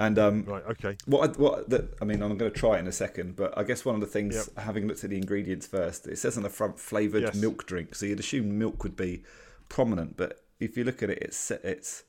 And 0.00 0.18
um, 0.18 0.44
Right. 0.44 0.64
Okay. 0.70 0.96
what 1.04 1.28
I, 1.28 1.32
what 1.40 1.68
the, 1.68 1.88
I 2.00 2.04
mean, 2.06 2.22
I'm 2.22 2.36
going 2.38 2.50
to 2.50 2.58
try 2.58 2.76
it 2.76 2.80
in 2.80 2.86
a 2.86 2.92
second, 2.92 3.36
but 3.36 3.56
I 3.58 3.62
guess 3.64 3.84
one 3.84 3.94
of 3.94 4.00
the 4.00 4.06
things, 4.06 4.48
having 4.56 4.88
looked 4.88 5.04
at 5.04 5.10
the 5.10 5.18
ingredients 5.18 5.66
first, 5.66 6.06
it 6.06 6.16
says 6.18 6.36
on 6.38 6.42
the 6.42 6.48
front 6.48 6.78
flavored 6.80 7.22
Yes. 7.22 7.34
milk 7.34 7.66
drink. 7.66 7.94
So 7.94 8.06
you'd 8.06 8.18
assume 8.18 8.58
milk 8.58 8.82
would 8.82 8.96
be 8.96 9.22
prominent, 9.68 10.16
but 10.16 10.40
if 10.58 10.76
you 10.78 10.84
look 10.84 11.02
at 11.02 11.10
it, 11.10 11.18
it's 11.20 11.50
it's 11.50 12.04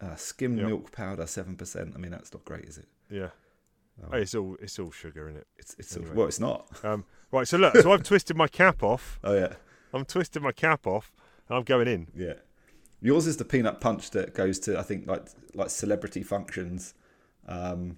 uh, 0.00 0.14
skim 0.16 0.56
Yep. 0.56 0.66
milk 0.66 0.92
powder, 0.92 1.26
seven 1.26 1.56
percent. 1.56 1.92
I 1.94 1.98
mean, 1.98 2.10
that's 2.10 2.32
not 2.32 2.44
great, 2.46 2.64
is 2.64 2.78
it? 2.78 2.88
Yeah. 3.10 3.28
Oh, 4.10 4.16
it's 4.16 4.34
all 4.34 4.56
it's 4.62 4.78
all 4.78 4.90
sugar 4.90 5.28
in 5.28 5.36
it. 5.36 5.46
It's 5.58 5.76
it's 5.78 5.94
Anyway. 5.96 6.12
well, 6.14 6.26
it's 6.26 6.40
not. 6.40 6.66
Um, 6.82 7.04
right. 7.32 7.46
So 7.46 7.58
look. 7.58 7.76
So 7.76 7.92
I've 7.92 8.02
twisted 8.02 8.34
my 8.36 8.48
cap 8.48 8.82
off. 8.82 9.18
Oh 9.24 9.34
yeah, 9.34 9.54
I'm 9.92 10.06
twisting 10.06 10.42
my 10.42 10.52
cap 10.52 10.86
off, 10.86 11.12
and 11.48 11.58
I'm 11.58 11.64
going 11.64 11.86
in. 11.86 12.06
yeah. 12.16 12.34
Yours 13.02 13.26
is 13.26 13.36
the 13.38 13.44
peanut 13.44 13.80
punch 13.80 14.10
that 14.12 14.34
goes 14.34 14.58
to 14.60 14.78
I 14.78 14.82
think 14.82 15.06
like 15.06 15.26
like 15.54 15.68
celebrity 15.70 16.22
functions. 16.22 16.94
Um, 17.50 17.96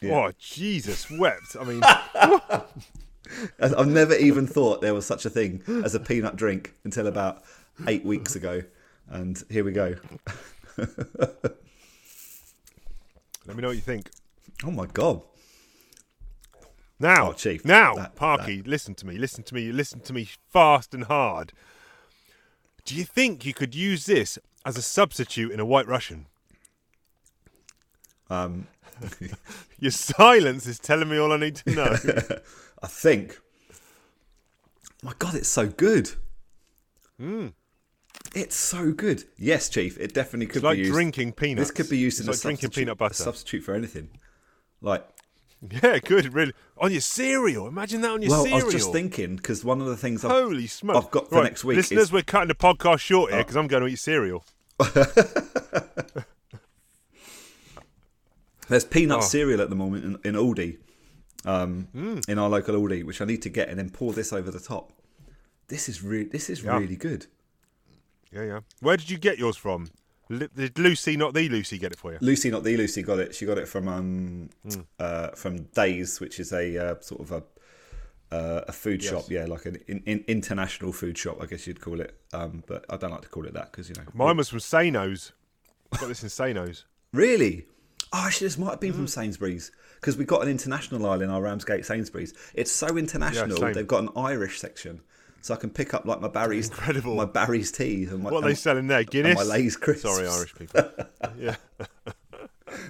Yeah. 0.00 0.12
Oh 0.28 0.32
Jesus 0.38 1.10
wept. 1.10 1.56
I 1.60 1.64
mean, 1.64 1.82
I've 3.60 3.88
never 3.88 4.14
even 4.14 4.46
thought 4.46 4.80
there 4.80 4.94
was 4.94 5.04
such 5.04 5.26
a 5.26 5.30
thing 5.30 5.62
as 5.84 5.94
a 5.94 6.00
peanut 6.00 6.36
drink 6.36 6.72
until 6.84 7.06
about 7.06 7.42
eight 7.86 8.04
weeks 8.04 8.34
ago, 8.36 8.62
and 9.08 9.42
here 9.50 9.64
we 9.64 9.72
go. 9.72 9.96
let 10.78 10.88
me 13.46 13.62
know 13.62 13.68
what 13.68 13.76
you 13.76 13.82
think. 13.82 14.10
Oh 14.64 14.70
my 14.70 14.86
god! 14.86 15.22
Now, 16.98 17.30
Oh, 17.30 17.32
Chief, 17.32 17.64
now, 17.64 17.94
that- 17.94 18.14
Parky, 18.16 18.62
listen 18.62 18.94
to 18.96 19.06
me, 19.06 19.16
listen 19.18 19.42
to 19.44 19.54
me, 19.54 19.72
listen 19.72 20.00
to 20.00 20.12
me 20.12 20.28
fast 20.50 20.92
and 20.94 21.04
hard. 21.04 21.52
Do 22.84 22.94
you 22.94 23.04
think 23.04 23.44
you 23.44 23.54
could 23.54 23.74
use 23.74 24.06
this 24.06 24.38
as 24.64 24.76
a 24.76 24.82
substitute 24.82 25.50
in 25.52 25.60
a 25.60 25.64
White 25.64 25.86
Russian? 25.88 26.26
Um, 28.30 28.66
Your 29.78 29.90
silence 29.90 30.66
is 30.66 30.78
telling 30.78 31.08
me 31.08 31.18
all 31.18 31.32
I 31.32 31.36
need 31.36 31.56
to 31.56 31.70
know. 31.70 31.96
I 32.82 32.86
think. 32.86 33.38
My 35.02 35.12
God, 35.18 35.34
it's 35.34 35.48
so 35.48 35.66
good. 35.68 36.10
It's 38.34 38.56
so 38.56 38.92
good. 38.92 39.24
Yes, 39.38 39.68
Chief, 39.68 39.98
it 39.98 40.14
definitely 40.14 40.46
could 40.46 40.56
it's 40.56 40.64
like 40.64 40.76
be 40.76 40.80
used. 40.80 40.92
drinking 40.92 41.32
peanuts. 41.32 41.68
this 41.68 41.76
could 41.76 41.90
be 41.90 41.98
used 41.98 42.18
it's 42.20 42.26
in 42.26 42.32
like 42.32 42.38
a 42.38 42.40
drinking 42.42 42.62
substitute, 42.68 42.80
peanut 42.82 42.92
a 42.92 42.96
butter. 42.96 43.14
substitute 43.14 43.62
for 43.64 43.74
anything. 43.74 44.08
Like, 44.80 45.06
yeah, 45.82 45.98
good, 45.98 46.32
really. 46.32 46.52
On 46.78 46.90
your 46.92 47.00
cereal. 47.02 47.66
Imagine 47.66 48.00
that 48.02 48.10
on 48.12 48.22
your 48.22 48.30
well, 48.30 48.42
cereal. 48.44 48.60
I 48.60 48.64
was 48.64 48.74
just 48.74 48.92
thinking 48.92 49.36
because 49.36 49.64
one 49.64 49.80
of 49.80 49.86
the 49.86 49.96
things 49.96 50.24
I've, 50.24 50.30
Holy 50.30 50.66
smokes. 50.66 51.04
I've 51.06 51.10
got 51.10 51.28
for 51.28 51.36
right, 51.36 51.44
next 51.44 51.64
week 51.64 51.76
Listeners, 51.76 52.04
is- 52.04 52.10
Oh. 52.12 52.16
we're 52.16 52.22
cutting 52.22 52.48
the 52.48 52.54
podcast 52.54 53.00
short 53.00 53.30
here 53.32 53.40
because 53.40 53.56
I'm 53.56 53.66
going 53.66 53.82
to 53.82 53.88
eat 53.88 53.98
cereal. 53.98 54.44
There's 58.70 58.84
peanut 58.84 59.18
Oh. 59.18 59.20
cereal 59.20 59.60
at 59.60 59.68
the 59.68 59.76
moment 59.76 60.04
in, 60.04 60.34
in 60.34 60.34
Aldi, 60.40 60.78
um, 61.44 61.88
Hmm. 61.92 62.20
in 62.28 62.38
our 62.38 62.48
local 62.48 62.74
Aldi, 62.74 63.04
which 63.04 63.20
I 63.20 63.24
need 63.26 63.42
to 63.42 63.48
get 63.50 63.68
and 63.68 63.78
then 63.78 63.90
pour 63.90 64.12
this 64.12 64.32
over 64.32 64.50
the 64.50 64.60
top. 64.60 64.92
This 65.68 65.88
is 65.88 66.02
really, 66.02 66.28
this 66.28 66.48
is 66.48 66.62
Yeah. 66.62 66.78
really 66.78 66.96
good. 66.96 67.26
Yeah, 68.32 68.44
yeah. 68.44 68.60
Where 68.80 68.96
did 68.96 69.10
you 69.10 69.18
get 69.18 69.38
yours 69.38 69.56
from? 69.56 69.90
Did 70.30 70.78
Lucy, 70.78 71.16
not 71.16 71.34
the 71.34 71.48
Lucy, 71.48 71.76
get 71.78 71.90
it 71.90 71.98
for 71.98 72.12
you? 72.12 72.18
Lucy, 72.20 72.50
not 72.50 72.62
the 72.62 72.76
Lucy, 72.76 73.02
got 73.02 73.18
it. 73.18 73.34
She 73.34 73.44
got 73.44 73.58
it 73.58 73.66
from 73.66 73.88
um, 73.88 74.50
Hmm. 74.62 74.80
uh, 75.00 75.28
from 75.30 75.64
Days, 75.74 76.20
which 76.20 76.38
is 76.38 76.52
a 76.52 76.78
uh, 76.78 77.00
sort 77.00 77.20
of 77.22 77.32
a 77.32 77.42
uh, 78.32 78.64
a 78.68 78.72
food 78.72 79.02
Yes. 79.02 79.10
shop, 79.10 79.24
yeah, 79.28 79.44
like 79.46 79.66
an 79.66 79.76
in, 79.88 80.04
in, 80.06 80.24
international 80.28 80.92
food 80.92 81.18
shop, 81.18 81.38
I 81.42 81.46
guess 81.46 81.66
you'd 81.66 81.80
call 81.80 82.00
it. 82.00 82.14
Um, 82.32 82.62
but 82.68 82.84
I 82.88 82.96
don't 82.96 83.10
like 83.10 83.22
to 83.22 83.28
call 83.28 83.44
it 83.46 83.54
that 83.54 83.72
because 83.72 83.88
you 83.88 83.96
know. 83.96 84.04
Mine 84.14 84.36
was 84.36 84.48
from 84.48 84.60
Sano's. 84.60 85.32
Got 85.98 86.06
this 86.06 86.22
in 86.22 86.28
Sano's. 86.28 86.84
Really? 87.12 87.66
Oh, 88.12 88.24
actually, 88.26 88.46
this 88.48 88.58
might 88.58 88.70
have 88.70 88.80
been 88.80 88.92
from 88.92 89.06
Mm. 89.06 89.10
Sainsbury's 89.10 89.70
because 90.00 90.16
we 90.16 90.24
got 90.24 90.42
an 90.42 90.48
international 90.48 91.06
aisle 91.06 91.22
in 91.22 91.30
our 91.30 91.40
Ramsgate 91.42 91.84
Sainsbury's. 91.86 92.34
It's 92.54 92.72
so 92.72 92.96
international. 92.96 93.56
same. 93.56 93.72
they've 93.72 93.86
got 93.86 94.02
an 94.02 94.08
Irish 94.16 94.58
section, 94.58 95.00
so 95.42 95.54
I 95.54 95.56
can 95.56 95.70
pick 95.70 95.94
up 95.94 96.04
like 96.06 96.20
my 96.20 96.26
Barry's, 96.28 96.68
Incredible. 96.68 97.14
my 97.14 97.24
Barry's 97.24 97.70
teas 97.70 98.10
and 98.12 98.22
my, 98.24 98.30
What 98.30 98.42
are 98.44 98.48
they 98.48 98.54
selling 98.54 98.88
there? 98.88 99.04
Guinness? 99.04 99.36
my 99.36 99.42
Lay's 99.44 99.76
crisps. 99.76 100.02
Sorry, 100.02 100.26
Irish 100.26 100.54
people. 100.56 100.90
yeah. 101.38 101.56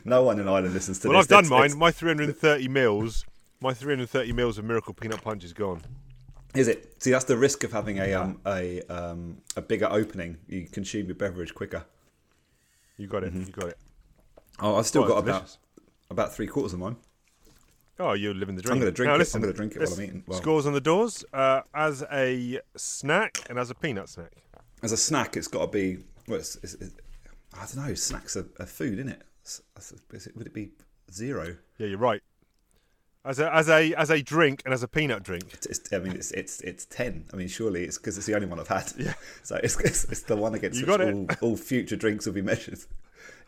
No 0.05 0.23
one 0.23 0.39
in 0.39 0.49
Ireland 0.49 0.75
listens 0.75 0.99
to 1.01 1.09
Well, 1.09 1.19
this. 1.19 1.25
I've 1.27 1.29
done 1.29 1.39
It's- 1.45 1.51
mine. 1.51 1.65
it's- 1.67 1.77
My 1.79 1.91
330 1.91 2.69
mils. 2.69 3.25
My 3.61 3.75
330 3.75 4.33
mils 4.33 4.57
of 4.59 4.65
Miracle 4.65 4.95
Peanut 4.95 5.23
Punch 5.23 5.45
is 5.45 5.53
gone. 5.53 5.83
Is 6.55 6.67
it? 6.67 6.95
See, 7.03 7.11
that's 7.11 7.27
the 7.27 7.37
risk 7.37 7.63
of 7.63 7.73
having 7.73 7.99
a 7.99 8.13
um, 8.15 8.41
a 8.47 8.81
um, 8.89 9.39
a 9.57 9.63
bigger 9.63 9.87
opening. 9.91 10.39
You 10.49 10.67
consume 10.67 11.07
your 11.07 11.15
beverage 11.15 11.55
quicker. 11.55 11.85
You 12.97 13.07
got 13.07 13.23
Mm-hmm. 13.23 13.43
it. 13.43 13.47
You 13.47 13.53
got 13.53 13.69
it. 13.69 13.79
Oh, 14.61 14.77
I've 14.77 14.87
still 14.87 15.03
got 15.07 15.19
it's 15.19 15.23
about 15.23 15.35
delicious. 15.41 15.59
about 16.11 16.35
three 16.35 16.47
quarters 16.47 16.73
of 16.73 16.79
mine. 16.81 16.97
Oh, 17.99 18.15
you're 18.15 18.35
living 18.35 18.57
the 18.57 18.63
dream. 18.63 18.75
I'm 18.75 18.79
gonna 18.81 18.91
drink 18.91 19.09
now, 19.09 19.15
it. 19.17 19.19
Listen, 19.19 19.39
I'm 19.39 19.43
gonna 19.43 19.53
drink 19.53 19.75
it 19.77 19.81
while 19.81 19.93
I'm 19.93 20.03
eating. 20.03 20.25
Well- 20.27 20.39
Scores 20.41 20.67
on 20.67 20.73
the 20.73 20.81
doors 20.81 21.25
uh, 21.33 21.61
as 21.75 22.03
a 22.11 22.61
snack 22.77 23.39
and 23.51 23.59
as 23.59 23.71
a 23.71 23.75
peanut 23.75 24.09
snack. 24.09 24.33
As 24.83 24.93
a 24.93 24.97
snack, 24.97 25.37
it's 25.37 25.49
got 25.49 25.61
to 25.61 25.67
be. 25.67 25.99
Well, 26.27 26.39
it's, 26.39 26.57
it's, 26.63 26.75
it's, 26.75 26.95
I 27.53 27.67
don't 27.67 27.87
know. 27.87 27.95
Snacks 27.95 28.37
are, 28.37 28.47
are 28.59 28.65
food, 28.67 28.95
isn't 28.99 29.09
it? 29.11 29.23
Is 29.45 30.27
it? 30.27 30.37
Would 30.37 30.47
it 30.47 30.55
be 30.55 30.71
zero? 31.13 31.57
Yeah, 31.79 31.89
you're 31.89 31.99
right. 31.99 32.23
As 33.23 33.39
a 33.39 33.55
as 33.55 33.69
a 33.69 33.93
as 33.95 34.09
a 34.09 34.23
drink 34.23 34.63
and 34.65 34.73
as 34.73 34.83
a 34.83 34.89
peanut 34.89 35.23
drink. 35.23 35.45
It's, 35.53 35.67
it's, 35.67 35.93
I 35.93 35.99
mean, 35.99 36.13
it's 36.13 36.31
it's 36.31 36.63
it's 36.63 36.87
ten. 36.87 37.27
I 37.35 37.37
mean, 37.37 37.49
surely 37.49 37.85
it's 37.85 37.99
because 37.99 38.17
it's 38.17 38.27
the 38.27 38.35
only 38.35 38.47
one 38.47 38.59
I've 38.59 38.69
had. 38.69 38.91
Yeah. 38.97 39.13
So 39.43 39.57
it's 39.63 39.79
it's, 39.81 40.05
it's 40.05 40.23
the 40.23 40.37
one 40.37 40.55
against 40.55 40.81
You 40.81 40.87
which 40.87 40.97
got 40.99 41.01
it. 41.03 41.15
all, 41.43 41.51
all 41.51 41.57
future 41.59 41.97
drinks 41.97 42.25
will 42.25 42.33
be 42.33 42.41
measured. 42.43 42.79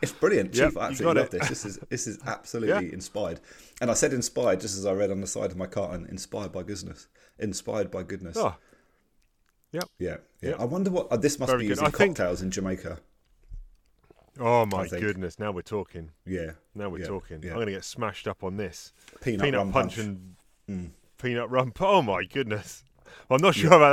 It's 0.03 0.12
brilliant, 0.12 0.55
Yep, 0.55 0.71
Chief. 0.71 0.79
I 0.79 0.87
absolutely 0.88 1.23
love 1.23 1.33
it. 1.35 1.41
this. 1.41 1.49
This 1.49 1.65
is 1.65 1.79
this 1.88 2.07
is 2.07 2.19
absolutely 2.27 2.87
Yeah. 2.88 2.93
inspired. 2.93 3.41
And 3.81 3.91
I 3.91 3.95
said 3.95 4.12
inspired 4.12 4.61
just 4.61 4.77
as 4.77 4.85
I 4.85 4.93
read 4.93 5.11
on 5.11 5.21
the 5.21 5.27
side 5.27 5.51
of 5.51 5.57
my 5.57 5.67
carton. 5.67 6.07
Inspired 6.11 6.53
by 6.53 6.62
goodness. 6.62 7.07
Inspired 7.38 7.91
by 7.91 8.03
goodness. 8.03 8.37
Oh, 8.37 8.57
yep. 9.73 9.85
Yeah, 9.99 10.17
yeah. 10.41 10.51
Yep. 10.51 10.61
I 10.61 10.65
wonder 10.65 10.91
what 10.91 11.09
uh, 11.11 11.17
this 11.17 11.38
must 11.38 11.51
Very 11.51 11.62
be 11.65 11.69
used 11.69 11.81
in 11.81 11.87
I 11.87 11.91
think- 11.91 12.17
cocktails 12.17 12.43
in 12.43 12.51
Jamaica. 12.51 12.99
Oh 14.41 14.65
my 14.65 14.88
goodness! 14.88 15.38
Now 15.38 15.53
we're 15.53 15.61
talking. 15.61 16.11
Yeah. 16.25 16.53
Now 16.75 16.88
we're 16.88 17.01
yeah, 17.01 17.07
talking. 17.07 17.43
Yeah. 17.43 17.51
I'm 17.51 17.57
going 17.57 17.67
to 17.67 17.73
get 17.73 17.85
smashed 17.85 18.27
up 18.27 18.43
on 18.43 18.57
this 18.57 18.93
Peanut, 19.23 19.43
peanut 19.43 19.71
punch, 19.73 19.97
punch. 19.97 19.99
and 20.69 20.93
peanut 21.19 21.51
rum. 21.51 21.73
Oh 21.81 22.01
my 22.01 22.25
goodness! 22.25 22.83
Well, 23.29 23.37
I'm 23.37 23.43
not 23.43 23.55
sure 23.55 23.75
about 23.75 23.91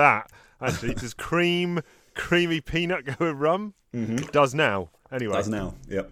that. 0.62 0.66
Actually, 0.66 0.94
does 0.96 1.14
cream, 1.28 1.82
creamy 2.16 2.62
peanut 2.62 3.04
go 3.06 3.16
with 3.20 3.36
rum? 3.36 3.74
Mm-hmm. 3.94 4.28
Does 4.32 4.56
now. 4.56 4.92
Anyway, 5.12 5.42
now. 5.48 5.74
Yep. 5.88 6.12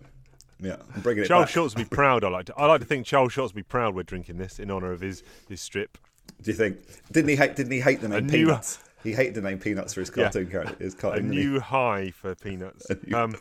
Yeah. 0.59 0.77
I'm 0.95 1.01
bringing 1.01 1.23
it 1.23 1.27
Charles 1.27 1.45
back. 1.45 1.53
Schulz 1.53 1.75
will 1.75 1.83
be 1.83 1.89
proud. 1.95 2.23
I 2.23 2.29
like 2.29 2.45
to. 2.45 2.55
I 2.55 2.65
like 2.65 2.81
to 2.81 2.85
think 2.87 3.05
Charles 3.05 3.31
Schulz 3.33 3.51
will 3.53 3.57
be 3.59 3.63
proud 3.63 3.93
we're 3.95 4.03
drinking 4.03 4.37
this 4.37 4.59
in 4.59 4.71
honour 4.71 4.91
of 4.91 5.01
his 5.01 5.23
his 5.47 5.61
strip. 5.61 5.97
Do 6.41 6.51
you 6.51 6.57
think? 6.57 6.77
Didn't 7.11 7.29
he 7.29 7.35
hate? 7.35 7.55
Didn't 7.55 7.71
he 7.71 7.79
hate 7.79 8.01
the 8.01 8.09
name 8.09 8.27
Peanuts? 8.29 8.79
He 9.03 9.13
hated 9.13 9.35
the 9.35 9.41
name 9.41 9.59
Peanuts 9.59 9.93
for 9.93 9.99
his 10.01 10.11
Yeah. 10.15 10.23
cartoon 10.23 10.49
character. 10.49 10.75
His 10.83 10.93
A 10.93 10.97
cartoon. 10.97 11.31
he? 11.31 11.37
new 11.39 11.59
high 11.59 12.11
for 12.11 12.33
peanuts. 12.35 12.87
new- 13.05 13.15
Um, 13.15 13.35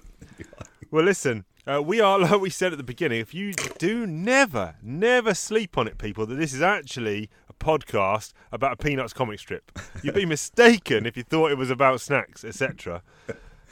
well, 0.90 1.04
listen. 1.04 1.44
Uh, 1.66 1.82
we 1.82 2.00
are, 2.00 2.16
like 2.20 2.40
we 2.40 2.48
said 2.50 2.70
at 2.70 2.78
the 2.78 2.84
beginning, 2.84 3.18
if 3.20 3.34
you 3.34 3.52
do 3.78 4.06
never, 4.06 4.76
never 4.82 5.34
sleep 5.34 5.76
on 5.76 5.88
it, 5.88 5.98
people, 5.98 6.24
that 6.24 6.36
this 6.36 6.52
is 6.54 6.62
actually 6.62 7.28
a 7.48 7.52
podcast 7.54 8.32
about 8.52 8.74
a 8.74 8.76
Peanuts 8.76 9.12
comic 9.12 9.40
strip. 9.40 9.72
You'd 10.00 10.14
be 10.14 10.26
mistaken 10.26 11.06
if 11.06 11.16
you 11.16 11.24
thought 11.24 11.50
it 11.50 11.58
was 11.58 11.70
about 11.70 12.00
snacks, 12.00 12.44
etc. 12.44 13.02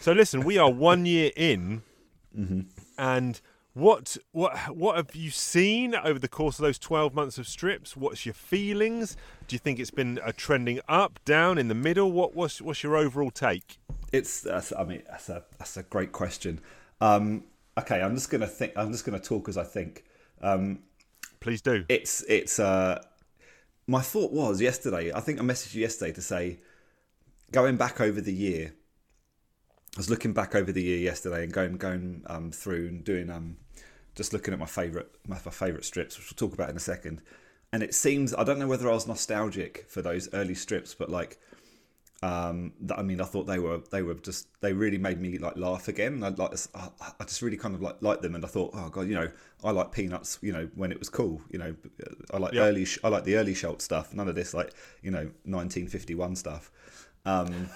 So, 0.01 0.13
listen, 0.13 0.45
we 0.45 0.59
are 0.59 0.71
one 0.71 1.07
year 1.07 1.31
in, 1.37 1.83
and 2.99 3.41
what 3.75 4.17
what 4.33 4.57
what 4.77 4.97
have 4.97 5.17
you 5.17 5.31
seen 5.31 5.95
over 5.95 6.19
the 6.19 6.29
course 6.29 6.59
of 6.59 6.63
those 6.63 6.79
twelve 6.79 7.15
months 7.15 7.39
of 7.39 7.49
strips? 7.49 7.97
What's 7.97 8.25
your 8.25 8.35
feelings? 8.35 9.17
Do 9.49 9.55
you 9.55 9.59
think 9.59 9.79
it's 9.81 9.91
been 9.91 10.21
a 10.25 10.33
trending 10.33 10.81
up, 10.89 11.19
down, 11.25 11.59
in 11.59 11.69
the 11.69 11.75
middle? 11.75 12.13
What 12.13 12.35
what's 12.37 12.61
what's 12.61 12.83
your 12.83 12.97
overall 12.97 13.31
take? 13.31 13.79
It's. 14.13 14.43
That's, 14.43 14.73
I 14.73 14.85
mean, 14.85 15.03
that's 15.11 15.29
a 15.29 15.43
that's 15.59 15.77
a 15.77 15.83
great 15.83 16.13
question. 16.13 16.61
Um, 17.01 17.45
okay, 17.77 18.01
I'm 18.01 18.15
just 18.15 18.31
gonna 18.31 18.47
think. 18.47 18.75
I'm 18.77 18.93
just 18.93 19.05
gonna 19.05 19.19
talk 19.19 19.49
as 19.49 19.59
I 19.59 19.65
think. 19.65 20.05
Um, 20.41 20.81
Please 21.41 21.61
do. 21.61 21.85
it's 21.89 22.23
it's. 22.29 22.59
Uh, 22.59 23.03
my 23.87 24.01
thought 24.01 24.33
was 24.33 24.61
yesterday. 24.61 25.13
I 25.13 25.21
think 25.21 25.41
I 25.41 25.43
messaged 25.43 25.75
you 25.75 25.81
yesterday 25.81 26.13
to 26.13 26.23
say, 26.23 26.61
going 27.51 27.77
back 27.77 28.01
over 28.01 28.21
the 28.21 28.33
year. 28.33 28.75
I 29.97 30.01
was 30.01 30.11
looking 30.11 30.33
back 30.33 30.55
over 30.55 30.73
the 30.73 30.83
year 30.83 30.99
yesterday 30.99 31.45
and 31.45 31.53
going 31.53 31.77
going 31.77 32.23
um, 32.27 32.51
through 32.51 32.89
and 32.89 33.05
doing 33.05 33.31
um, 33.31 33.57
just 34.17 34.33
looking 34.33 34.53
at 34.53 34.61
my 34.61 34.67
favorite 34.67 35.11
my, 35.27 35.37
my 35.45 35.53
favorite 35.53 35.85
strips, 35.85 36.19
which 36.19 36.27
we'll 36.31 36.49
talk 36.49 36.55
about 36.55 36.71
in 36.71 36.77
a 36.77 36.81
second. 36.81 37.23
And 37.73 37.83
it 37.83 37.95
seems 37.95 38.35
I 38.35 38.45
don't 38.45 38.59
know 38.59 38.69
whether 38.69 38.91
I 38.91 38.95
was 38.95 39.07
nostalgic 39.07 39.87
for 39.89 40.03
those 40.03 40.29
early 40.35 40.55
strips, 40.55 40.95
but 40.95 41.11
like 41.11 41.39
Um, 42.23 42.73
that, 42.81 42.99
I 42.99 43.03
mean, 43.03 43.21
I 43.21 43.25
thought 43.25 43.45
they 43.47 43.59
were 43.59 43.83
they 43.91 44.03
were 44.03 44.15
just 44.15 44.49
they 44.63 44.73
really 44.73 44.99
made 44.99 45.21
me 45.21 45.39
like 45.39 45.57
laugh 45.59 45.89
again. 45.89 46.23
I 46.25 46.29
like 46.29 46.53
I, 46.75 46.89
I 47.21 47.25
just 47.25 47.43
really 47.43 47.59
kind 47.59 47.75
of 47.75 47.83
like 47.83 47.97
liked 48.01 48.23
them, 48.23 48.35
and 48.35 48.45
I 48.45 48.49
thought, 48.49 48.71
oh 48.75 48.89
god, 48.89 49.09
you 49.09 49.15
know, 49.15 49.29
I 49.63 49.73
like 49.73 49.93
Peanuts. 49.93 50.39
You 50.43 50.53
know, 50.55 50.69
when 50.75 50.91
it 50.93 50.99
was 50.99 51.11
cool. 51.11 51.43
You 51.51 51.59
know, 51.59 51.77
I 52.33 52.39
like 52.39 52.53
Yep. 52.53 52.69
early 52.69 52.87
I 53.05 53.09
like 53.09 53.25
the 53.25 53.37
early 53.37 53.55
Schulz 53.55 53.85
stuff. 53.85 54.15
None 54.15 54.29
of 54.29 54.35
this 54.37 54.55
like 54.55 54.73
you 55.03 55.11
know 55.11 55.31
1951 55.45 56.37
stuff. 56.37 56.71
Um, 57.27 57.71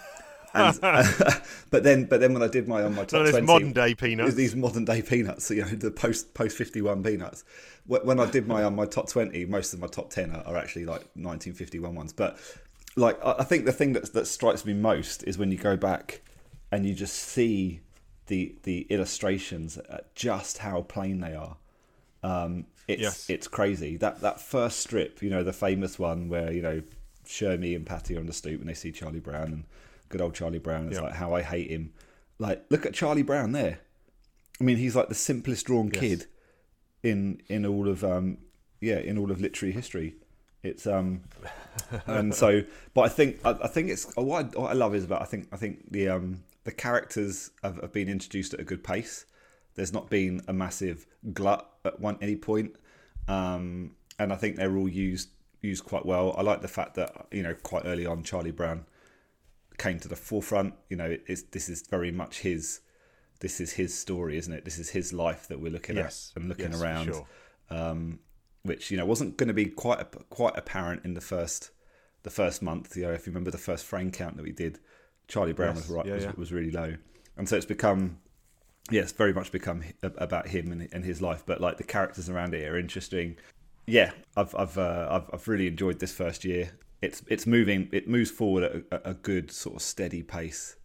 and, 0.54 0.78
but 1.70 1.82
then 1.82 2.04
but 2.04 2.20
then 2.20 2.32
when 2.32 2.42
I 2.42 2.48
did 2.48 2.68
my 2.68 2.82
on 2.82 2.94
my 2.94 3.04
top 3.04 3.22
None 3.22 3.30
20, 3.30 3.46
modern 3.46 3.72
day 3.72 3.94
peanuts. 3.94 4.34
these 4.34 4.54
modern 4.56 4.84
day 4.84 5.02
peanuts, 5.02 5.50
you 5.50 5.62
know, 5.62 5.68
the 5.68 5.90
post 5.90 6.34
post 6.34 6.56
fifty 6.56 6.80
one 6.82 7.02
peanuts. 7.02 7.44
When 7.86 8.20
I 8.20 8.30
did 8.30 8.46
my 8.46 8.64
on 8.64 8.76
my 8.76 8.84
top 8.86 9.08
twenty, 9.08 9.44
most 9.46 9.72
of 9.72 9.80
my 9.80 9.86
top 9.86 10.10
ten 10.10 10.30
are, 10.30 10.42
are 10.44 10.56
actually 10.56 10.84
like 10.84 11.04
nineteen 11.16 11.54
fifty 11.54 11.78
one 11.78 11.94
ones. 11.94 12.12
But 12.12 12.38
like, 12.96 13.18
I 13.24 13.36
I 13.40 13.44
think 13.44 13.64
the 13.64 13.72
thing 13.72 13.92
that 13.94 14.12
that 14.12 14.26
strikes 14.26 14.64
me 14.64 14.74
most 14.74 15.22
is 15.24 15.38
when 15.38 15.50
you 15.50 15.58
go 15.58 15.76
back 15.76 16.20
and 16.70 16.84
you 16.84 16.94
just 16.94 17.14
see 17.14 17.80
the 18.26 18.54
the 18.64 18.86
illustrations, 18.90 19.78
at 19.78 20.14
just 20.14 20.58
how 20.58 20.82
plain 20.82 21.20
they 21.20 21.34
are. 21.34 21.56
Um, 22.22 22.66
it's 22.86 23.00
Yes. 23.02 23.30
it's 23.30 23.48
crazy 23.48 23.96
that 23.98 24.20
that 24.22 24.40
first 24.40 24.80
strip, 24.80 25.22
you 25.22 25.30
know, 25.30 25.42
the 25.42 25.52
famous 25.52 25.98
one 25.98 26.28
where 26.28 26.52
you 26.52 26.60
know 26.62 26.82
Shermy 27.26 27.74
and 27.76 27.86
Patty 27.86 28.16
are 28.16 28.20
on 28.20 28.26
the 28.26 28.32
stoop 28.32 28.60
and 28.60 28.68
they 28.68 28.74
see 28.74 28.90
Charlie 28.92 29.20
Brown 29.20 29.52
and 29.52 29.64
good 30.08 30.20
old 30.20 30.34
Charlie 30.34 30.58
Brown. 30.58 30.88
It's 30.88 30.96
Yeah. 30.96 31.02
like 31.04 31.14
how 31.14 31.34
I 31.34 31.42
hate 31.42 31.70
him. 31.70 31.92
Like, 32.38 32.64
look 32.70 32.86
at 32.86 32.94
Charlie 32.94 33.22
Brown 33.22 33.52
there. 33.52 33.80
I 34.60 34.64
mean, 34.64 34.76
he's 34.76 34.96
like 34.96 35.08
the 35.08 35.14
simplest 35.14 35.66
drawn 35.66 35.90
Yes. 35.92 36.00
kid 36.00 36.26
in 37.02 37.40
in 37.48 37.64
all 37.64 37.88
of 37.88 38.02
um 38.02 38.38
yeah 38.80 38.98
in 38.98 39.16
all 39.18 39.30
of 39.30 39.40
literary 39.40 39.72
history. 39.72 40.14
It's 40.62 40.86
um 40.86 41.22
and 42.06 42.34
so, 42.34 42.62
but 42.94 43.02
I 43.02 43.08
think 43.08 43.38
I, 43.44 43.50
I 43.62 43.68
think 43.68 43.90
it's 43.90 44.14
what 44.16 44.44
I, 44.56 44.58
what 44.58 44.70
I 44.70 44.74
love 44.74 44.94
is 44.94 45.04
about 45.04 45.22
I 45.22 45.26
think 45.26 45.48
I 45.52 45.56
think 45.56 45.90
the 45.92 46.08
um 46.08 46.42
the 46.64 46.72
characters 46.72 47.50
have, 47.62 47.76
have 47.80 47.92
been 47.92 48.08
introduced 48.08 48.52
at 48.54 48.60
a 48.60 48.64
good 48.64 48.82
pace. 48.84 49.24
There's 49.74 49.92
not 49.92 50.10
been 50.10 50.42
a 50.48 50.52
massive 50.52 51.06
glut 51.32 51.70
at 51.84 52.00
one 52.00 52.18
any 52.20 52.34
point, 52.36 52.74
um, 53.28 53.92
and 54.18 54.32
I 54.32 54.36
think 54.36 54.56
they're 54.56 54.76
all 54.76 54.88
used 54.88 55.28
used 55.62 55.84
quite 55.84 56.04
well. 56.04 56.34
I 56.36 56.42
like 56.42 56.62
the 56.62 56.68
fact 56.68 56.94
that 56.96 57.26
you 57.30 57.42
know 57.44 57.54
quite 57.62 57.84
early 57.86 58.04
on 58.06 58.22
Charlie 58.24 58.50
Brown 58.50 58.86
came 59.78 59.98
to 60.00 60.08
the 60.08 60.16
forefront. 60.16 60.74
You 60.88 60.96
know, 60.96 61.16
it's, 61.26 61.42
this 61.42 61.68
is 61.68 61.86
very 61.88 62.10
much 62.10 62.40
his 62.40 62.80
this 63.40 63.60
is 63.60 63.72
his 63.72 63.96
story, 63.96 64.36
isn't 64.36 64.52
it? 64.52 64.64
This 64.64 64.78
is 64.78 64.90
his 64.90 65.12
life 65.12 65.46
that 65.48 65.60
we're 65.60 65.72
looking 65.72 65.96
Yes, 65.96 66.32
at 66.34 66.40
and 66.42 66.48
looking 66.48 66.72
yes, 66.72 66.82
around 66.82 67.06
sure. 67.06 67.26
um, 67.70 68.18
which 68.62 68.90
you 68.90 68.96
know 68.96 69.06
wasn't 69.06 69.36
going 69.36 69.48
to 69.48 69.54
be 69.54 69.66
quite 69.66 70.00
quite 70.30 70.56
apparent 70.56 71.04
in 71.04 71.14
the 71.14 71.20
first 71.20 71.70
the 72.24 72.30
first 72.30 72.62
month. 72.62 72.96
You 72.96 73.04
know, 73.04 73.12
if 73.12 73.26
you 73.26 73.30
remember 73.32 73.50
the 73.50 73.58
first 73.58 73.84
frame 73.84 74.10
count 74.10 74.36
that 74.36 74.42
we 74.42 74.52
did, 74.52 74.78
Charlie 75.28 75.52
Brown 75.52 75.76
Yes, 75.76 75.88
was 75.88 75.96
right 75.96 76.06
yeah, 76.06 76.14
was, 76.14 76.24
yeah. 76.24 76.32
was 76.36 76.52
really 76.52 76.70
low, 76.70 76.94
and 77.36 77.48
so 77.48 77.56
it's 77.56 77.66
become 77.66 78.18
yeah, 78.90 79.02
it's 79.02 79.12
very 79.12 79.32
much 79.32 79.52
become 79.52 79.84
about 80.02 80.48
him 80.48 80.72
and, 80.72 80.88
and 80.92 81.04
his 81.04 81.20
life. 81.22 81.44
But 81.46 81.60
like 81.60 81.76
the 81.76 81.84
characters 81.84 82.28
around 82.28 82.54
it 82.54 82.66
are 82.66 82.78
interesting. 82.78 83.36
Yeah, 83.86 84.10
I've 84.36 84.54
I've 84.54 84.76
uh, 84.76 85.06
I've, 85.10 85.30
I've 85.32 85.48
really 85.48 85.66
enjoyed 85.66 85.98
this 86.00 86.12
first 86.12 86.44
year. 86.44 86.72
It's 87.00 87.22
it's 87.28 87.46
moving 87.46 87.88
it 87.92 88.08
moves 88.08 88.30
forward 88.30 88.64
at 88.64 88.72
a, 88.90 89.10
a 89.10 89.14
good 89.14 89.50
sort 89.50 89.76
of 89.76 89.82
steady 89.82 90.22
pace 90.22 90.76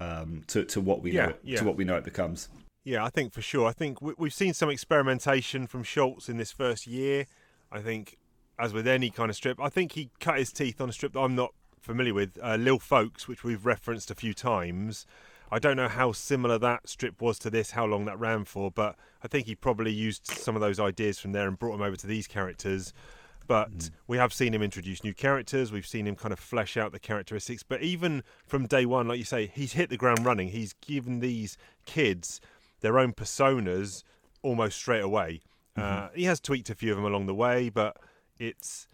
um, 0.00 0.42
to 0.48 0.64
to 0.64 0.80
what 0.80 1.02
we 1.02 1.12
Yeah, 1.12 1.26
know 1.26 1.30
it, 1.30 1.40
yeah. 1.44 1.58
to 1.58 1.64
what 1.64 1.76
we 1.76 1.84
know 1.84 1.96
it 1.96 2.04
becomes. 2.04 2.48
Yeah, 2.84 3.04
I 3.04 3.10
think 3.10 3.32
for 3.32 3.42
sure. 3.42 3.66
I 3.66 3.72
think 3.72 4.00
we, 4.00 4.14
we've 4.16 4.34
seen 4.34 4.54
some 4.54 4.70
experimentation 4.70 5.66
from 5.66 5.82
Schulz 5.82 6.28
in 6.28 6.36
this 6.36 6.52
first 6.52 6.86
year. 6.86 7.26
I 7.70 7.80
think, 7.80 8.16
as 8.58 8.72
with 8.72 8.86
any 8.86 9.10
kind 9.10 9.28
of 9.28 9.36
strip, 9.36 9.60
I 9.60 9.68
think 9.68 9.92
he 9.92 10.10
cut 10.20 10.38
his 10.38 10.52
teeth 10.52 10.80
on 10.80 10.88
a 10.88 10.92
strip 10.92 11.12
that 11.14 11.20
I'm 11.20 11.34
not 11.34 11.52
familiar 11.80 12.14
with, 12.14 12.38
uh, 12.42 12.56
Lil 12.56 12.78
Folks, 12.78 13.26
which 13.26 13.42
we've 13.42 13.66
referenced 13.66 14.10
a 14.10 14.14
few 14.14 14.34
times. 14.34 15.04
I 15.50 15.58
don't 15.60 15.76
know 15.76 15.88
how 15.88 16.12
similar 16.12 16.58
that 16.58 16.88
strip 16.88 17.20
was 17.20 17.38
to 17.40 17.50
this, 17.50 17.72
how 17.72 17.84
long 17.86 18.04
that 18.06 18.18
ran 18.18 18.44
for, 18.44 18.70
but 18.70 18.96
I 19.22 19.28
think 19.28 19.46
he 19.46 19.54
probably 19.54 19.92
used 19.92 20.26
some 20.26 20.56
of 20.56 20.60
those 20.60 20.80
ideas 20.80 21.18
from 21.20 21.32
there 21.32 21.46
and 21.46 21.58
brought 21.58 21.72
them 21.72 21.82
over 21.82 21.96
to 21.96 22.06
these 22.06 22.26
characters. 22.26 22.92
But 23.46 23.90
we 24.06 24.16
have 24.18 24.32
seen 24.32 24.54
him 24.54 24.62
introduce 24.62 25.04
new 25.04 25.14
characters. 25.14 25.72
We've 25.72 25.86
seen 25.86 26.06
him 26.06 26.16
kind 26.16 26.32
of 26.32 26.38
flesh 26.38 26.76
out 26.76 26.92
the 26.92 26.98
characteristics. 26.98 27.62
But 27.62 27.82
even 27.82 28.22
from 28.46 28.66
day 28.66 28.86
one, 28.86 29.08
like 29.08 29.18
you 29.18 29.24
say, 29.24 29.50
he's 29.54 29.72
hit 29.72 29.90
the 29.90 29.96
ground 29.96 30.24
running. 30.24 30.48
He's 30.48 30.72
given 30.74 31.20
these 31.20 31.56
kids 31.84 32.40
their 32.80 32.98
own 32.98 33.12
personas 33.12 34.02
almost 34.42 34.78
straight 34.78 35.02
away. 35.02 35.40
Uh, 35.76 36.08
he 36.14 36.24
has 36.24 36.40
tweaked 36.40 36.70
a 36.70 36.74
few 36.74 36.90
of 36.90 36.96
them 36.96 37.04
along 37.04 37.26
the 37.26 37.34
way, 37.34 37.68
but 37.68 37.98
it's 38.38 38.88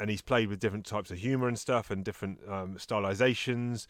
and 0.00 0.08
he's 0.08 0.22
played 0.22 0.48
with 0.48 0.60
different 0.60 0.86
types 0.86 1.10
of 1.10 1.18
humor 1.18 1.48
and 1.48 1.58
stuff 1.58 1.90
and 1.90 2.04
different 2.04 2.38
um, 2.48 2.76
stylizations. 2.76 3.86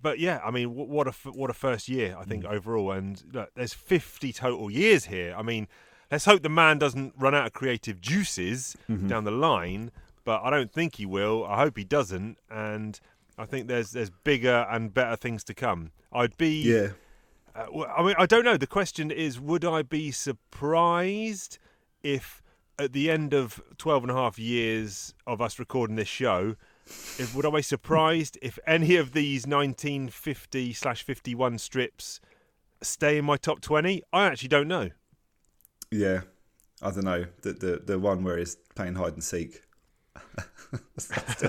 But 0.00 0.20
yeah, 0.20 0.40
I 0.44 0.52
mean, 0.52 0.74
what 0.74 1.08
a 1.08 1.12
what 1.30 1.50
a 1.50 1.54
first 1.54 1.88
year 1.88 2.16
I 2.18 2.24
think 2.24 2.44
overall. 2.44 2.92
And 2.92 3.20
look, 3.32 3.50
there's 3.56 3.74
50 3.74 4.32
total 4.32 4.70
years 4.70 5.06
here. 5.06 5.34
I 5.36 5.42
mean, 5.42 5.66
let's 6.10 6.24
hope 6.24 6.42
the 6.42 6.48
man 6.48 6.78
doesn't 6.78 7.14
run 7.18 7.34
out 7.34 7.46
of 7.46 7.52
creative 7.52 8.00
juices 8.00 8.76
down 9.08 9.24
the 9.24 9.30
line. 9.30 9.90
But 10.24 10.42
I 10.42 10.50
don't 10.50 10.72
think 10.72 10.96
he 10.96 11.06
will. 11.06 11.46
I 11.46 11.58
hope 11.58 11.76
he 11.78 11.84
doesn't. 11.84 12.36
And 12.50 13.00
I 13.38 13.46
think 13.46 13.68
there's 13.68 13.92
there's 13.92 14.10
bigger 14.10 14.66
and 14.70 14.92
better 14.92 15.16
things 15.16 15.44
to 15.44 15.54
come. 15.54 15.92
I'd 16.12 16.36
be 16.36 16.62
Yeah, 16.62 16.88
uh, 17.54 17.66
well, 17.72 17.92
I 17.96 18.02
mean, 18.02 18.14
I 18.18 18.26
don't 18.26 18.44
know. 18.44 18.56
The 18.56 18.66
question 18.66 19.10
is, 19.10 19.40
would 19.40 19.64
I 19.64 19.82
be 19.82 20.10
surprised 20.10 21.58
if 22.02 22.42
at 22.78 22.92
the 22.92 23.10
end 23.10 23.34
of 23.34 23.60
12 23.78 24.04
and 24.04 24.10
a 24.12 24.14
half 24.14 24.38
years 24.38 25.14
of 25.26 25.40
us 25.40 25.58
recording 25.58 25.96
this 25.96 26.08
show, 26.08 26.54
if 26.86 27.34
would 27.34 27.44
I 27.44 27.50
be 27.50 27.62
surprised 27.62 28.38
if 28.40 28.58
any 28.66 28.96
of 28.96 29.12
these 29.12 29.46
1950 29.46 30.72
slash 30.72 31.02
51 31.02 31.58
strips 31.58 32.20
stay 32.80 33.18
in 33.18 33.24
my 33.24 33.36
top 33.36 33.60
20? 33.60 34.02
I 34.12 34.26
actually 34.26 34.48
don't 34.48 34.68
know. 34.68 34.90
Yeah. 35.90 36.22
I 36.80 36.90
don't 36.90 37.04
know 37.04 37.24
the 37.42 37.52
the 37.52 37.82
the 37.84 37.98
one 37.98 38.22
where 38.24 38.38
he's 38.38 38.54
playing 38.74 38.94
hide 38.94 39.14
and 39.14 39.24
seek. 39.24 39.62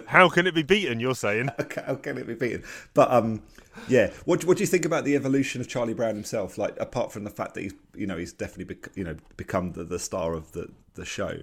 How 0.08 0.30
can 0.30 0.48
it 0.48 0.54
be 0.56 0.64
beaten? 0.64 1.00
You're 1.00 1.16
saying? 1.16 1.50
Okay, 1.60 1.84
how 1.86 1.96
can 1.96 2.18
it 2.18 2.28
be 2.28 2.34
beaten? 2.36 2.64
But 2.94 3.12
um, 3.12 3.42
yeah. 3.88 4.12
What 4.26 4.46
what 4.46 4.58
do 4.58 4.64
you 4.64 4.68
think 4.68 4.86
about 4.86 5.04
the 5.06 5.16
evolution 5.16 5.62
of 5.62 5.68
Charlie 5.68 5.94
Brown 5.94 6.16
himself? 6.16 6.58
Like, 6.58 6.80
apart 6.80 7.12
from 7.12 7.24
the 7.24 7.30
fact 7.30 7.54
that 7.56 7.62
he's 7.62 7.74
you 7.96 8.08
know 8.08 8.18
he's 8.18 8.34
definitely 8.34 8.76
bec- 8.76 8.96
you 8.96 9.04
know 9.04 9.16
become 9.38 9.74
the, 9.74 9.84
the 9.84 10.00
star 10.00 10.34
of 10.34 10.52
the 10.54 10.70
the 10.96 11.06
show. 11.06 11.38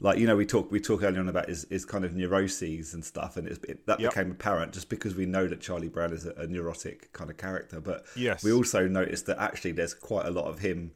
Like 0.00 0.18
you 0.18 0.26
know 0.26 0.34
we 0.36 0.44
talk 0.46 0.70
we 0.72 0.80
talk 0.80 1.02
earlier 1.02 1.20
on 1.20 1.28
about 1.28 1.48
his, 1.48 1.64
his 1.70 1.84
kind 1.84 2.04
of 2.04 2.14
neuroses 2.14 2.92
and 2.92 3.04
stuff, 3.04 3.36
and 3.36 3.46
it's, 3.46 3.62
it, 3.64 3.86
that 3.86 4.00
Yep. 4.00 4.10
became 4.14 4.30
apparent 4.32 4.72
just 4.72 4.88
because 4.88 5.14
we 5.14 5.26
know 5.26 5.46
that 5.46 5.60
Charlie 5.60 5.88
Brown 5.88 6.12
is 6.12 6.26
a, 6.26 6.32
a 6.32 6.46
neurotic 6.46 7.12
kind 7.12 7.30
of 7.30 7.36
character. 7.36 7.80
But 7.80 8.04
Yes. 8.16 8.42
we 8.42 8.52
also 8.52 8.88
noticed 8.88 9.26
that 9.26 9.38
actually 9.38 9.72
there's 9.72 9.94
quite 9.94 10.26
a 10.26 10.30
lot 10.30 10.46
of 10.46 10.58
him 10.58 10.90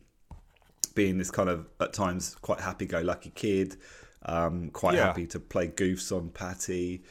being 0.97 1.19
this 1.19 1.31
kind 1.31 1.49
of 1.49 1.69
at 1.79 1.93
times 1.93 2.35
quite 2.43 2.59
happy-go-lucky 2.59 3.31
kid, 3.37 3.77
um, 4.25 4.71
quite 4.71 4.95
Yeah. 4.97 5.07
happy 5.07 5.29
to 5.29 5.39
play 5.39 5.69
goofs 5.69 6.11
on 6.11 6.31
Patty. 6.31 7.05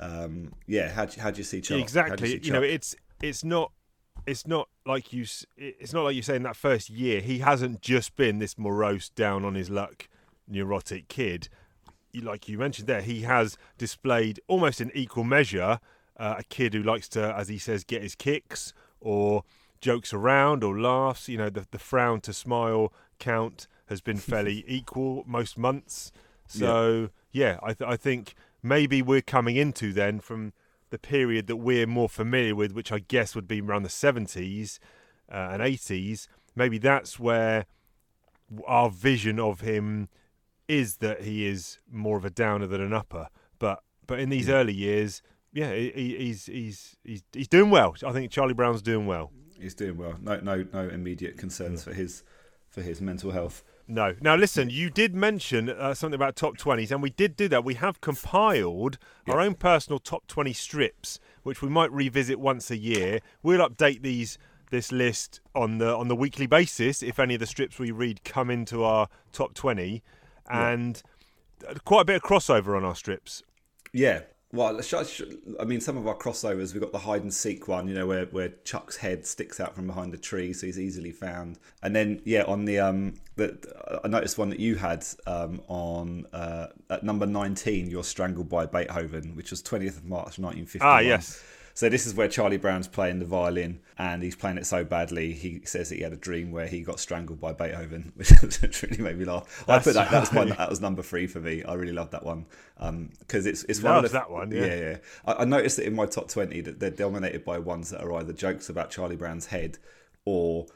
Um, 0.00 0.54
yeah, 0.66 0.90
how 0.90 1.04
do, 1.04 1.20
how 1.20 1.30
do 1.30 1.38
you 1.38 1.44
see 1.44 1.60
Chuck? 1.60 1.78
Exactly. 1.78 2.40
see 2.40 2.40
You, 2.42 2.52
know, 2.52 2.62
it's 2.62 2.96
it's 3.22 3.44
not 3.44 3.72
it's 4.26 4.46
not 4.46 4.68
like 4.86 5.12
you 5.12 5.26
it's 5.56 5.92
not 5.92 6.04
like 6.04 6.16
you 6.16 6.22
say 6.22 6.36
in 6.36 6.42
that 6.44 6.56
first 6.56 6.88
year 6.88 7.20
he 7.20 7.40
hasn't 7.40 7.82
just 7.82 8.16
been 8.16 8.38
this 8.38 8.56
morose, 8.58 9.10
down 9.10 9.44
on 9.44 9.54
his 9.54 9.68
luck, 9.68 10.08
neurotic 10.48 11.08
kid. 11.08 11.48
Like 12.14 12.48
you 12.48 12.58
mentioned 12.58 12.86
there, 12.88 13.02
he 13.02 13.22
has 13.22 13.58
displayed 13.76 14.40
almost 14.46 14.80
in 14.80 14.90
equal 14.94 15.24
measure 15.24 15.80
uh, 16.16 16.36
a 16.38 16.44
kid 16.44 16.72
who 16.74 16.82
likes 16.82 17.08
to, 17.10 17.34
as 17.36 17.48
he 17.48 17.58
says, 17.58 17.82
get 17.84 18.02
his 18.02 18.14
kicks 18.14 18.72
or 19.00 19.42
jokes 19.80 20.12
around 20.14 20.62
or 20.64 20.78
laughs. 20.78 21.28
You 21.28 21.38
know, 21.38 21.50
the 21.50 21.66
the 21.70 21.78
frown 21.78 22.20
to 22.22 22.32
smile 22.32 22.92
count 23.18 23.66
has 23.86 24.00
been 24.00 24.16
fairly 24.32 24.64
equal 24.66 25.24
most 25.26 25.56
months. 25.58 26.12
So 26.46 27.10
yeah, 27.32 27.58
I 27.62 27.72
th- 27.74 27.88
I 27.88 27.96
think 27.96 28.34
maybe 28.62 29.02
we're 29.02 29.22
coming 29.22 29.56
into 29.56 29.92
then 29.92 30.20
from 30.20 30.52
the 30.90 30.98
period 30.98 31.46
that 31.48 31.56
we're 31.56 31.86
more 31.86 32.08
familiar 32.08 32.54
with, 32.54 32.72
which 32.72 32.92
I 32.92 33.00
guess 33.00 33.34
would 33.34 33.48
be 33.48 33.60
around 33.60 33.82
the 33.82 33.88
seventies 33.88 34.78
uh, 35.32 35.48
and 35.52 35.62
eighties. 35.62 36.28
Maybe 36.54 36.78
that's 36.78 37.18
where 37.18 37.66
our 38.66 38.90
vision 38.90 39.38
of 39.40 39.60
him 39.60 40.08
is 40.68 40.98
that 40.98 41.22
he 41.22 41.46
is 41.46 41.78
more 41.90 42.16
of 42.16 42.24
a 42.24 42.30
downer 42.30 42.66
than 42.66 42.80
an 42.80 42.92
upper. 42.92 43.28
But 43.58 43.82
but 44.06 44.20
in 44.20 44.28
these 44.28 44.48
early 44.48 44.74
years, 44.74 45.22
yeah, 45.52 45.74
he, 45.74 45.90
he- 45.94 46.16
he's 46.18 46.46
he's 46.46 46.96
he's 47.04 47.22
he's 47.32 47.48
doing 47.48 47.70
well. 47.70 47.94
I 48.06 48.12
think 48.12 48.30
Charlie 48.30 48.54
Brown's 48.54 48.82
doing 48.82 49.06
well. 49.06 49.32
he's 49.58 49.74
doing 49.74 49.96
well. 49.96 50.14
No, 50.20 50.38
no, 50.40 50.64
no 50.72 50.88
immediate 50.88 51.36
concerns 51.38 51.82
for 51.84 51.92
his 51.94 52.22
for 52.74 52.82
his 52.82 53.00
mental 53.00 53.30
health. 53.30 53.62
No. 53.86 54.14
Now, 54.20 54.34
listen, 54.34 54.68
you 54.68 54.90
did 54.90 55.14
mention 55.14 55.70
uh, 55.70 55.94
something 55.94 56.14
about 56.14 56.36
top 56.36 56.56
20s, 56.58 56.90
and 56.90 57.02
we 57.02 57.10
did 57.10 57.36
do 57.36 57.48
that. 57.48 57.64
We 57.64 57.74
have 57.74 58.00
compiled 58.00 58.98
our 59.28 59.40
own 59.40 59.54
personal 59.54 59.98
top 59.98 60.26
20 60.26 60.52
strips, 60.52 61.20
which 61.44 61.62
we 61.62 61.68
might 61.68 61.92
revisit 61.92 62.40
once 62.40 62.70
a 62.70 62.76
year. 62.76 63.20
We'll 63.42 63.66
update 63.66 64.02
these 64.02 64.38
this 64.70 64.90
list 64.90 65.40
on 65.54 65.78
the 65.78 65.94
on 65.94 66.08
the 66.08 66.16
weekly 66.16 66.46
basis 66.46 67.00
if 67.00 67.20
any 67.20 67.34
of 67.34 67.40
the 67.40 67.46
strips 67.46 67.78
we 67.78 67.92
read 67.92 68.24
come 68.24 68.50
into 68.50 68.82
our 68.82 69.08
top 69.30 69.54
20 69.54 70.02
and 70.50 71.02
uh, 71.68 71.74
quite 71.84 72.00
a 72.00 72.04
bit 72.06 72.16
of 72.16 72.22
crossover 72.22 72.76
on 72.76 72.82
our 72.82 72.96
strips 72.96 73.42
Yeah, 73.92 74.22
Well, 74.54 74.80
I 75.60 75.64
mean, 75.64 75.80
some 75.80 75.96
of 75.96 76.06
our 76.06 76.14
crossovers, 76.14 76.72
we've 76.72 76.80
got 76.80 76.92
the 76.92 76.98
hide 76.98 77.22
and 77.22 77.34
seek 77.34 77.66
one, 77.66 77.88
you 77.88 77.94
know, 77.94 78.06
where, 78.06 78.26
where 78.26 78.50
Chuck's 78.62 78.96
head 78.96 79.26
sticks 79.26 79.58
out 79.58 79.74
from 79.74 79.88
behind 79.88 80.14
a 80.14 80.16
tree, 80.16 80.52
so 80.52 80.66
he's 80.66 80.78
easily 80.78 81.10
found. 81.10 81.58
And 81.82 81.94
then, 81.94 82.22
yeah, 82.24 82.44
on 82.44 82.64
the 82.64 82.78
um, 82.78 83.14
the, 83.34 83.58
I 84.04 84.06
noticed 84.06 84.38
one 84.38 84.50
that 84.50 84.60
you 84.60 84.76
had 84.76 85.04
um, 85.26 85.60
on 85.66 86.26
uh, 86.32 86.68
at 86.88 87.02
number 87.02 87.26
nineteen, 87.26 87.90
you're 87.90 88.04
strangled 88.04 88.48
by 88.48 88.66
Beethoven, 88.66 89.34
which 89.34 89.50
was 89.50 89.60
twentieth 89.60 89.96
of 89.96 90.04
March, 90.04 90.38
nineteen 90.38 90.66
fifty. 90.66 90.86
Ah, 90.86 91.00
yes. 91.00 91.42
So 91.76 91.88
this 91.88 92.06
is 92.06 92.14
where 92.14 92.28
Charlie 92.28 92.56
Brown's 92.56 92.86
playing 92.86 93.18
the 93.18 93.24
violin, 93.24 93.80
and 93.98 94.22
he's 94.22 94.36
playing 94.36 94.58
it 94.58 94.66
so 94.66 94.84
badly. 94.84 95.32
He 95.32 95.60
says 95.64 95.88
that 95.88 95.96
he 95.96 96.02
had 96.02 96.12
a 96.12 96.16
dream 96.16 96.52
where 96.52 96.68
he 96.68 96.82
got 96.82 97.00
strangled 97.00 97.40
by 97.40 97.52
Beethoven, 97.52 98.12
which 98.16 98.82
really 98.82 99.02
made 99.02 99.18
me 99.18 99.24
laugh. 99.24 99.64
I 99.68 99.80
put 99.80 99.94
that. 99.94 100.08
That's 100.08 100.32
my, 100.32 100.44
that 100.44 100.70
was 100.70 100.80
number 100.80 101.02
three 101.02 101.26
for 101.26 101.40
me. 101.40 101.64
I 101.64 101.74
really 101.74 101.92
love 101.92 102.12
that 102.12 102.24
one 102.24 102.46
because 103.18 103.44
it's 103.44 103.64
it's 103.64 103.82
one 103.82 104.04
of 104.04 104.12
that 104.12 104.30
one, 104.30 104.52
yeah. 104.52 104.66
yeah, 104.66 104.74
yeah. 104.74 104.96
I, 105.26 105.32
I 105.32 105.44
noticed 105.44 105.78
that 105.78 105.86
in 105.86 105.96
my 105.96 106.06
top 106.06 106.28
twenty 106.28 106.60
that 106.60 106.78
they're 106.78 106.90
dominated 106.90 107.44
by 107.44 107.58
ones 107.58 107.90
that 107.90 108.02
are 108.02 108.12
either 108.14 108.32
jokes 108.32 108.68
about 108.68 108.90
Charlie 108.90 109.16
Brown's 109.16 109.46
head 109.46 109.78
or. 110.24 110.66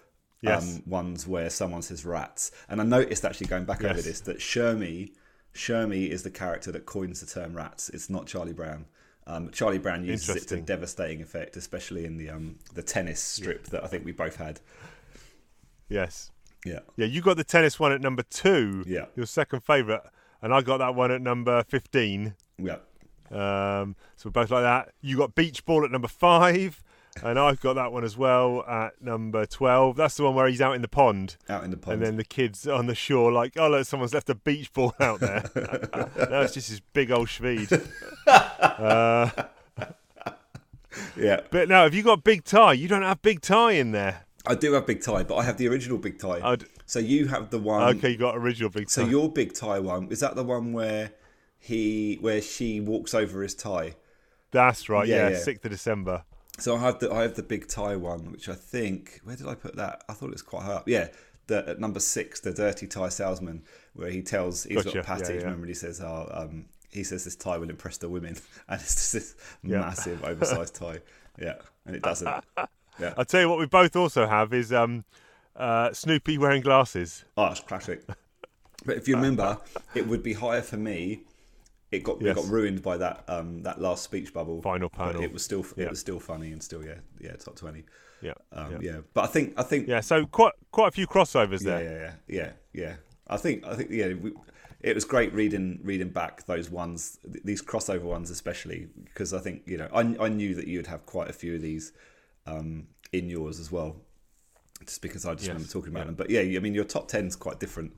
Yes. 0.40 0.76
Um, 0.76 0.82
ones 0.86 1.26
where 1.26 1.50
someone 1.50 1.82
says 1.82 2.04
rats, 2.04 2.52
and 2.68 2.80
I 2.80 2.84
noticed 2.84 3.24
actually 3.24 3.48
going 3.48 3.64
back 3.64 3.82
over 3.82 4.00
this 4.00 4.20
that 4.20 4.38
Shermy, 4.38 5.10
Shermy 5.52 6.08
is 6.08 6.22
the 6.22 6.30
character 6.30 6.70
that 6.70 6.86
coins 6.86 7.18
the 7.18 7.26
term 7.26 7.56
rats. 7.56 7.88
It's 7.88 8.08
not 8.08 8.28
Charlie 8.28 8.52
Brown. 8.52 8.84
Um, 9.28 9.50
Charlie 9.50 9.78
Brown 9.78 10.04
uses 10.04 10.34
it 10.34 10.48
to 10.48 10.60
devastating 10.60 11.20
effect, 11.20 11.56
especially 11.56 12.06
in 12.06 12.16
the 12.16 12.30
um, 12.30 12.58
the 12.74 12.82
tennis 12.82 13.20
strip 13.20 13.66
that 13.68 13.84
I 13.84 13.86
think 13.86 14.04
we 14.04 14.12
both 14.12 14.36
had. 14.36 14.60
Yes. 15.88 16.32
Yeah, 16.64 16.80
Yeah, 16.96 17.06
you 17.06 17.20
got 17.22 17.36
the 17.36 17.44
tennis 17.44 17.78
one 17.78 17.92
at 17.92 18.00
number 18.00 18.22
two. 18.24 18.82
Yeah. 18.86 19.06
Your 19.14 19.26
second 19.26 19.60
favourite. 19.60 20.02
And 20.42 20.52
I 20.52 20.60
got 20.60 20.78
that 20.78 20.94
one 20.94 21.10
at 21.10 21.20
number 21.20 21.62
15. 21.64 22.34
yeah, 22.58 22.76
Um, 23.30 23.94
so 24.16 24.28
we're 24.28 24.32
both 24.32 24.50
like 24.50 24.62
that. 24.64 24.92
You 25.00 25.16
got 25.18 25.34
beach 25.34 25.64
ball 25.64 25.84
at 25.84 25.90
number 25.90 26.08
five. 26.08 26.82
And 27.22 27.38
I've 27.38 27.60
got 27.60 27.74
that 27.74 27.92
one 27.92 28.04
as 28.04 28.16
well 28.16 28.64
at 28.68 29.00
number 29.02 29.44
12. 29.46 29.96
That's 29.96 30.16
the 30.16 30.24
one 30.24 30.34
where 30.34 30.46
he's 30.48 30.60
out 30.60 30.74
in 30.74 30.82
the 30.82 30.88
pond. 30.88 31.36
out 31.48 31.64
in 31.64 31.70
the 31.70 31.76
pond. 31.76 31.94
And 31.94 32.02
then 32.02 32.16
the 32.16 32.24
kids 32.24 32.66
on 32.66 32.86
the 32.86 32.94
shore, 32.94 33.32
like, 33.32 33.56
oh, 33.56 33.68
look, 33.68 33.86
someone's 33.86 34.14
left 34.14 34.28
a 34.30 34.34
beach 34.34 34.72
ball 34.72 34.94
out 35.00 35.20
there. 35.20 35.44
no, 36.30 36.42
it's 36.42 36.54
just 36.54 36.70
his 36.70 36.80
big 36.80 37.10
old 37.10 37.28
Schweed. 37.28 37.70
uh, 38.26 39.30
yeah, 41.16 41.40
but 41.50 41.68
now, 41.68 41.84
if 41.86 41.94
you 41.94 42.02
got 42.02 42.24
Big 42.24 42.44
Tie, 42.44 42.72
you 42.72 42.88
don't 42.88 43.02
have 43.02 43.22
Big 43.22 43.40
Tie 43.40 43.72
in 43.72 43.92
there. 43.92 44.24
I 44.46 44.54
do 44.54 44.72
have 44.72 44.86
big 44.86 45.02
tie, 45.02 45.24
but 45.24 45.36
I 45.36 45.42
have 45.44 45.58
the 45.58 45.68
original 45.68 45.98
big 45.98 46.18
tie. 46.18 46.40
I'd- 46.42 46.64
so 46.86 46.98
you 47.00 47.26
have 47.26 47.50
the 47.50 47.58
one. 47.58 47.96
okay, 47.96 48.10
you 48.10 48.16
got 48.16 48.34
original 48.34 48.70
Big 48.70 48.86
Tie. 48.86 49.02
So 49.02 49.04
your 49.04 49.30
big 49.30 49.52
tie 49.52 49.78
one 49.78 50.08
is 50.10 50.20
that 50.20 50.36
the 50.36 50.42
one 50.44 50.72
where 50.72 51.10
he 51.58 52.16
where 52.22 52.40
she 52.40 52.80
walks 52.80 53.12
over 53.12 53.42
his 53.42 53.54
tie? 53.54 53.96
That's 54.50 54.88
right, 54.88 55.06
Yeah, 55.06 55.28
yeah, 55.28 55.36
yeah. 55.36 55.44
6th 55.44 55.64
of 55.66 55.70
December. 55.72 56.22
So 56.58 56.76
I 56.76 56.80
have 56.80 56.98
the 56.98 57.12
I 57.12 57.22
have 57.22 57.34
the 57.34 57.42
big 57.42 57.68
tie 57.68 57.96
one, 57.96 58.32
which 58.32 58.48
I 58.48 58.54
think 58.54 59.20
where 59.24 59.36
did 59.36 59.46
I 59.46 59.54
put 59.54 59.76
that? 59.76 60.04
I 60.08 60.12
thought 60.12 60.26
it 60.26 60.32
was 60.32 60.42
quite 60.42 60.64
high 60.64 60.72
up. 60.74 60.88
Yeah, 60.88 61.08
the, 61.46 61.68
at 61.68 61.80
number 61.80 62.00
six, 62.00 62.40
the 62.40 62.52
dirty 62.52 62.86
tie 62.86 63.08
salesman, 63.10 63.62
where 63.94 64.10
he 64.10 64.22
tells 64.22 64.64
he's 64.64 64.76
Gotcha, 64.82 64.96
got 64.96 65.00
a 65.00 65.02
package. 65.04 65.28
yeah, 65.28 65.34
yeah. 65.36 65.44
Remember, 65.44 65.66
he 65.66 65.74
says, 65.74 66.00
"Oh, 66.00 66.28
um, 66.32 66.64
he 66.90 67.04
says 67.04 67.24
this 67.24 67.36
tie 67.36 67.58
will 67.58 67.70
impress 67.70 67.96
the 67.98 68.08
women," 68.08 68.36
and 68.68 68.80
it's 68.80 68.94
just 68.96 69.12
this 69.12 69.36
Yeah. 69.62 69.80
massive 69.80 70.24
oversized 70.24 70.74
tie. 70.74 70.98
Yeah, 71.40 71.54
and 71.86 71.94
it 71.96 72.02
doesn't. 72.02 72.28
Yeah, 73.00 73.14
I'll 73.16 73.24
tell 73.24 73.40
you 73.40 73.48
what 73.48 73.60
we 73.60 73.66
both 73.66 73.94
also 73.94 74.26
have 74.26 74.52
is 74.52 74.72
um, 74.72 75.04
uh, 75.54 75.92
Snoopy 75.92 76.36
wearing 76.36 76.62
glasses. 76.62 77.24
oh, 77.36 77.46
it's 77.52 77.60
classic. 77.60 78.02
But 78.84 78.96
if 78.96 79.06
you 79.06 79.14
remember, 79.14 79.58
it 79.94 80.08
would 80.08 80.20
be 80.24 80.32
higher 80.32 80.62
for 80.62 80.76
me. 80.76 81.20
It 81.90 82.02
got 82.04 82.20
Yes. 82.20 82.36
it 82.36 82.42
got 82.42 82.50
ruined 82.50 82.82
by 82.82 82.96
that 82.98 83.24
um, 83.28 83.62
that 83.62 83.80
last 83.80 84.04
speech 84.04 84.32
bubble. 84.34 84.60
Final 84.62 84.88
but 84.90 84.98
panel. 84.98 85.22
It 85.22 85.32
was 85.32 85.42
still 85.42 85.64
Yeah. 85.76 85.84
it 85.84 85.90
was 85.90 86.00
still 86.00 86.20
funny 86.20 86.52
and 86.52 86.62
still 86.62 86.84
yeah 86.84 86.96
yeah 87.20 87.32
top 87.36 87.56
twenty. 87.56 87.84
Yeah. 88.20 88.34
Um, 88.52 88.72
yeah. 88.72 88.78
yeah. 88.92 89.00
but 89.14 89.24
I 89.24 89.28
think 89.28 89.54
I 89.56 89.62
think 89.62 89.88
Yeah, 89.88 90.00
so 90.00 90.26
quite 90.26 90.52
quite 90.70 90.88
a 90.88 90.92
few 90.92 91.06
crossovers 91.06 91.60
there. 91.60 91.82
yeah, 91.82 92.12
yeah, 92.36 92.52
yeah, 92.74 92.82
yeah. 92.84 92.94
I 93.28 93.36
think 93.36 93.64
I 93.66 93.74
think 93.74 93.90
yeah, 93.90 94.12
we, 94.14 94.32
it 94.80 94.94
was 94.94 95.04
great 95.04 95.32
reading 95.32 95.80
reading 95.82 96.10
back 96.10 96.44
those 96.46 96.68
ones, 96.70 97.18
th- 97.32 97.44
these 97.44 97.62
crossover 97.62 98.02
ones 98.02 98.30
especially, 98.30 98.88
because 99.04 99.32
I 99.32 99.38
think 99.38 99.62
you 99.66 99.76
know 99.78 99.88
I 99.92 100.00
I 100.20 100.28
knew 100.28 100.54
that 100.56 100.66
you'd 100.66 100.88
have 100.88 101.06
quite 101.06 101.30
a 101.30 101.32
few 101.32 101.54
of 101.54 101.62
these 101.62 101.92
um, 102.46 102.88
in 103.12 103.28
yours 103.30 103.60
as 103.60 103.70
well, 103.72 103.96
just 104.84 105.00
because 105.00 105.24
I 105.24 105.32
just 105.34 105.44
Yes, 105.46 105.54
remember 105.54 105.70
talking 105.72 105.90
about 105.90 106.00
yeah. 106.00 106.04
them. 106.06 106.14
But 106.16 106.30
yeah, 106.30 106.40
I 106.40 106.60
mean 106.60 106.74
your 106.74 106.84
top 106.84 107.08
ten 107.08 107.26
is 107.26 107.36
quite 107.36 107.60
different. 107.60 107.92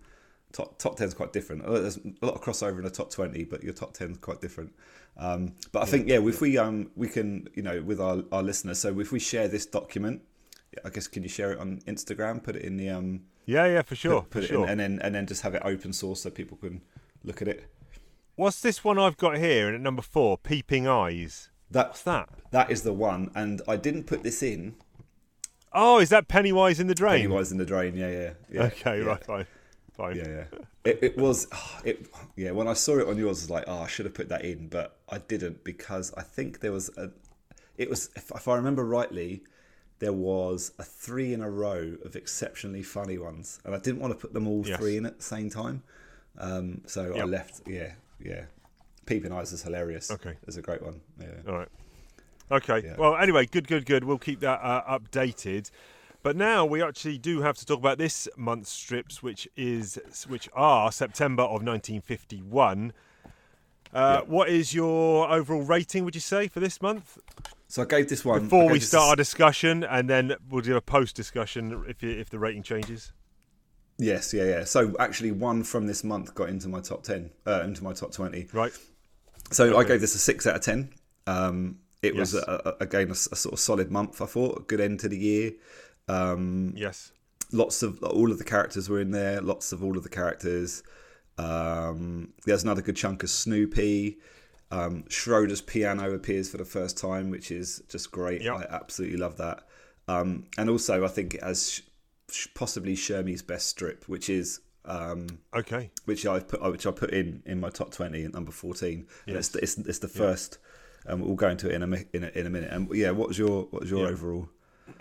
Top 0.53 0.79
top 0.79 0.97
ten 0.97 1.07
is 1.07 1.15
quite 1.15 1.33
different. 1.33 1.65
Uh, 1.65 1.81
There's 1.81 1.97
a 1.99 2.27
lot 2.27 2.35
of 2.35 2.41
crossover 2.43 2.79
in 2.79 2.83
the 2.85 2.91
top 2.91 3.11
twenty, 3.11 3.45
but 3.45 3.63
your 3.63 3.73
top 3.73 3.93
ten 3.95 4.11
is 4.11 4.19
quite 4.19 4.41
different. 4.41 4.73
Um, 5.17 5.55
but 5.73 5.83
I 5.83 5.87
think 5.87 6.09
yeah, 6.09 6.19
if 6.27 6.41
we 6.41 6.59
um 6.59 6.91
we 6.97 7.09
can 7.09 7.49
you 7.55 7.63
know 7.63 7.83
with 7.83 8.01
our, 8.01 8.23
our 8.33 8.43
listeners, 8.43 8.79
so 8.79 8.99
if 9.01 9.13
we 9.13 9.21
share 9.21 9.47
this 9.49 9.65
document, 9.67 10.23
I 10.85 10.89
guess 10.91 11.07
can 11.07 11.23
you 11.23 11.29
share 11.29 11.53
it 11.53 11.59
on 11.59 11.81
Instagram? 11.87 12.43
Put 12.43 12.57
it 12.57 12.63
in 12.63 12.77
the 12.77 12.89
um 12.89 13.23
Yeah, 13.47 13.67
yeah, 13.67 13.83
for 13.83 13.95
sure. 13.95 14.23
put, 14.23 14.31
put 14.31 14.39
for 14.41 14.45
it 14.45 14.49
sure. 14.49 14.65
in, 14.65 14.71
and 14.71 14.81
then 14.81 14.99
and 15.03 15.15
then 15.15 15.27
just 15.27 15.43
have 15.43 15.55
it 15.55 15.63
open 15.65 15.93
source 15.93 16.23
so 16.23 16.31
people 16.31 16.57
can 16.57 16.81
look 17.23 17.41
at 17.43 17.49
it. 17.49 17.65
What's 18.35 18.61
this 18.61 18.83
one 18.83 18.99
I've 18.99 19.19
got 19.19 19.37
here? 19.39 19.67
And 19.67 19.75
at 19.77 19.81
number 19.83 20.03
four, 20.03 20.39
Peeping 20.39 20.89
Eyes. 20.89 21.51
What's 21.71 22.03
That 22.03 22.29
that? 22.29 22.51
that 22.51 22.71
is 22.73 22.83
the 22.83 22.93
one, 22.93 23.31
and 23.37 23.63
I 23.69 23.77
didn't 23.77 24.05
put 24.05 24.23
this 24.25 24.43
in. 24.43 24.75
Oh, 25.73 25.99
is 26.01 26.09
that 26.09 26.27
Pennywise 26.27 26.81
in 26.81 26.89
the 26.89 26.95
drain? 26.97 27.21
Pennywise 27.23 27.53
in 27.53 27.59
the 27.59 27.65
drain. 27.65 27.95
Yeah, 27.97 28.11
yeah, 28.11 28.31
yeah. 28.51 28.63
Okay, 28.65 28.99
yeah, 29.01 29.05
right, 29.05 29.25
fine, 29.25 29.47
fine. 30.01 30.17
Yeah, 30.17 30.29
yeah. 30.29 30.45
It, 30.83 30.99
it 31.03 31.19
was 31.19 31.47
it. 31.85 32.07
Yeah, 32.37 32.53
when 32.53 32.67
I 32.67 32.73
saw 32.73 32.99
it 32.99 33.07
on 33.07 33.19
yours, 33.19 33.41
I 33.41 33.43
was 33.43 33.51
like, 33.51 33.65
oh, 33.67 33.81
I 33.81 33.87
should 33.87 34.07
have 34.07 34.15
put 34.15 34.31
that 34.31 34.45
in, 34.45 34.69
but 34.69 34.97
I 35.11 35.19
didn't 35.19 35.63
because 35.63 36.13
I 36.17 36.23
think 36.23 36.61
there 36.61 36.73
was 36.73 36.89
a. 36.97 37.11
It 37.77 37.89
was, 37.91 38.11
if, 38.17 38.31
if 38.31 38.49
I 38.49 38.55
remember 38.57 38.85
rightly, 38.85 39.43
there 39.99 40.13
was 40.15 40.73
a 40.79 40.83
three 40.83 41.35
in 41.35 41.43
a 41.43 41.51
row 41.51 41.97
of 42.05 42.17
exceptionally 42.17 42.83
funny 42.83 43.19
ones, 43.19 43.61
and 43.65 43.75
I 43.75 43.79
didn't 43.79 44.01
want 44.01 44.13
to 44.15 44.19
put 44.19 44.33
them 44.33 44.47
all 44.49 44.67
Yes. 44.67 44.79
three 44.79 44.97
in 44.97 45.05
at 45.05 45.19
the 45.19 45.23
same 45.23 45.51
time. 45.51 45.83
Um, 46.39 46.81
so 46.87 47.15
I 47.15 47.25
left. 47.25 47.61
Yeah, 47.67 47.93
yeah. 48.19 48.45
Peeping 49.05 49.33
eyes 49.33 49.53
is 49.53 49.63
hilarious. 49.63 50.11
Okay. 50.11 50.35
it's 50.47 50.57
a 50.57 50.63
great 50.63 50.83
one. 50.83 51.01
Yeah. 51.21 51.27
All 51.47 51.59
right. 51.59 51.69
Okay. 52.51 52.83
Yeah. 52.85 52.97
Well, 52.97 53.17
anyway, 53.17 53.47
good, 53.47 53.69
good, 53.69 53.85
good. 53.85 54.05
We'll 54.05 54.19
keep 54.19 54.41
that 54.41 54.61
uh, 54.63 54.99
updated. 54.99 55.71
But 56.23 56.37
now 56.37 56.67
we 56.67 56.83
actually 56.83 57.19
do 57.19 57.41
have 57.41 57.57
to 57.59 57.65
talk 57.67 57.79
about 57.79 57.97
this 57.99 58.29
month's 58.37 58.71
strips, 58.71 59.23
which 59.23 59.49
is 59.57 59.99
which 60.29 60.49
are 60.53 60.93
September 60.93 61.43
of 61.45 61.63
1951. 61.63 62.93
Uh, 63.93 64.21
Yeah. 64.23 64.31
What 64.31 64.49
is 64.51 64.75
your 64.75 65.31
overall 65.31 65.63
rating? 65.63 66.05
Would 66.05 66.15
you 66.15 66.21
say 66.21 66.47
for 66.49 66.61
this 66.61 66.81
month? 66.83 67.19
So 67.69 67.83
I 67.83 67.85
gave 67.87 68.09
this 68.09 68.25
one 68.25 68.45
Before 68.45 68.67
we 68.71 68.79
this 68.81 68.89
start 68.89 69.11
our 69.11 69.17
discussion, 69.17 69.83
and 69.85 70.11
then 70.11 70.35
we'll 70.51 70.61
do 70.63 70.77
a 70.77 70.81
post 70.81 71.17
discussion 71.17 71.85
if 71.89 72.03
you, 72.03 72.11
if 72.11 72.29
the 72.29 72.39
rating 72.39 72.63
changes. 72.65 73.13
Yes, 73.97 74.33
yeah, 74.35 74.45
yeah. 74.45 74.65
So 74.65 74.95
actually, 74.99 75.31
one 75.33 75.63
from 75.63 75.87
this 75.87 76.03
month 76.05 76.35
got 76.35 76.49
into 76.49 76.69
my 76.69 76.81
top 76.81 77.03
ten, 77.03 77.31
uh, 77.47 77.63
into 77.63 77.83
my 77.85 77.93
top 77.93 78.13
twenty. 78.13 78.47
Right. 78.53 78.73
So 79.51 79.77
I 79.79 79.85
gave 79.85 80.01
this 80.01 80.15
a 80.15 80.19
six 80.19 80.47
out 80.47 80.57
of 80.57 80.63
ten. 80.63 80.91
Um, 81.27 81.79
it 82.03 82.15
was 82.15 82.35
Yes. 82.35 82.45
a, 82.47 82.63
a, 82.81 82.85
again 82.85 83.09
a, 83.09 83.13
a 83.13 83.37
sort 83.37 83.53
of 83.53 83.59
solid 83.61 83.91
month. 83.91 84.21
I 84.21 84.27
thought 84.27 84.59
a 84.59 84.63
good 84.63 84.81
end 84.81 85.01
to 85.01 85.09
the 85.09 85.19
year. 85.19 85.53
Um, 86.11 86.73
Yes. 86.77 87.13
lots 87.53 87.83
of 87.83 88.03
all 88.03 88.31
of 88.33 88.39
the 88.39 88.45
characters 88.45 88.89
were 88.89 89.01
in 89.01 89.11
there. 89.11 89.41
Lots 89.41 89.73
of 89.73 89.83
all 89.85 89.97
of 89.97 90.03
the 90.03 90.09
characters. 90.09 90.83
Um, 91.39 92.33
there's 92.45 92.63
another 92.63 92.83
good 92.83 92.97
chunk 92.97 93.23
of 93.23 93.31
Snoopy. 93.31 94.19
Um, 94.71 95.05
Schroeder's 95.09 95.61
piano 95.61 96.13
appears 96.13 96.49
for 96.51 96.59
the 96.59 96.65
first 96.65 96.97
time, 96.99 97.31
which 97.31 97.51
is 97.51 97.83
just 97.89 98.11
great. 98.13 98.43
Yep. 98.43 98.55
I 98.55 98.63
absolutely 98.71 99.19
love 99.19 99.37
that. 99.39 99.67
Um, 100.07 100.45
and 100.59 100.69
also, 100.71 101.05
I 101.05 101.09
think 101.09 101.35
it 101.35 101.43
has 101.43 101.71
sh- 101.71 101.81
sh- 102.31 102.47
possibly 102.55 102.95
Shermy's 102.95 103.43
best 103.43 103.69
strip, 103.69 104.05
which 104.09 104.29
is 104.31 104.61
um, 104.85 105.27
Okay. 105.55 105.91
which 106.07 106.25
I've 106.25 106.49
put 106.49 106.63
which 106.63 106.87
I 106.87 106.91
put 106.91 107.11
in 107.11 107.43
in 107.47 107.61
my 107.61 107.69
top 107.69 107.91
twenty 107.93 108.25
at 108.25 108.33
number 108.33 108.51
fourteen. 108.53 109.07
And 109.27 109.37
Yes. 109.37 109.55
it's, 109.55 109.77
it's 109.79 109.89
it's 109.89 109.99
the 109.99 110.09
first. 110.09 110.59
Um, 111.07 111.21
we'll 111.21 111.35
go 111.37 111.49
into 111.49 111.69
it 111.69 111.75
in 111.75 111.83
a 111.83 111.87
mi- 111.87 112.07
in 112.13 112.25
a, 112.25 112.29
in 112.29 112.47
a 112.47 112.51
minute. 112.51 112.71
And 112.73 112.89
yeah, 112.95 113.11
what 113.11 113.29
was 113.29 113.39
your 113.39 113.65
what 113.71 113.83
was 113.83 113.91
your 113.91 114.05
Yeah. 114.07 114.13
overall 114.13 114.49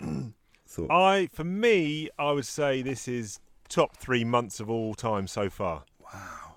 thought? 0.70 0.90
I, 0.90 1.26
for 1.32 1.44
me, 1.44 2.08
I 2.18 2.32
would 2.32 2.46
say 2.46 2.82
this 2.82 3.08
is 3.08 3.40
top 3.68 3.96
three 3.96 4.24
months 4.24 4.60
of 4.60 4.70
all 4.70 4.94
time 4.94 5.26
so 5.26 5.50
far. 5.50 5.84
Wow, 6.00 6.56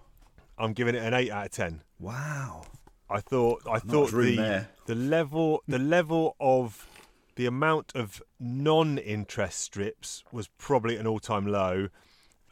I'm 0.57 0.73
giving 0.73 0.95
it 0.95 1.03
an 1.03 1.13
eight 1.13 1.31
out 1.31 1.45
of 1.47 1.51
ten. 1.51 1.81
wow. 1.99 2.63
I 3.09 3.19
thought 3.19 3.61
I 3.67 3.73
much 3.73 3.83
thought 3.83 4.11
the 4.11 4.35
there. 4.37 4.69
the 4.87 4.95
level 4.95 5.61
the 5.67 5.77
level 5.77 6.35
of 6.39 6.87
the 7.35 7.45
amount 7.45 7.91
of 7.95 8.23
non-interest 8.39 9.59
strips 9.59 10.23
was 10.31 10.47
probably 10.57 10.97
an 10.97 11.05
all-time 11.05 11.45
low, 11.45 11.89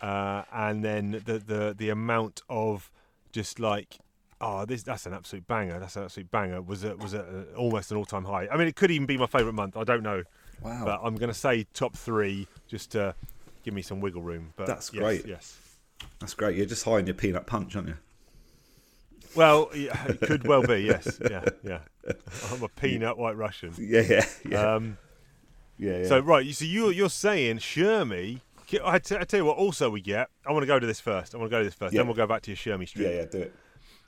uh, 0.02 0.44
and 0.54 0.84
then 0.84 1.22
the, 1.26 1.40
the 1.40 1.76
the 1.76 1.90
amount 1.90 2.42
of 2.48 2.92
just 3.32 3.60
like 3.60 3.98
oh 4.40 4.66
this 4.66 4.84
that's 4.84 5.08
an 5.08 5.14
absolute 5.14 5.48
banger 5.48 5.80
that's 5.80 5.96
an 5.96 6.04
absolute 6.04 6.30
banger 6.30 6.62
was 6.62 6.84
a, 6.84 6.96
was 6.96 7.14
a, 7.16 7.46
almost 7.56 7.90
an 7.92 7.98
all-time 7.98 8.26
high. 8.26 8.48
I 8.52 8.58
mean 8.58 8.68
it 8.68 8.76
could 8.76 8.92
even 8.92 9.08
be 9.08 9.18
my 9.18 9.28
favourite 9.28 9.56
month. 9.56 9.76
I 9.78 9.84
don't 9.84 10.04
know, 10.04 10.24
Wow. 10.62 10.84
but 10.86 11.02
I'm 11.04 11.16
going 11.16 11.32
to 11.32 11.38
say 11.38 11.66
top 11.74 11.96
three 11.96 12.48
just 12.68 12.92
to 12.92 13.16
give 13.64 13.74
me 13.74 13.82
some 13.82 14.00
wiggle 14.00 14.22
room. 14.22 14.54
But 14.56 14.68
That's 14.68 14.92
yes, 14.94 15.02
great. 15.02 15.26
Yes. 15.28 15.58
That's 16.20 16.34
great. 16.34 16.56
You're 16.58 16.66
just 16.66 16.84
high 16.84 16.94
on 16.94 17.06
your 17.08 17.14
peanut 17.16 17.46
punch, 17.48 17.76
aren't 17.76 17.90
you? 17.90 17.98
Well, 19.36 19.70
yeah, 19.74 20.06
it 20.08 20.20
could 20.22 20.46
well 20.46 20.62
be. 20.64 20.80
Yes. 20.82 21.20
Yeah. 21.30 21.46
Yeah. 21.64 21.80
I'm 22.52 22.64
a 22.64 22.68
peanut 22.80 23.18
white 23.18 23.38
Russian. 23.38 23.74
Yeah, 23.78 24.02
yeah, 24.02 24.26
yeah, 24.48 24.74
Um, 24.76 24.98
yeah, 25.78 26.00
yeah. 26.00 26.08
So 26.08 26.20
right, 26.20 26.46
so 26.54 26.66
you 26.66 26.90
you're 26.90 27.10
saying 27.10 27.58
Shermy? 27.60 28.42
I 28.84 29.00
t- 29.00 29.18
I 29.18 29.24
tell 29.26 29.40
you 29.40 29.46
what. 29.46 29.58
Also, 29.58 29.90
we 29.90 30.02
get. 30.02 30.30
I 30.46 30.52
want 30.52 30.64
to 30.64 30.68
go 30.68 30.80
to 30.80 30.88
this 30.88 31.00
first. 31.00 31.34
I 31.36 31.38
want 31.38 31.50
to 31.50 31.56
go 31.56 31.60
to 31.60 31.66
this 31.66 31.74
first. 31.74 31.94
Then 31.94 32.06
we'll 32.08 32.16
go 32.16 32.28
back 32.28 32.42
to 32.44 32.52
your 32.52 32.58
Shermy 32.58 32.88
strip. 32.88 33.06
yeah, 33.08 33.20
yeah, 33.20 33.26
do 33.26 33.38
it. 33.40 33.56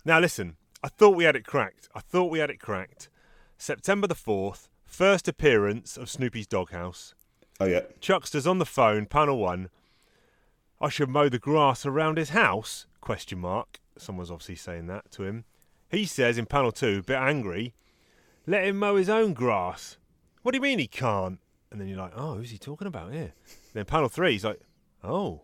Now 0.05 0.19
listen. 0.19 0.55
I 0.83 0.89
thought 0.89 1.15
we 1.15 1.23
had 1.23 1.35
it 1.37 1.45
cracked. 1.45 1.87
I 1.95 1.99
thought 2.01 2.29
we 2.31 2.39
had 2.39 2.49
it 2.49 2.59
cracked. 2.59 3.07
September 3.57 4.07
the 4.07 4.15
fourth, 4.15 4.67
first 4.93 5.27
appearance 5.27 5.97
of 5.97 6.07
Snoopy's 6.07 6.45
Doghouse. 6.45 7.15
Oh 7.59 7.65
yeah, 7.65 7.81
Chuckster's 7.99 8.45
on 8.45 8.59
the 8.59 8.65
phone, 8.65 9.07
panel 9.07 9.39
one. 9.39 9.69
I 10.79 10.89
should 10.89 11.09
mow 11.09 11.29
the 11.29 11.39
grass 11.39 11.83
around 11.83 12.17
his 12.17 12.29
house? 12.29 12.85
Question 13.01 13.39
mark. 13.39 13.79
Someone's 13.97 14.29
obviously 14.29 14.55
saying 14.55 14.85
that 14.87 15.11
to 15.11 15.23
him. 15.23 15.45
He 15.89 16.05
says 16.05 16.37
in 16.37 16.45
panel 16.45 16.71
two, 16.71 16.99
a 16.99 17.03
bit 17.03 17.17
angry, 17.17 17.73
let 18.45 18.65
him 18.65 18.77
mow 18.77 18.95
his 18.95 19.09
own 19.09 19.33
grass. 19.33 19.97
What 20.43 20.51
do 20.51 20.57
you 20.57 20.61
mean 20.61 20.79
he 20.79 20.87
can't? 20.87 21.39
And 21.71 21.81
then 21.81 21.87
you're 21.87 21.97
like, 21.97 22.13
oh, 22.15 22.35
who's 22.35 22.51
he 22.51 22.59
talking 22.59 22.87
about 22.87 23.13
here? 23.13 23.33
Then 23.73 23.85
panel 23.85 24.09
three, 24.09 24.33
he's 24.33 24.45
like, 24.45 24.61
oh. 25.03 25.41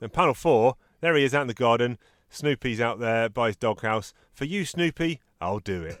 Then 0.00 0.10
panel 0.10 0.34
four, 0.34 0.76
there 1.00 1.14
he 1.14 1.24
is 1.24 1.34
out 1.34 1.42
in 1.42 1.48
the 1.48 1.54
garden. 1.54 1.96
Snoopy's 2.28 2.80
out 2.80 2.98
there 2.98 3.30
by 3.30 3.48
his 3.48 3.56
doghouse. 3.56 4.12
For 4.34 4.44
you, 4.44 4.66
Snoopy, 4.66 5.20
I'll 5.42 5.58
do 5.58 5.82
it. 5.82 6.00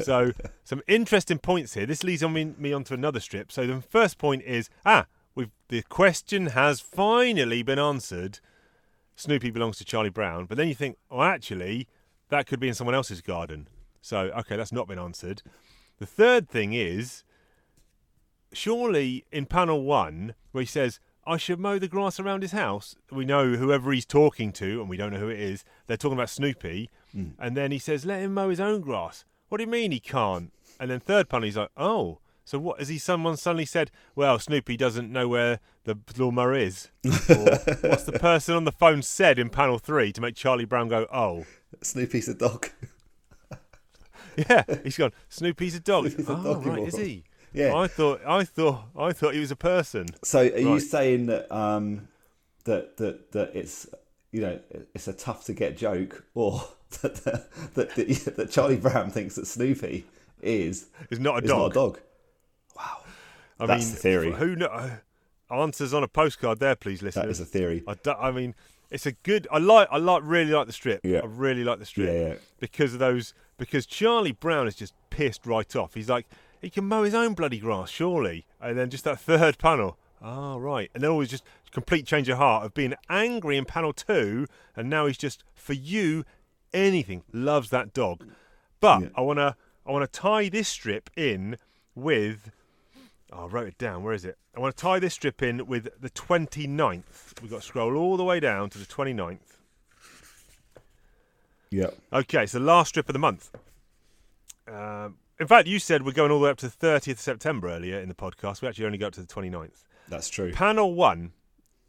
so, 0.00 0.32
some 0.64 0.82
interesting 0.88 1.38
points 1.38 1.74
here. 1.74 1.86
This 1.86 2.02
leads 2.04 2.22
on 2.22 2.32
me, 2.32 2.52
me 2.58 2.72
onto 2.72 2.94
another 2.94 3.20
strip. 3.20 3.52
So, 3.52 3.66
the 3.66 3.80
first 3.80 4.18
point 4.18 4.42
is 4.42 4.68
ah, 4.84 5.06
we've, 5.34 5.50
the 5.68 5.82
question 5.82 6.48
has 6.48 6.80
finally 6.80 7.62
been 7.62 7.78
answered. 7.78 8.40
Snoopy 9.14 9.50
belongs 9.50 9.78
to 9.78 9.84
Charlie 9.84 10.10
Brown. 10.10 10.44
But 10.46 10.58
then 10.58 10.68
you 10.68 10.74
think, 10.74 10.98
oh, 11.10 11.22
actually, 11.22 11.88
that 12.28 12.46
could 12.46 12.60
be 12.60 12.68
in 12.68 12.74
someone 12.74 12.94
else's 12.94 13.22
garden. 13.22 13.68
So, 14.02 14.30
okay, 14.38 14.56
that's 14.56 14.72
not 14.72 14.88
been 14.88 14.98
answered. 14.98 15.42
The 15.98 16.06
third 16.06 16.48
thing 16.48 16.74
is, 16.74 17.24
surely 18.52 19.24
in 19.32 19.46
panel 19.46 19.84
one, 19.84 20.34
where 20.52 20.62
he 20.62 20.66
says, 20.66 21.00
I 21.26 21.36
should 21.36 21.58
mow 21.58 21.78
the 21.78 21.88
grass 21.88 22.20
around 22.20 22.42
his 22.42 22.52
house, 22.52 22.94
we 23.10 23.24
know 23.24 23.54
whoever 23.54 23.92
he's 23.92 24.06
talking 24.06 24.52
to, 24.52 24.80
and 24.80 24.88
we 24.88 24.96
don't 24.96 25.12
know 25.12 25.18
who 25.18 25.28
it 25.28 25.40
is, 25.40 25.64
they're 25.86 25.96
talking 25.96 26.16
about 26.16 26.30
Snoopy. 26.30 26.88
Hmm. 27.12 27.30
And 27.38 27.56
then 27.56 27.72
he 27.72 27.78
says, 27.78 28.06
let 28.06 28.20
him 28.20 28.34
mow 28.34 28.48
his 28.48 28.60
own 28.60 28.80
grass. 28.80 29.24
What 29.48 29.58
do 29.58 29.64
you 29.64 29.70
mean 29.70 29.92
he 29.92 30.00
can't? 30.00 30.52
And 30.78 30.90
then 30.90 31.00
third 31.00 31.28
panel, 31.28 31.44
he's 31.44 31.56
like, 31.56 31.70
oh. 31.76 32.18
So 32.46 32.60
what 32.60 32.78
has 32.78 32.88
he? 32.88 32.98
Someone 32.98 33.36
suddenly 33.36 33.64
said, 33.64 33.90
"Well, 34.14 34.38
Snoopy 34.38 34.76
doesn't 34.76 35.10
know 35.10 35.26
where 35.26 35.58
the 35.82 35.98
lawnmower 36.16 36.54
is." 36.54 36.90
Or 37.04 37.10
what's 37.10 38.04
the 38.04 38.18
person 38.20 38.54
on 38.54 38.62
the 38.62 38.70
phone 38.70 39.02
said 39.02 39.40
in 39.40 39.50
panel 39.50 39.80
three 39.80 40.12
to 40.12 40.20
make 40.20 40.36
Charlie 40.36 40.64
Brown 40.64 40.86
go, 40.86 41.08
"Oh, 41.12 41.44
Snoopy's 41.82 42.28
a 42.28 42.34
dog. 42.34 42.70
yeah"? 44.36 44.62
He's 44.84 44.96
gone. 44.96 45.10
Snoopy's 45.28 45.74
a 45.74 45.80
dog. 45.80 46.06
Snoopy's 46.10 46.28
a 46.28 46.32
oh, 46.34 46.54
doggy 46.54 46.70
right, 46.70 46.86
is 46.86 46.96
he? 46.96 47.24
Yeah. 47.56 47.74
I 47.74 47.86
thought, 47.88 48.20
I 48.26 48.44
thought, 48.44 48.82
I 48.96 49.12
thought 49.12 49.34
he 49.34 49.40
was 49.40 49.50
a 49.50 49.56
person. 49.56 50.06
So 50.22 50.40
are 50.40 50.58
you 50.58 50.78
saying 50.80 51.26
that 51.26 51.50
um 51.54 52.08
that 52.64 52.96
that 52.98 53.32
that 53.32 53.52
it's 53.54 53.86
you 54.30 54.40
know 54.42 54.60
it's 54.94 55.08
a 55.08 55.12
tough 55.12 55.44
to 55.46 55.52
get 55.54 55.76
joke, 55.76 56.24
or 56.34 56.62
that 57.00 57.14
that, 57.24 57.74
that, 57.74 57.94
that, 57.96 58.36
that 58.36 58.50
Charlie 58.50 58.76
Brown 58.76 59.10
thinks 59.10 59.36
that 59.36 59.46
Snoopy 59.46 60.04
is 60.42 60.86
It's 61.10 61.18
not 61.20 61.40
a 61.40 61.44
is 61.44 61.50
dog. 61.50 61.58
not 61.58 61.70
a 61.70 61.74
dog? 61.74 62.00
Wow, 62.76 62.98
I 63.58 63.66
That's 63.66 63.86
mean, 63.86 63.94
the 63.94 64.00
theory. 64.00 64.32
Who 64.32 64.56
know? 64.56 64.90
Answers 65.50 65.94
on 65.94 66.02
a 66.02 66.08
postcard 66.08 66.58
there, 66.58 66.74
please, 66.74 67.02
listen. 67.02 67.22
That 67.22 67.28
is 67.30 67.38
a 67.40 67.44
theory. 67.44 67.84
I, 67.86 67.94
don't- 67.94 68.18
I 68.20 68.32
mean, 68.32 68.54
it's 68.90 69.06
a 69.06 69.12
good. 69.12 69.46
I 69.50 69.58
like. 69.58 69.88
I 69.92 69.96
like. 69.98 70.22
Really 70.24 70.50
like 70.50 70.66
the 70.66 70.72
strip. 70.72 71.00
Yeah. 71.04 71.20
I 71.22 71.26
really 71.26 71.62
like 71.64 71.78
the 71.78 71.86
strip. 71.86 72.12
Yeah, 72.12 72.28
yeah. 72.28 72.34
Because 72.58 72.92
of 72.94 72.98
those. 72.98 73.32
Because 73.56 73.86
Charlie 73.86 74.32
Brown 74.32 74.66
is 74.66 74.74
just 74.74 74.92
pissed 75.08 75.46
right 75.46 75.74
off. 75.76 75.94
He's 75.94 76.08
like, 76.10 76.26
he 76.66 76.70
can 76.70 76.84
mow 76.88 77.04
his 77.04 77.14
own 77.14 77.32
bloody 77.34 77.60
grass, 77.60 77.90
surely. 77.90 78.44
And 78.60 78.76
then 78.76 78.90
just 78.90 79.04
that 79.04 79.20
third 79.20 79.56
panel. 79.56 79.96
Oh 80.20 80.58
right. 80.58 80.90
And 80.94 81.04
then 81.04 81.10
always 81.12 81.28
just 81.28 81.44
complete 81.70 82.06
change 82.06 82.28
of 82.28 82.38
heart 82.38 82.64
of 82.66 82.74
being 82.74 82.94
angry 83.08 83.56
in 83.56 83.64
panel 83.64 83.92
two, 83.92 84.48
and 84.74 84.90
now 84.90 85.06
he's 85.06 85.16
just 85.16 85.44
for 85.54 85.74
you, 85.74 86.24
anything. 86.74 87.22
Loves 87.32 87.70
that 87.70 87.92
dog. 87.92 88.24
But 88.80 89.02
Yeah. 89.02 89.08
I 89.14 89.20
wanna. 89.20 89.56
I 89.86 89.92
wanna 89.92 90.08
tie 90.08 90.48
this 90.48 90.66
strip 90.66 91.08
in 91.16 91.56
with. 91.94 92.50
Oh, 93.32 93.44
I 93.44 93.46
wrote 93.46 93.68
it 93.68 93.78
down. 93.78 94.02
Where 94.02 94.12
is 94.14 94.24
it? 94.24 94.36
I 94.56 94.58
want 94.60 94.76
to 94.76 94.82
tie 94.82 94.98
this 94.98 95.14
strip 95.14 95.42
in 95.42 95.66
with 95.66 95.88
the 96.00 96.10
29th. 96.10 97.40
We've 97.42 97.50
got 97.50 97.60
to 97.60 97.66
scroll 97.66 97.96
all 97.96 98.16
the 98.16 98.24
way 98.24 98.40
down 98.40 98.70
to 98.70 98.78
the 98.78 98.86
29th. 98.86 99.58
Yeah. 101.70 101.90
Okay, 102.12 102.44
it's 102.44 102.52
the 102.52 102.60
last 102.60 102.88
strip 102.90 103.08
of 103.08 103.12
the 103.12 103.18
month. 103.18 103.50
Um, 104.66 105.18
in 105.38 105.46
fact, 105.46 105.68
you 105.68 105.78
said 105.78 106.04
we're 106.04 106.12
going 106.12 106.30
all 106.30 106.38
the 106.38 106.44
way 106.44 106.50
up 106.50 106.58
to 106.58 106.68
the 106.68 106.86
30th 106.86 107.12
of 107.12 107.20
September 107.20 107.68
earlier 107.68 108.00
in 108.00 108.08
the 108.08 108.14
podcast. 108.14 108.62
We 108.62 108.68
actually 108.68 108.86
only 108.86 108.98
go 108.98 109.08
up 109.08 109.12
to 109.14 109.20
the 109.20 109.26
29th. 109.26 109.84
That's 110.08 110.28
true. 110.28 110.52
Panel 110.52 110.94
one, 110.94 111.32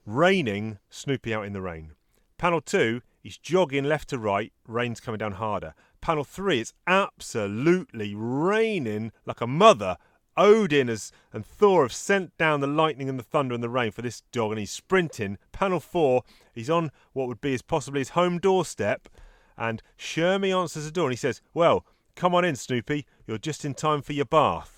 raining, 0.05 0.79
Snoopy 0.89 1.33
out 1.33 1.45
in 1.45 1.53
the 1.53 1.61
rain. 1.61 1.93
Panel 2.37 2.61
two, 2.61 3.01
he's 3.21 3.37
jogging 3.37 3.85
left 3.85 4.09
to 4.09 4.17
right, 4.17 4.51
rain's 4.67 4.99
coming 4.99 5.17
down 5.17 5.33
harder. 5.33 5.73
Panel 6.01 6.23
three, 6.23 6.59
it's 6.59 6.73
absolutely 6.85 8.13
raining 8.15 9.11
like 9.25 9.41
a 9.41 9.47
mother. 9.47 9.97
Odin 10.35 10.87
has, 10.87 11.11
and 11.33 11.43
Thor 11.43 11.81
have 11.83 11.93
sent 11.93 12.37
down 12.37 12.59
the 12.59 12.67
lightning 12.67 13.09
and 13.09 13.17
the 13.17 13.23
thunder 13.23 13.55
and 13.55 13.63
the 13.63 13.69
rain 13.69 13.91
for 13.91 14.03
this 14.03 14.21
dog, 14.31 14.51
and 14.51 14.59
he's 14.59 14.71
sprinting. 14.71 15.39
Panel 15.51 15.79
four, 15.79 16.23
he's 16.53 16.69
on 16.69 16.91
what 17.13 17.27
would 17.27 17.41
be 17.41 17.53
his 17.53 17.63
possibly 17.63 18.01
his 18.01 18.09
home 18.09 18.37
doorstep, 18.37 19.09
and 19.57 19.81
Shermy 19.97 20.55
answers 20.55 20.85
the 20.85 20.91
door 20.91 21.05
and 21.05 21.13
he 21.13 21.17
says, 21.17 21.41
"Well, 21.55 21.85
come 22.17 22.35
on 22.35 22.43
in, 22.43 22.55
Snoopy. 22.55 23.05
You're 23.25 23.37
just 23.37 23.63
in 23.63 23.73
time 23.73 24.01
for 24.01 24.11
your 24.13 24.25
bath." 24.25 24.73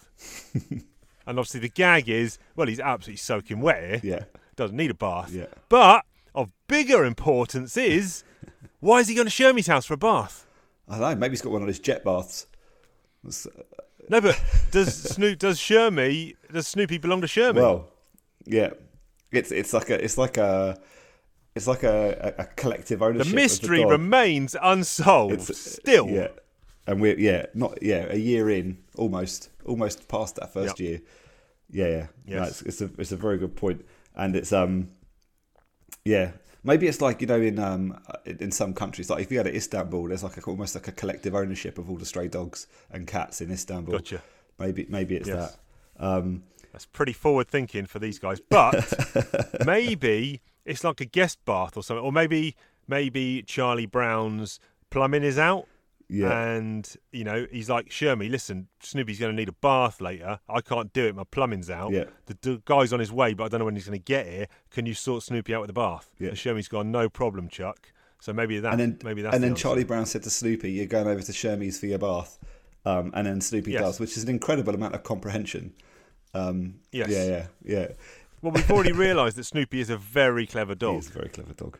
and 0.53 0.83
obviously 1.39 1.59
the 1.61 1.69
gag 1.69 2.09
is, 2.09 2.37
well, 2.55 2.67
he's 2.67 2.79
absolutely 2.79 3.17
soaking 3.17 3.61
wet 3.61 4.01
here 4.01 4.17
Yeah. 4.17 4.23
doesn't 4.55 4.75
need 4.75 4.91
a 4.91 4.95
bath. 4.95 5.31
Yeah. 5.31 5.45
But 5.69 6.05
of 6.35 6.51
bigger 6.67 7.05
importance 7.05 7.77
is 7.77 8.23
why 8.79 8.99
is 8.99 9.07
he 9.07 9.15
going 9.15 9.27
to 9.27 9.33
Shermy's 9.33 9.67
house 9.67 9.85
for 9.85 9.93
a 9.93 9.97
bath? 9.97 10.45
I 10.87 10.93
don't 10.93 11.01
know. 11.01 11.15
Maybe 11.15 11.31
he's 11.33 11.41
got 11.41 11.51
one 11.53 11.61
of 11.61 11.67
those 11.67 11.79
jet 11.79 12.03
baths. 12.03 12.47
That's- 13.23 13.45
uh, 13.47 13.61
No, 14.09 14.21
but 14.21 14.41
does 14.71 14.93
Snoop 14.93 15.39
does 15.39 15.57
Shermy 15.59 16.35
does 16.51 16.67
Snoopy 16.67 16.97
belong 16.97 17.21
to 17.21 17.27
Shermy? 17.27 17.55
Well, 17.55 17.89
yeah. 18.45 18.71
It's 19.31 19.51
it's 19.51 19.71
like 19.73 19.89
a 19.89 20.03
it's 20.03 20.17
like 20.17 20.37
a 20.37 20.77
it's 21.55 21.67
like 21.67 21.83
a, 21.83 22.33
a, 22.37 22.43
a 22.43 22.45
collective 22.55 22.99
the 22.99 23.05
ownership. 23.05 23.27
of 23.27 23.33
mystery 23.35 23.81
dog. 23.81 23.91
remains 23.91 24.55
unsolved. 24.61 25.33
It's- 25.33 25.49
uh, 25.49 25.53
Still, 25.53 26.07
Yeah. 26.09 26.27
And 26.89 26.99
we're 26.99 27.19
yeah, 27.19 27.45
not 27.53 27.83
yeah, 27.83 28.07
a 28.09 28.17
year 28.17 28.49
in, 28.49 28.79
almost 28.97 29.49
almost 29.63 30.07
past 30.07 30.37
that 30.37 30.51
first 30.51 30.79
Yep. 30.79 30.87
year. 30.89 31.01
Yeah, 31.69 32.07
yeah. 32.25 32.39
No, 32.39 32.43
it's, 32.45 32.61
it's 32.63 32.81
a 32.81 32.89
it's 32.97 33.11
a 33.11 33.15
very 33.15 33.37
good. 33.37 33.83
And 34.15 34.35
it's 34.35 34.51
um 34.51 34.87
yeah. 36.03 36.31
Maybe 36.63 36.87
it's 36.87 36.99
like, 36.99 37.21
you 37.21 37.27
know, 37.27 37.39
in 37.39 37.59
um 37.59 38.01
in 38.25 38.51
some 38.51 38.73
countries, 38.73 39.07
like 39.09 39.21
if 39.21 39.31
you 39.31 39.37
go 39.37 39.43
to 39.43 39.55
Istanbul, 39.55 40.07
there's 40.07 40.23
like 40.23 40.37
a, 40.37 40.41
almost 40.41 40.73
like 40.73 40.87
a 40.87 40.91
collective 40.91 41.35
ownership 41.35 41.77
of 41.77 41.91
all 41.91 41.95
the 41.97 42.07
stray 42.07 42.27
dogs 42.27 42.65
and 42.91 43.05
cats 43.05 43.39
in 43.39 43.51
Istanbul. 43.51 43.93
Gotcha. 43.93 44.23
Maybe 44.57 44.87
maybe 44.89 45.15
it's 45.15 45.27
Yes. 45.27 45.57
that. 45.99 46.03
Um 46.03 46.43
that's 46.71 46.87
pretty 46.87 47.13
forward 47.13 47.47
thinking 47.49 47.85
for 47.85 47.99
these 47.99 48.17
guys. 48.17 48.39
But 48.39 49.61
maybe 49.65 50.41
it's 50.65 50.83
like 50.83 51.01
a 51.01 51.05
guest 51.05 51.37
bath 51.45 51.77
or 51.77 51.83
something, 51.83 52.03
or 52.03 52.11
maybe 52.11 52.55
maybe 52.87 53.43
Charlie 53.43 53.85
Brown's 53.85 54.59
plumbing 54.89 55.23
is 55.23 55.37
out. 55.37 55.67
Yeah. 56.09 56.55
And 56.55 56.91
you 57.11 57.23
know, 57.23 57.45
he's 57.51 57.69
like, 57.69 57.89
Shermy, 57.89 58.29
listen, 58.31 58.67
Snoopy's 58.81 59.19
going 59.19 59.31
to 59.31 59.35
need 59.35 59.47
a 59.49 59.53
bath 59.53 60.01
later. 60.01 60.39
I 60.49 60.61
can't 60.61 60.91
do 60.91 61.05
it. 61.05 61.15
My 61.15 61.23
plumbing's 61.23 61.69
out. 61.69 61.91
Yeah. 61.91 62.05
The, 62.25 62.37
the 62.41 62.61
guy's 62.65 62.91
on 62.91 62.99
his 62.99 63.11
way, 63.11 63.33
but 63.35 63.43
I 63.43 63.47
don't 63.49 63.59
know 63.59 63.65
when 63.65 63.75
he's 63.75 63.85
going 63.85 63.99
to 63.99 64.03
get 64.03 64.25
here. 64.27 64.47
Can 64.71 64.85
you 64.87 64.93
sort 64.95 65.21
Snoopy 65.23 65.53
out 65.53 65.61
with 65.61 65.67
the 65.69 65.73
bath? 65.73 66.09
Yeah. 66.19 66.29
And 66.29 66.37
Shermy's 66.37 66.67
gone, 66.67 66.91
no 66.91 67.09
problem, 67.09 67.47
Chuck. 67.47 67.91
So 68.21 68.33
maybe 68.33 68.59
that. 68.59 68.71
and 68.73 68.79
then 68.81 68.99
maybe 69.03 69.21
that's 69.21 69.35
and 69.35 69.43
the 69.43 69.47
then 69.47 69.51
answer. 69.53 69.61
Charlie 69.61 69.83
Brown 69.85 70.05
said 70.05 70.23
to 70.23 70.29
Snoopy, 70.29 70.71
"You're 70.71 70.87
going 70.87 71.07
over 71.07 71.21
to 71.21 71.31
Shermy's 71.31 71.79
for 71.79 71.85
your 71.85 71.99
bath," 71.99 72.37
um, 72.85 73.11
and 73.13 73.25
then 73.25 73.39
Snoopy 73.39 73.71
Yes. 73.71 73.81
does, 73.81 73.99
which 74.01 74.17
is 74.17 74.23
an 74.23 74.29
incredible 74.29 74.75
amount 74.75 74.93
of 74.95 75.03
comprehension. 75.03 75.73
Um, 76.33 76.79
Yes. 76.91 77.09
Yeah, 77.11 77.23
yeah, 77.25 77.45
yeah. 77.63 77.87
Well, 78.41 78.51
we've 78.51 78.69
already 78.71 78.91
realised 78.91 79.37
that 79.37 79.45
Snoopy 79.45 79.79
is 79.79 79.89
a 79.89 79.95
very 79.97 80.45
clever 80.45 80.75
dog. 80.75 80.95
He's 80.95 81.09
a 81.09 81.13
very 81.13 81.29
clever 81.29 81.53
dog. 81.53 81.77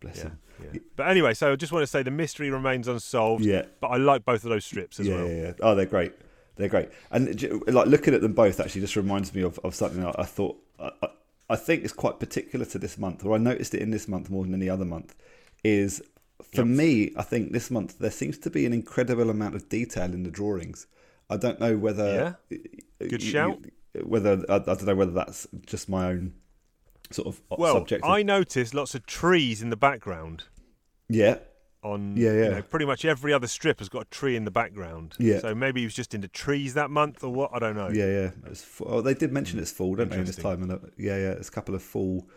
Bless 0.00 0.18
Yeah, 0.18 0.22
him. 0.24 0.38
yeah. 0.74 0.80
But 0.96 1.08
anyway, 1.08 1.34
so 1.34 1.52
I 1.52 1.56
just 1.56 1.72
want 1.72 1.82
to 1.82 1.86
say 1.86 2.02
the 2.02 2.10
mystery 2.10 2.50
remains 2.50 2.86
unsolved. 2.88 3.44
Yeah. 3.44 3.62
But 3.80 3.88
I 3.88 3.96
like 3.96 4.24
both 4.24 4.44
of 4.44 4.50
those 4.50 4.64
strips 4.64 5.00
as 5.00 5.06
yeah, 5.08 5.16
well. 5.16 5.26
yeah, 5.28 5.42
yeah. 5.42 5.52
Oh, 5.60 5.74
they're 5.74 5.86
great. 5.86 6.12
They're 6.56 6.68
great. 6.68 6.88
And 7.10 7.40
like 7.68 7.86
looking 7.86 8.14
at 8.14 8.20
them 8.20 8.32
both 8.32 8.60
actually 8.60 8.80
just 8.80 8.96
reminds 8.96 9.34
me 9.34 9.42
of, 9.42 9.58
of 9.64 9.74
something 9.74 10.04
I, 10.04 10.12
I 10.18 10.24
thought 10.24 10.56
I, 10.78 10.90
I- 11.50 11.56
think 11.56 11.82
it's 11.84 11.92
quite 11.92 12.18
particular 12.20 12.64
to 12.66 12.78
this 12.78 12.98
month, 12.98 13.24
or 13.24 13.34
I 13.34 13.38
noticed 13.38 13.74
it 13.74 13.80
in 13.82 13.90
this 13.90 14.06
month 14.08 14.28
more 14.30 14.44
than 14.44 14.54
any 14.54 14.68
other 14.68 14.84
month. 14.84 15.14
Is 15.64 16.02
for 16.52 16.60
Yep. 16.62 16.66
me, 16.66 17.12
I 17.16 17.22
think 17.22 17.52
this 17.52 17.70
month 17.70 17.98
there 17.98 18.10
seems 18.10 18.38
to 18.38 18.50
be 18.50 18.66
an 18.66 18.72
incredible 18.72 19.30
amount 19.30 19.54
of 19.56 19.68
detail 19.68 20.12
in 20.12 20.22
the 20.24 20.30
drawings. 20.30 20.86
I 21.30 21.36
don't 21.36 21.58
know 21.60 21.76
whether 21.76 22.36
Good 22.48 23.22
you- 23.22 23.30
shout. 23.30 23.58
you- 23.64 24.04
whether 24.04 24.44
I, 24.48 24.56
I 24.56 24.58
don't 24.58 24.84
know 24.86 24.94
whether 24.94 25.10
that's 25.12 25.46
just 25.66 25.88
my 25.88 26.06
own 26.08 26.34
sort 27.10 27.28
of 27.28 27.40
Well, 27.50 27.74
subjective. 27.76 28.08
I 28.08 28.22
noticed 28.22 28.74
lots 28.74 28.94
of 28.94 29.06
trees 29.06 29.62
in 29.62 29.70
the 29.70 29.76
background. 29.76 30.44
yeah, 31.08 31.38
on 31.82 32.16
Yeah, 32.16 32.32
you 32.32 32.38
yeah. 32.42 32.48
know, 32.50 32.62
pretty 32.62 32.86
much 32.86 33.04
every 33.04 33.32
other 33.32 33.46
strip 33.46 33.78
has 33.78 33.88
got 33.88 34.02
a 34.02 34.10
tree 34.10 34.34
in 34.36 34.44
the 34.44 34.50
background. 34.50 35.14
Yeah. 35.18 35.38
So 35.38 35.54
maybe 35.54 35.80
he 35.80 35.86
was 35.86 35.94
just 35.94 36.12
into 36.14 36.26
trees 36.28 36.74
that 36.74 36.90
month 36.90 37.22
or 37.22 37.32
what? 37.32 37.50
I 37.54 37.58
don't 37.60 37.76
know. 37.76 37.88
Yeah, 37.88 38.06
yeah. 38.06 38.30
It's 38.46 38.62
full. 38.64 38.88
Oh, 38.90 39.00
they 39.00 39.14
did 39.14 39.32
mention 39.32 39.58
it's 39.58 39.70
full, 39.70 39.94
don't 39.94 40.10
they? 40.10 40.20
This 40.22 40.36
time, 40.36 40.62
and 40.62 40.72
uh, 40.72 40.78
yeah, 40.96 41.16
yeah. 41.16 41.30
It's 41.32 41.48
a 41.48 41.52
couple 41.52 41.74
of 41.74 41.82
full. 41.82 42.28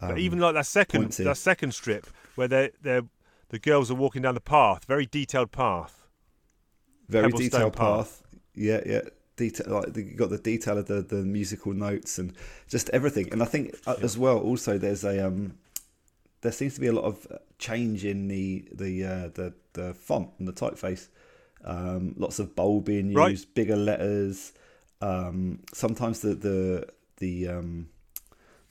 But 0.00 0.12
um, 0.12 0.18
even 0.18 0.38
like 0.40 0.54
that 0.54 0.66
second 0.66 1.12
that 1.12 1.36
second 1.36 1.72
strip 1.72 2.06
where 2.34 2.48
they 2.48 2.70
they 2.82 3.00
the 3.50 3.58
girls 3.58 3.90
are 3.90 3.94
walking 3.94 4.22
down 4.22 4.34
the 4.34 4.40
path, 4.40 4.84
very 4.86 5.06
detailed 5.06 5.52
path. 5.52 6.08
very 7.08 7.30
Pebblestone 7.30 7.38
detailed 7.38 7.76
path. 7.76 8.22
path. 8.22 8.22
Yeah, 8.54 8.80
yeah. 8.86 9.00
Detail 9.40 9.66
like 9.78 9.92
the, 9.94 10.02
you 10.02 10.14
got 10.24 10.30
the 10.30 10.38
detail 10.52 10.76
of 10.78 10.86
the, 10.92 11.00
the 11.14 11.22
musical 11.38 11.72
notes 11.72 12.18
and 12.20 12.28
just 12.68 12.90
everything. 12.98 13.26
And 13.32 13.40
I 13.42 13.46
think 13.54 13.74
uh, 13.86 13.96
as 14.02 14.14
well, 14.24 14.38
also 14.38 14.76
there's 14.84 15.02
a 15.04 15.26
um, 15.26 15.54
there 16.42 16.52
seems 16.52 16.74
to 16.74 16.80
be 16.80 16.88
a 16.88 16.92
lot 16.92 17.04
of 17.04 17.26
uh, 17.30 17.38
change 17.58 18.04
in 18.04 18.28
the 18.28 18.64
the 18.82 18.92
uh, 19.04 19.28
the 19.38 19.54
the 19.72 19.94
font 19.94 20.28
and 20.38 20.46
the 20.46 20.52
typeface. 20.52 21.08
Um, 21.64 22.14
lots 22.16 22.38
of 22.38 22.54
bold 22.54 22.84
being 22.84 23.06
used, 23.08 23.16
Right. 23.16 23.54
bigger 23.54 23.76
letters. 23.76 24.52
Um, 25.00 25.60
sometimes 25.72 26.20
the 26.20 26.34
the 26.34 26.86
the 27.22 27.48
um, 27.48 27.88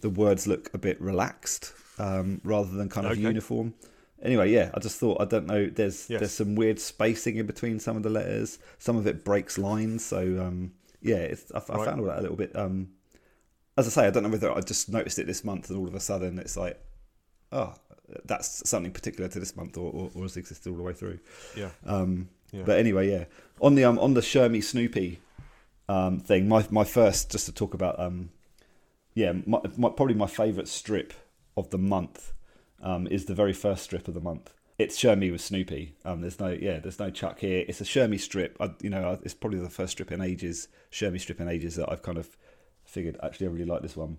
the 0.02 0.10
words 0.10 0.46
look 0.48 0.70
a 0.74 0.78
bit 0.78 1.00
relaxed 1.02 1.74
um, 1.98 2.42
rather 2.44 2.72
than 2.78 2.90
kind 2.90 3.06
of 3.08 3.14
Okay. 3.14 3.22
uniform. 3.22 3.74
Anyway, 4.22 4.52
yeah, 4.52 4.70
I 4.74 4.80
just 4.80 4.98
thought 5.00 5.22
I 5.22 5.26
don't 5.26 5.48
know. 5.48 5.68
There's 5.68 6.10
Yes. 6.10 6.20
there's 6.20 6.32
some 6.32 6.56
weird 6.56 6.80
spacing 6.80 7.38
in 7.38 7.46
between 7.46 7.80
some 7.80 7.96
of 7.98 8.04
the 8.04 8.10
letters. 8.10 8.60
Some 8.78 8.98
of 8.98 9.08
it 9.08 9.24
breaks 9.24 9.58
lines. 9.58 10.04
So 10.04 10.20
um, 10.42 10.74
yeah, 11.02 11.18
it's, 11.18 11.52
I, 11.54 11.60
I 11.70 11.76
Right. 11.78 11.86
found 11.88 12.02
all 12.02 12.08
that 12.08 12.20
a 12.20 12.22
little 12.22 12.36
bit. 12.38 12.56
Um, 12.56 12.90
as 13.78 13.88
I 13.88 13.90
say, 13.92 14.08
I 14.08 14.10
don't 14.10 14.24
know 14.24 14.30
whether 14.30 14.52
I 14.52 14.60
just 14.62 14.90
noticed 14.90 15.20
it 15.20 15.28
this 15.28 15.44
month 15.46 15.70
and 15.70 15.80
all 15.80 15.88
of 15.88 15.96
a 15.96 16.00
sudden 16.02 16.38
it's 16.38 16.58
like, 16.58 16.78
oh, 17.54 17.74
that's 18.26 18.68
something 18.70 18.92
particular 18.92 19.30
to 19.30 19.40
this 19.40 19.56
month, 19.56 19.78
or, 19.78 19.92
or, 19.94 20.10
or 20.16 20.24
has 20.24 20.36
existed 20.36 20.70
all 20.70 20.76
the 20.78 20.84
way 20.84 20.94
through. 20.94 21.20
Yeah. 21.56 21.70
Um, 21.86 22.30
Yeah. 22.52 22.64
But 22.66 22.80
anyway, 22.80 23.10
yeah, 23.12 23.26
on 23.62 23.76
the 23.76 23.86
um, 23.86 24.00
on 24.00 24.16
the 24.16 24.22
Shermy 24.22 24.64
Snoopy 24.64 25.20
um, 25.88 26.20
thing, 26.20 26.48
my 26.50 26.66
my 26.72 26.84
first 26.84 27.32
just 27.32 27.46
to 27.46 27.52
talk 27.54 27.74
about 27.76 28.00
um, 28.00 28.32
yeah, 29.14 29.34
my, 29.46 29.60
my, 29.78 29.90
probably 29.90 30.16
my 30.16 30.28
favourite 30.28 30.68
strip 30.68 31.14
of 31.56 31.70
the 31.70 31.78
month 31.78 32.34
um, 32.82 33.08
is 33.08 33.26
the 33.26 33.36
very 33.36 33.54
first 33.54 33.84
strip 33.84 34.08
of 34.08 34.14
the 34.14 34.22
month. 34.22 34.54
It's 34.78 34.98
Shermy 34.98 35.32
with 35.32 35.42
Snoopy. 35.42 35.96
Um, 36.06 36.22
there's 36.22 36.40
no 36.40 36.50
yeah, 36.50 36.80
there's 36.80 37.00
no 37.00 37.10
Chuck 37.10 37.40
here. 37.40 37.66
It's 37.68 37.82
a 37.82 37.84
Shermy 37.84 38.20
strip. 38.20 38.56
I, 38.62 38.72
you 38.82 38.90
know, 38.90 39.20
it's 39.24 39.34
probably 39.34 39.60
the 39.60 39.70
first 39.70 39.92
strip 39.92 40.12
in 40.12 40.22
ages, 40.22 40.70
Shermy 40.92 41.20
strip 41.20 41.42
in 41.42 41.50
ages 41.50 41.76
that 41.76 41.92
I've 41.92 42.02
kind 42.02 42.18
of 42.18 42.38
figured 42.86 43.18
actually 43.22 43.48
I 43.48 43.50
really 43.52 43.66
like 43.66 43.82
this 43.82 43.98
one. 43.98 44.18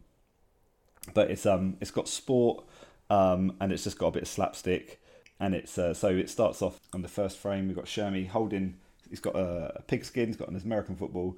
But 1.14 1.30
it's 1.30 1.46
um 1.46 1.76
it's 1.80 1.90
got 1.90 2.08
sport 2.08 2.64
um 3.08 3.56
and 3.61 3.72
it's 3.72 3.84
just 3.84 3.98
got 3.98 4.08
a 4.08 4.12
bit 4.12 4.22
of 4.22 4.28
slapstick 4.28 5.00
and 5.40 5.54
it's 5.54 5.78
uh, 5.78 5.94
so 5.94 6.08
it 6.08 6.28
starts 6.28 6.61
off 6.62 6.78
on 6.92 7.02
the 7.02 7.08
first 7.08 7.38
frame 7.38 7.66
we've 7.66 7.74
got 7.76 7.86
Shermy 7.86 8.28
holding 8.28 8.76
he's 9.08 9.18
got 9.18 9.34
a, 9.34 9.72
a 9.76 9.82
pigskin 9.82 10.26
he's 10.26 10.36
got 10.36 10.48
an 10.50 10.61
American 10.62 10.94
football 10.94 11.36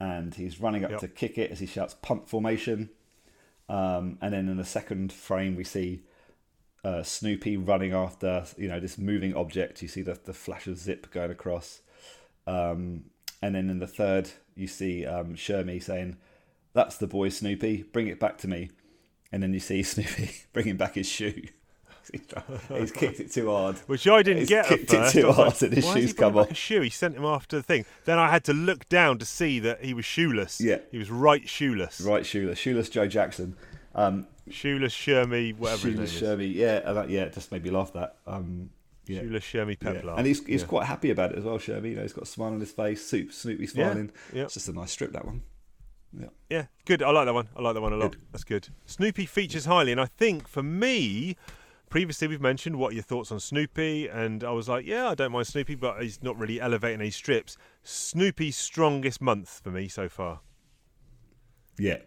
and 0.00 0.34
he's 0.34 0.60
running 0.60 0.84
up 0.84 0.92
Yep. 0.92 1.00
to 1.00 1.08
kick 1.08 1.38
it 1.38 1.50
as 1.52 1.60
he 1.60 1.66
shouts 1.66 1.94
punt 2.02 2.28
formation 2.28 2.88
um, 3.68 4.18
and 4.20 4.32
then 4.32 4.48
in 4.48 4.56
the 4.56 4.64
second 4.64 5.12
frame 5.12 5.54
we 5.54 5.62
see 5.64 6.02
uh, 6.84 7.02
Snoopy 7.02 7.56
running 7.56 7.92
after 7.92 8.44
you 8.56 8.68
know 8.68 8.80
this 8.80 8.98
moving 8.98 9.34
object 9.34 9.82
you 9.82 9.88
see 9.88 10.02
the, 10.02 10.18
the 10.24 10.32
flash 10.32 10.66
of 10.66 10.78
zip 10.78 11.10
going 11.10 11.30
across 11.30 11.80
um, 12.46 13.04
and 13.40 13.54
then 13.54 13.70
in 13.70 13.78
the 13.78 13.86
third 13.86 14.30
you 14.54 14.66
see 14.66 15.06
um, 15.06 15.34
Shermy 15.34 15.82
saying 15.82 16.16
that's 16.72 16.96
the 16.96 17.06
boy 17.06 17.28
Snoopy 17.28 17.84
bring 17.92 18.08
it 18.08 18.18
back 18.18 18.38
to 18.38 18.48
me 18.48 18.70
and 19.30 19.42
then 19.42 19.54
you 19.54 19.60
see 19.60 19.82
Snoopy 19.82 20.30
bringing 20.52 20.76
back 20.76 20.94
his 20.94 21.06
shoe 21.06 21.42
he's, 22.68 22.90
kicked 22.90 23.20
it 23.20 23.30
too 23.32 23.48
hard 23.48 23.76
Which 23.86 24.08
I 24.08 24.24
didn't 24.24 24.40
He's 24.40 24.48
get 24.48 24.64
at 24.64 24.80
kicked 24.80 24.92
it 24.92 25.12
too 25.12 25.30
hard 25.30 25.52
like, 25.52 25.62
and 25.62 25.72
his 25.72 25.88
shoes 25.88 26.12
come 26.12 26.36
off?" 26.36 26.50
A 26.50 26.54
shoe. 26.54 26.80
He 26.80 26.90
sent 26.90 27.16
him 27.16 27.24
after 27.24 27.56
the 27.56 27.62
thing. 27.62 27.84
Then 28.06 28.18
I 28.18 28.28
had 28.28 28.42
to 28.46 28.52
look 28.52 28.88
down 28.88 29.18
to 29.18 29.24
see 29.24 29.60
that 29.60 29.84
he 29.84 29.94
was 29.94 30.04
shoeless. 30.04 30.60
Yeah. 30.60 30.78
He 30.90 30.98
was 30.98 31.12
right 31.12 31.48
shoeless. 31.48 32.00
right 32.00 32.26
shoeless 32.26 32.58
shoeless 32.58 32.88
Joe 32.88 33.06
Jackson 33.06 33.56
um, 33.94 34.26
Shoeless 34.50 34.94
Shermy, 34.94 35.56
whatever 35.56 35.88
his 35.88 35.98
name 35.98 36.06
Shermy 36.38 36.54
yeah 36.54 36.80
that, 36.92 37.08
yeah 37.10 37.22
it 37.22 37.32
just 37.32 37.52
made 37.52 37.62
me 37.64 37.70
laugh 37.70 37.92
that 37.92 38.16
um, 38.26 38.70
yeah 39.06 39.20
Shoeless 39.20 39.44
Shermy 39.44 39.76
Yeah. 39.82 40.14
And 40.16 40.26
he's 40.26 40.44
he's 40.46 40.62
Yeah. 40.62 40.66
quite 40.68 40.86
happy 40.86 41.10
about 41.10 41.32
it 41.32 41.38
as 41.38 41.44
well, 41.44 41.58
Shermy. 41.58 41.90
You 41.90 41.96
know, 41.96 42.02
he's 42.02 42.12
got 42.12 42.24
a 42.24 42.26
smile 42.26 42.52
on 42.52 42.60
his 42.60 42.72
face, 42.72 43.04
soup, 43.06 43.32
Snoopy 43.32 43.66
smiling. 43.66 44.10
yeah. 44.32 44.42
It's 44.44 44.54
just 44.54 44.68
a 44.68 44.72
nice 44.72 44.90
strip, 44.90 45.12
that 45.12 45.24
one. 45.24 45.42
Yeah, 46.18 46.26
yeah, 46.50 46.66
good. 46.84 47.02
I 47.02 47.10
like 47.10 47.24
that 47.26 47.32
one. 47.32 47.48
I 47.56 47.62
like 47.62 47.72
that 47.74 47.80
one 47.80 47.92
a 47.94 47.96
lot. 47.96 48.12
Good. 48.12 48.20
That's 48.32 48.44
good. 48.44 48.68
Snoopy 48.84 49.24
features 49.26 49.64
highly, 49.64 49.92
and 49.92 50.00
I 50.00 50.04
think 50.04 50.46
for 50.46 50.62
me, 50.62 51.36
previously 51.88 52.28
we've 52.28 52.40
mentioned 52.40 52.76
what 52.76 52.90
are 52.92 52.94
your 52.94 53.02
thoughts 53.02 53.32
on 53.32 53.40
Snoopy, 53.40 54.08
and 54.08 54.44
I 54.44 54.50
was 54.50 54.68
like, 54.68 54.84
yeah, 54.84 55.08
I 55.08 55.14
don't 55.14 55.32
mind 55.32 55.46
Snoopy, 55.46 55.76
but 55.76 56.02
he's 56.02 56.22
not 56.22 56.38
really 56.38 56.60
elevating 56.60 57.00
any 57.00 57.10
strips. 57.10 57.56
Snoopy's 57.82 58.56
strongest 58.58 59.22
month 59.22 59.60
for 59.64 59.70
me 59.70 59.88
so 59.88 60.06
far. 60.08 60.40
Yeah. 61.78 61.98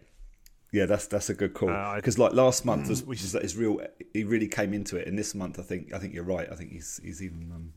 Yeah, 0.76 0.84
that's 0.84 1.06
that's 1.06 1.30
a 1.30 1.34
good 1.34 1.54
call 1.54 1.70
Uh, 1.70 1.96
because 1.96 2.18
like 2.18 2.34
last 2.34 2.66
month 2.66 2.90
was, 2.90 3.02
we 3.02 3.12
was 3.12 3.32
that 3.32 3.40
his 3.40 3.56
real. 3.56 3.80
He 4.12 4.24
really 4.24 4.46
came 4.46 4.74
into 4.74 4.98
it, 4.98 5.08
and 5.08 5.18
this 5.18 5.34
month 5.34 5.58
I 5.58 5.62
think 5.62 5.94
I 5.94 5.98
think 5.98 6.12
you're 6.12 6.22
right. 6.22 6.46
I 6.52 6.54
think 6.54 6.70
he's 6.70 7.00
he's 7.02 7.22
even 7.22 7.50
um, 7.50 7.72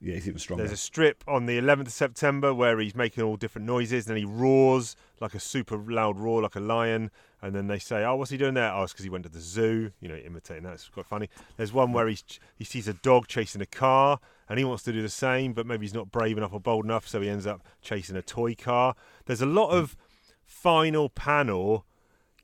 yeah 0.00 0.14
he's 0.14 0.28
even 0.28 0.38
stronger. 0.38 0.62
There's 0.62 0.72
a 0.72 0.80
strip 0.80 1.24
on 1.26 1.46
the 1.46 1.58
11th 1.58 1.88
of 1.88 1.92
September 1.92 2.54
where 2.54 2.78
he's 2.78 2.94
making 2.94 3.24
all 3.24 3.34
different 3.36 3.66
noises, 3.66 4.06
and 4.06 4.14
then 4.14 4.24
he 4.24 4.24
roars 4.24 4.94
like 5.18 5.34
a 5.34 5.40
super 5.40 5.76
loud 5.76 6.20
roar, 6.20 6.40
like 6.40 6.54
a 6.54 6.60
lion. 6.60 7.10
And 7.42 7.52
then 7.52 7.66
they 7.66 7.80
say, 7.80 8.04
"Oh, 8.04 8.14
what's 8.14 8.30
he 8.30 8.36
doing 8.36 8.54
there?" 8.54 8.72
Oh, 8.72 8.84
it's 8.84 8.92
because 8.92 9.02
he 9.02 9.10
went 9.10 9.24
to 9.24 9.30
the 9.30 9.40
zoo. 9.40 9.90
You 10.00 10.08
know, 10.08 10.14
imitating 10.14 10.62
that. 10.62 10.74
It's 10.74 10.88
quite 10.88 11.06
funny. 11.06 11.28
There's 11.56 11.72
one 11.72 11.92
where 11.92 12.06
he's 12.06 12.22
he 12.54 12.64
sees 12.64 12.86
a 12.86 12.94
dog 12.94 13.26
chasing 13.26 13.60
a 13.60 13.66
car, 13.66 14.20
and 14.48 14.56
he 14.60 14.64
wants 14.64 14.84
to 14.84 14.92
do 14.92 15.02
the 15.02 15.08
same, 15.08 15.52
but 15.52 15.66
maybe 15.66 15.84
he's 15.84 15.94
not 15.94 16.12
brave 16.12 16.38
enough 16.38 16.52
or 16.52 16.60
bold 16.60 16.84
enough, 16.84 17.08
so 17.08 17.20
he 17.20 17.28
ends 17.28 17.44
up 17.48 17.66
chasing 17.82 18.14
a 18.14 18.22
toy 18.22 18.54
car. 18.54 18.94
There's 19.24 19.42
a 19.42 19.46
lot 19.46 19.70
of 19.70 19.96
final 20.44 21.08
panel 21.08 21.86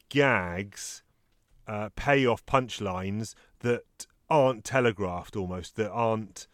gags, 0.09 1.03
uh, 1.67 1.91
payoff 1.97 2.45
punchlines 2.47 3.35
that 3.61 4.07
aren't 4.29 4.65
telegraphed 4.65 5.37
almost, 5.37 5.77
that 5.77 5.91
aren't 5.91 6.47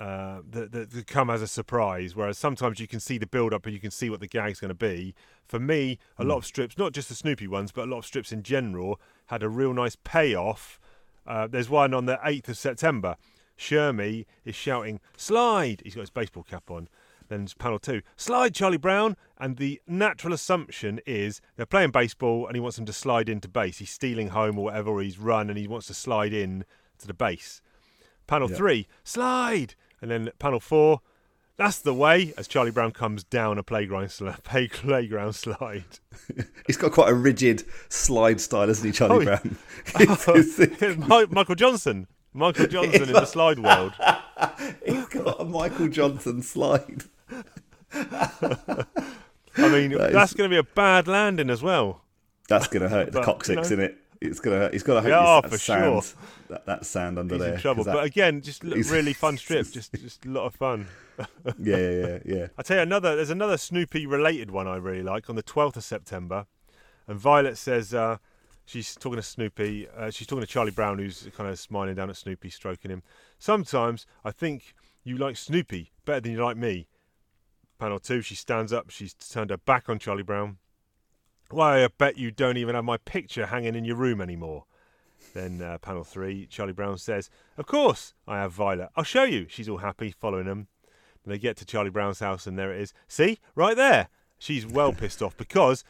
uh, 0.00 0.40
that, 0.48 0.72
that, 0.72 0.90
that 0.90 1.06
come 1.06 1.28
as 1.28 1.42
a 1.42 1.46
surprise. 1.46 2.16
Whereas 2.16 2.38
sometimes 2.38 2.80
you 2.80 2.88
can 2.88 3.00
see 3.00 3.18
the 3.18 3.26
build 3.26 3.52
up 3.52 3.66
and 3.66 3.74
you 3.74 3.80
can 3.80 3.90
see 3.90 4.08
what 4.08 4.20
the 4.20 4.26
gag's 4.26 4.58
going 4.58 4.70
to 4.70 4.74
be. 4.74 5.14
For 5.44 5.60
me, 5.60 5.98
a 6.16 6.24
lot 6.24 6.38
of 6.38 6.46
strips, 6.46 6.78
not 6.78 6.92
just 6.92 7.10
the 7.10 7.14
Snoopy 7.14 7.46
ones, 7.46 7.70
but 7.70 7.86
a 7.86 7.90
lot 7.90 7.98
of 7.98 8.06
strips 8.06 8.32
in 8.32 8.42
general, 8.42 8.98
had 9.26 9.42
a 9.42 9.48
real 9.48 9.74
nice 9.74 9.96
payoff. 10.02 10.80
Uh, 11.26 11.46
there's 11.46 11.68
one 11.68 11.92
on 11.92 12.06
the 12.06 12.18
8th 12.24 12.48
of 12.48 12.56
September. 12.56 13.16
Shermy 13.58 14.24
is 14.44 14.54
shouting, 14.54 15.00
Slide! 15.18 15.82
He's 15.84 15.94
got 15.94 16.02
his 16.02 16.10
baseball 16.10 16.44
cap 16.44 16.70
on. 16.70 16.88
Then 17.30 17.44
it's 17.44 17.54
panel 17.54 17.78
two, 17.78 18.02
Slide, 18.16 18.52
Charlie 18.54 18.76
Brown! 18.76 19.16
And 19.38 19.56
the 19.56 19.80
natural 19.86 20.34
assumption 20.34 21.00
is 21.06 21.40
they're 21.56 21.64
playing 21.64 21.92
baseball 21.92 22.46
and 22.46 22.56
he 22.56 22.60
wants 22.60 22.76
them 22.76 22.84
to 22.86 22.92
slide 22.92 23.28
into 23.28 23.48
base. 23.48 23.78
He's 23.78 23.90
stealing 23.90 24.28
home 24.30 24.58
or 24.58 24.64
whatever, 24.64 24.90
or 24.90 25.00
he's 25.00 25.18
run 25.18 25.48
and 25.48 25.56
he 25.56 25.68
wants 25.68 25.86
to 25.86 25.94
slide 25.94 26.32
in 26.34 26.64
to 26.98 27.06
the 27.06 27.14
base. 27.14 27.62
Panel 28.26 28.50
Yeah. 28.50 28.56
three, 28.56 28.88
slide, 29.04 29.74
and 30.02 30.10
then 30.10 30.30
panel 30.40 30.58
four, 30.60 31.00
that's 31.56 31.78
the 31.78 31.94
way. 31.94 32.34
As 32.36 32.48
Charlie 32.48 32.70
Brown 32.72 32.90
comes 32.90 33.22
down 33.22 33.58
a 33.58 33.62
playground 33.62 34.06
sli- 34.08 34.42
play, 34.42 34.66
playground 34.66 35.34
slide. 35.34 35.84
he's 36.66 36.76
got 36.76 36.90
quite 36.90 37.10
a 37.10 37.14
rigid 37.14 37.62
slide 37.88 38.40
style, 38.40 38.68
isn't 38.68 38.84
he, 38.84 38.90
Charlie 38.92 39.28
Oh. 39.28 39.36
Brown? 39.38 39.56
Oh, 40.18 41.20
Mi- 41.20 41.26
Michael 41.30 41.54
Johnson, 41.54 42.08
Michael 42.34 42.66
Johnson 42.66 43.02
in 43.04 43.12
the 43.12 43.24
slide 43.24 43.58
world. 43.60 43.92
he's 44.84 45.06
got 45.06 45.40
a 45.40 45.44
Michael 45.44 45.88
Johnson 45.88 46.42
slide. 46.42 47.04
I 47.92 49.68
mean, 49.68 49.90
That 49.92 50.08
is- 50.08 50.12
that's 50.12 50.34
going 50.34 50.48
to 50.50 50.54
be 50.54 50.58
a 50.58 50.62
bad 50.62 51.08
landing 51.08 51.50
as 51.50 51.62
well. 51.62 52.02
That's 52.48 52.66
gonna 52.66 52.88
hurt 52.88 53.06
the 53.12 53.20
But, 53.20 53.24
coccyx, 53.24 53.70
you 53.70 53.76
know. 53.76 53.84
in 53.84 53.90
it. 53.90 53.96
It's 54.20 54.40
gonna. 54.40 54.70
He's 54.72 54.82
got 54.82 54.94
to 54.94 55.00
hope 55.02 55.08
Yeah, 55.44 55.48
for 55.48 55.56
sand, 55.56 56.02
sure. 56.02 56.02
that, 56.48 56.66
that 56.66 56.84
sand 56.84 57.16
under 57.16 57.36
He's 57.36 57.44
there. 57.44 57.54
in 57.54 57.60
trouble. 57.60 57.84
'cause 57.84 57.94
But 57.94 58.04
again, 58.04 58.40
just 58.42 58.64
he's- 58.64 58.90
really 58.90 59.12
fun 59.12 59.36
strip. 59.38 59.70
Just, 59.70 59.92
just 59.94 60.26
a 60.26 60.28
lot 60.28 60.46
of 60.46 60.54
fun. 60.56 60.88
yeah, 61.18 61.76
yeah, 61.76 61.90
yeah, 61.90 62.18
yeah. 62.24 62.46
I 62.58 62.62
tell 62.62 62.78
you 62.78 62.82
another. 62.82 63.14
There's 63.14 63.30
another 63.30 63.56
Snoopy 63.56 64.04
related 64.06 64.50
one 64.50 64.66
I 64.66 64.76
really 64.76 65.02
like 65.04 65.30
on 65.30 65.36
the 65.36 65.44
12th 65.44 65.76
of 65.76 65.84
September, 65.84 66.46
and 67.06 67.20
Violet 67.20 67.56
says 67.56 67.94
uh, 67.94 68.16
she's 68.66 68.96
talking 68.96 69.16
to 69.18 69.22
Snoopy. 69.22 69.86
Uh, 69.96 70.10
she's 70.10 70.26
talking 70.26 70.40
to 70.42 70.46
Charlie 70.48 70.72
Brown, 70.72 70.98
who's 70.98 71.28
kind 71.36 71.48
of 71.48 71.56
smiling 71.56 71.94
down 71.94 72.10
at 72.10 72.16
Snoopy, 72.16 72.50
stroking 72.50 72.90
him. 72.90 73.04
Sometimes 73.38 74.06
I 74.24 74.32
think 74.32 74.74
you 75.04 75.16
like 75.18 75.36
Snoopy 75.36 75.92
better 76.04 76.20
than 76.20 76.32
you 76.32 76.44
like 76.44 76.56
me. 76.56 76.88
Panel 77.80 77.98
two, 77.98 78.20
she 78.20 78.34
stands 78.34 78.74
up. 78.74 78.90
She's 78.90 79.14
turned 79.14 79.48
her 79.48 79.56
back 79.56 79.88
on 79.88 79.98
Charlie 79.98 80.22
Brown. 80.22 80.58
Why, 81.48 81.82
I 81.82 81.88
bet 81.88 82.18
you 82.18 82.30
don't 82.30 82.58
even 82.58 82.74
have 82.74 82.84
my 82.84 82.98
picture 82.98 83.46
hanging 83.46 83.74
in 83.74 83.86
your 83.86 83.96
room 83.96 84.20
anymore. 84.20 84.66
Then 85.32 85.62
uh, 85.62 85.78
panel 85.78 86.04
three, 86.04 86.46
Charlie 86.46 86.74
Brown 86.74 86.98
says, 86.98 87.30
"Of 87.56 87.66
course 87.66 88.12
I 88.28 88.36
have 88.36 88.52
Violet. 88.52 88.90
I'll 88.96 89.04
show 89.04 89.24
you." 89.24 89.46
She's 89.48 89.66
all 89.66 89.78
happy, 89.78 90.10
following 90.10 90.44
him. 90.44 90.68
And 91.24 91.32
they 91.32 91.38
get 91.38 91.56
to 91.56 91.64
Charlie 91.64 91.88
Brown's 91.88 92.20
house, 92.20 92.46
and 92.46 92.58
there 92.58 92.70
it 92.70 92.82
is. 92.82 92.92
See, 93.08 93.38
right 93.54 93.76
there. 93.76 94.08
She's 94.38 94.66
well 94.66 94.92
pissed 94.92 95.22
off 95.22 95.34
because 95.38 95.82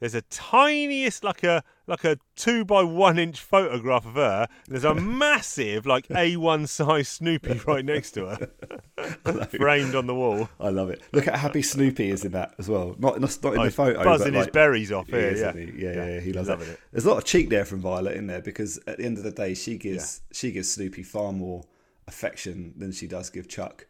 there's 0.00 0.14
a 0.14 0.22
tiniest 0.22 1.24
like 1.24 1.42
a 1.42 1.62
like 1.86 2.04
a 2.04 2.18
two 2.36 2.64
by 2.64 2.82
one 2.82 3.18
inch 3.18 3.40
photograph 3.40 4.06
of 4.06 4.14
her. 4.14 4.46
There's 4.66 4.84
a 4.84 4.94
massive 5.24 5.86
like 5.86 6.06
A1 6.08 6.68
size 6.68 7.08
Snoopy 7.08 7.60
right 7.66 7.84
next 7.84 8.12
to 8.12 8.26
her, 8.26 9.44
framed 9.50 9.94
on 9.94 10.06
the 10.06 10.14
wall. 10.14 10.48
I 10.60 10.68
love 10.68 10.90
it. 10.90 11.02
Look 11.12 11.26
at 11.26 11.36
happy 11.38 11.62
Snoopy 11.62 12.10
is 12.10 12.24
in 12.24 12.32
that 12.32 12.54
as 12.58 12.68
well. 12.68 12.94
Not 12.98 13.20
not, 13.20 13.38
not 13.42 13.54
in 13.54 13.60
Oh, 13.60 13.64
the 13.64 13.70
photo, 13.70 14.04
buzzing 14.04 14.32
but 14.34 14.38
his 14.38 14.48
berries 14.48 14.92
off 14.92 15.06
he 15.06 15.12
here. 15.12 15.20
is, 15.30 15.40
Yeah. 15.40 15.52
he? 15.52 15.60
yeah, 15.76 15.92
yeah, 15.92 16.06
yeah, 16.14 16.20
He 16.20 16.32
loves 16.32 16.48
loving 16.48 16.68
it. 16.68 16.72
it. 16.72 16.80
There's 16.92 17.04
a 17.04 17.08
lot 17.10 17.18
of 17.18 17.24
cheek 17.24 17.48
there 17.48 17.64
from 17.64 17.80
Violet 17.80 18.16
in 18.16 18.26
there 18.26 18.42
because 18.42 18.78
at 18.86 18.98
the 18.98 19.04
end 19.04 19.18
of 19.18 19.24
the 19.24 19.30
day, 19.32 19.54
she 19.54 19.76
gives 19.78 20.20
she 20.32 20.52
gives 20.52 20.70
Snoopy 20.70 21.02
far 21.02 21.32
more 21.32 21.64
affection 22.06 22.72
than 22.76 22.92
she 22.92 23.06
does 23.06 23.30
give 23.30 23.48
Chuck. 23.48 23.86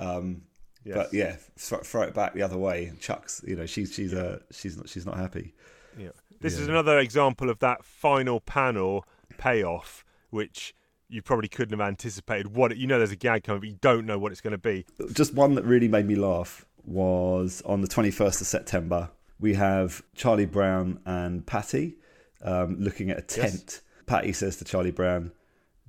Um, 0.00 0.42
Yes. 0.84 0.96
But 0.96 1.14
yeah, 1.14 1.36
throw, 1.56 1.78
throw 1.78 2.02
it 2.02 2.14
back 2.14 2.34
the 2.34 2.42
other 2.42 2.58
way. 2.58 2.86
and 2.86 3.00
Chuck's, 3.00 3.42
you 3.46 3.56
know, 3.56 3.66
she's 3.66 3.94
she's 3.94 4.12
uh, 4.12 4.40
she's 4.50 4.76
not 4.76 4.88
she's 4.88 5.06
not 5.06 5.16
happy. 5.16 5.54
Yeah. 5.96 6.10
This 6.40 6.58
is 6.58 6.66
another 6.66 6.98
example 6.98 7.50
of 7.50 7.60
that 7.60 7.84
final 7.84 8.40
panel 8.40 9.04
payoff, 9.38 10.04
which 10.30 10.74
you 11.08 11.22
probably 11.22 11.48
couldn't 11.48 11.78
have 11.78 11.86
anticipated. 11.86 12.56
What 12.56 12.76
you 12.76 12.86
know, 12.88 12.98
there's 12.98 13.12
a 13.12 13.16
gag 13.16 13.44
coming, 13.44 13.60
but 13.60 13.68
you 13.68 13.78
don't 13.80 14.06
know 14.06 14.18
what 14.18 14.32
it's 14.32 14.40
going 14.40 14.52
to 14.52 14.58
be. 14.58 14.84
Just 15.12 15.34
one 15.34 15.54
that 15.54 15.64
really 15.64 15.86
made 15.88 16.06
me 16.06 16.16
laugh 16.16 16.64
was 16.84 17.62
on 17.64 17.80
the 17.80 17.86
21st 17.88 18.40
of 18.40 18.46
September. 18.46 19.10
We 19.38 19.54
have 19.54 20.02
Charlie 20.16 20.46
Brown 20.46 21.00
and 21.04 21.46
Patty 21.46 21.96
um, 22.42 22.76
looking 22.80 23.10
at 23.10 23.18
a 23.18 23.22
tent. 23.22 23.80
Patty 24.06 24.32
says 24.32 24.56
to 24.56 24.64
Charlie 24.64 24.90
Brown, 24.90 25.32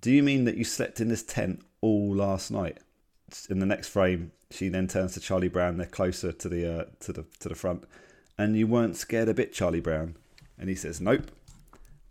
"Do 0.01 0.11
you 0.11 0.21
mean 0.21 0.45
that 0.45 0.55
you 0.55 0.63
slept 0.63 0.99
in 1.01 1.07
this 1.07 1.23
tent 1.23 1.61
all 1.81 2.15
last 2.15 2.51
night?" 2.51 2.77
In 3.49 3.57
the 3.57 3.65
next 3.65 3.87
frame, 3.87 4.31
she 4.53 4.69
then 4.69 4.87
turns 4.87 5.13
to 5.13 5.19
Charlie 5.19 5.49
Brown. 5.49 5.77
They're 5.77 5.87
closer 5.87 6.31
to 6.31 6.49
the 6.49 6.81
uh, 6.81 6.85
to 7.01 7.13
the 7.13 7.25
to 7.39 7.49
the 7.49 7.55
front, 7.55 7.85
and 8.37 8.55
you 8.55 8.67
weren't 8.67 8.95
scared 8.95 9.27
a 9.29 9.33
bit, 9.33 9.53
Charlie 9.53 9.79
Brown. 9.79 10.15
And 10.57 10.69
he 10.69 10.75
says, 10.75 11.01
"Nope." 11.01 11.31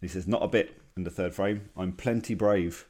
He 0.01 0.09
says, 0.09 0.27
"Not 0.27 0.43
a 0.43 0.49
bit." 0.49 0.79
In 0.95 1.05
the 1.05 1.11
third 1.11 1.33
frame, 1.35 1.71
I'm 1.75 1.93
plenty 1.93 2.35
brave. 2.35 2.87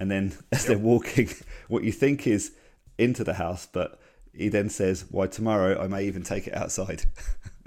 And 0.00 0.10
then 0.10 0.32
as 0.52 0.64
they're 0.64 0.78
walking, 0.78 1.28
what 1.68 1.84
you 1.84 1.92
think 1.92 2.26
is 2.26 2.52
into 2.96 3.22
the 3.22 3.34
house, 3.34 3.66
but 3.70 4.00
he 4.32 4.48
then 4.48 4.70
says, 4.70 5.04
"Why 5.10 5.26
tomorrow 5.26 5.82
I 5.82 5.88
may 5.88 6.04
even 6.06 6.22
take 6.22 6.46
it 6.46 6.54
outside." 6.54 7.04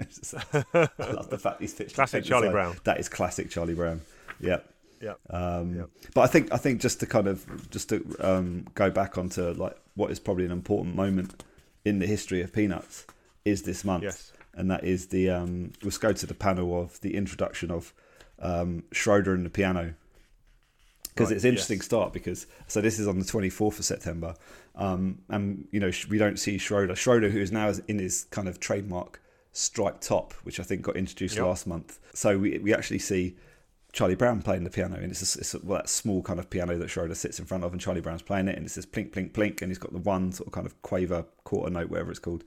I 0.00 0.86
love 0.98 1.30
the 1.30 1.38
fact 1.38 1.60
he's 1.60 1.74
pitched 1.74 1.94
Classic 1.94 2.24
Charlie 2.24 2.48
outside. 2.48 2.52
Brown. 2.52 2.76
That 2.84 2.98
is 2.98 3.08
classic 3.08 3.50
Charlie 3.50 3.74
Brown. 3.74 4.00
Yeah. 4.40 4.60
Yeah. 5.00 5.14
Um, 5.30 5.76
Yep. 5.76 5.90
But 6.14 6.20
I 6.22 6.26
think 6.26 6.52
I 6.52 6.56
think 6.56 6.80
just 6.80 7.00
to 7.00 7.06
kind 7.06 7.28
of 7.28 7.70
just 7.70 7.88
to 7.90 8.16
um, 8.20 8.66
go 8.74 8.90
back 8.90 9.18
onto 9.18 9.52
like 9.52 9.76
what 9.94 10.10
is 10.10 10.18
probably 10.18 10.44
an 10.44 10.52
important 10.52 10.94
moment 10.96 11.44
in 11.84 11.98
the 11.98 12.06
history 12.06 12.40
of 12.42 12.52
Peanuts 12.52 13.06
is 13.44 13.62
this 13.62 13.84
month, 13.84 14.04
Yes. 14.04 14.32
and 14.54 14.70
that 14.70 14.84
is 14.84 15.08
the 15.08 15.30
um, 15.30 15.72
let's 15.82 15.98
go 15.98 16.12
to 16.12 16.26
the 16.26 16.34
panel 16.34 16.80
of 16.80 17.00
the 17.00 17.14
introduction 17.16 17.70
of 17.70 17.92
um, 18.40 18.84
Schroeder 18.92 19.34
and 19.34 19.44
the 19.44 19.50
piano 19.50 19.94
because 21.04 21.28
Right, 21.28 21.36
it's 21.36 21.44
an 21.44 21.50
interesting 21.50 21.78
yes. 21.78 21.84
start 21.84 22.12
because 22.12 22.46
so 22.68 22.80
this 22.80 22.98
is 22.98 23.06
on 23.06 23.18
the 23.18 23.24
24th 23.24 23.78
of 23.78 23.84
September 23.84 24.34
um, 24.76 25.18
and 25.28 25.68
you 25.70 25.78
know 25.80 25.90
we 26.08 26.18
don't 26.18 26.38
see 26.38 26.56
Schroeder 26.58 26.96
Schroeder 26.96 27.28
who 27.30 27.38
is 27.40 27.52
now 27.52 27.72
in 27.88 27.98
his 27.98 28.24
kind 28.30 28.48
of 28.48 28.58
trademark 28.60 29.20
striped 29.52 30.02
top 30.02 30.32
which 30.44 30.58
I 30.58 30.62
think 30.62 30.82
got 30.82 30.96
introduced 30.96 31.36
Yep. 31.36 31.44
last 31.44 31.66
month 31.66 31.98
so 32.14 32.38
we, 32.38 32.58
we 32.58 32.72
actually 32.74 32.98
see 33.00 33.36
Charlie 33.92 34.14
Brown 34.14 34.42
playing 34.42 34.64
the 34.64 34.70
piano 34.70 34.96
and 34.96 35.10
it's, 35.10 35.36
a, 35.36 35.40
it's 35.40 35.54
well, 35.62 35.78
that 35.78 35.88
small 35.88 36.22
kind 36.22 36.38
of 36.38 36.48
piano 36.48 36.78
that 36.78 36.88
Schroeder 36.88 37.14
sits 37.14 37.38
in 37.38 37.44
front 37.44 37.62
of 37.62 37.72
and 37.72 37.80
Charlie 37.80 38.00
Brown's 38.00 38.22
playing 38.22 38.48
it 38.48 38.56
and 38.56 38.64
it 38.64 38.70
says 38.70 38.86
plink 38.86 39.10
plink 39.10 39.32
plink 39.32 39.60
and 39.60 39.70
he's 39.70 39.78
got 39.78 39.92
the 39.92 39.98
one 39.98 40.32
sort 40.32 40.46
of 40.46 40.52
kind 40.52 40.66
of 40.66 40.80
quaver 40.82 41.26
quarter 41.44 41.70
note 41.70 41.90
whatever 41.90 42.10
it's 42.10 42.18
called 42.18 42.44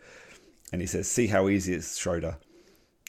and 0.71 0.81
he 0.81 0.87
says 0.87 1.07
see 1.07 1.27
how 1.27 1.47
easy 1.47 1.73
it's 1.73 1.97
Schroeder 1.97 2.37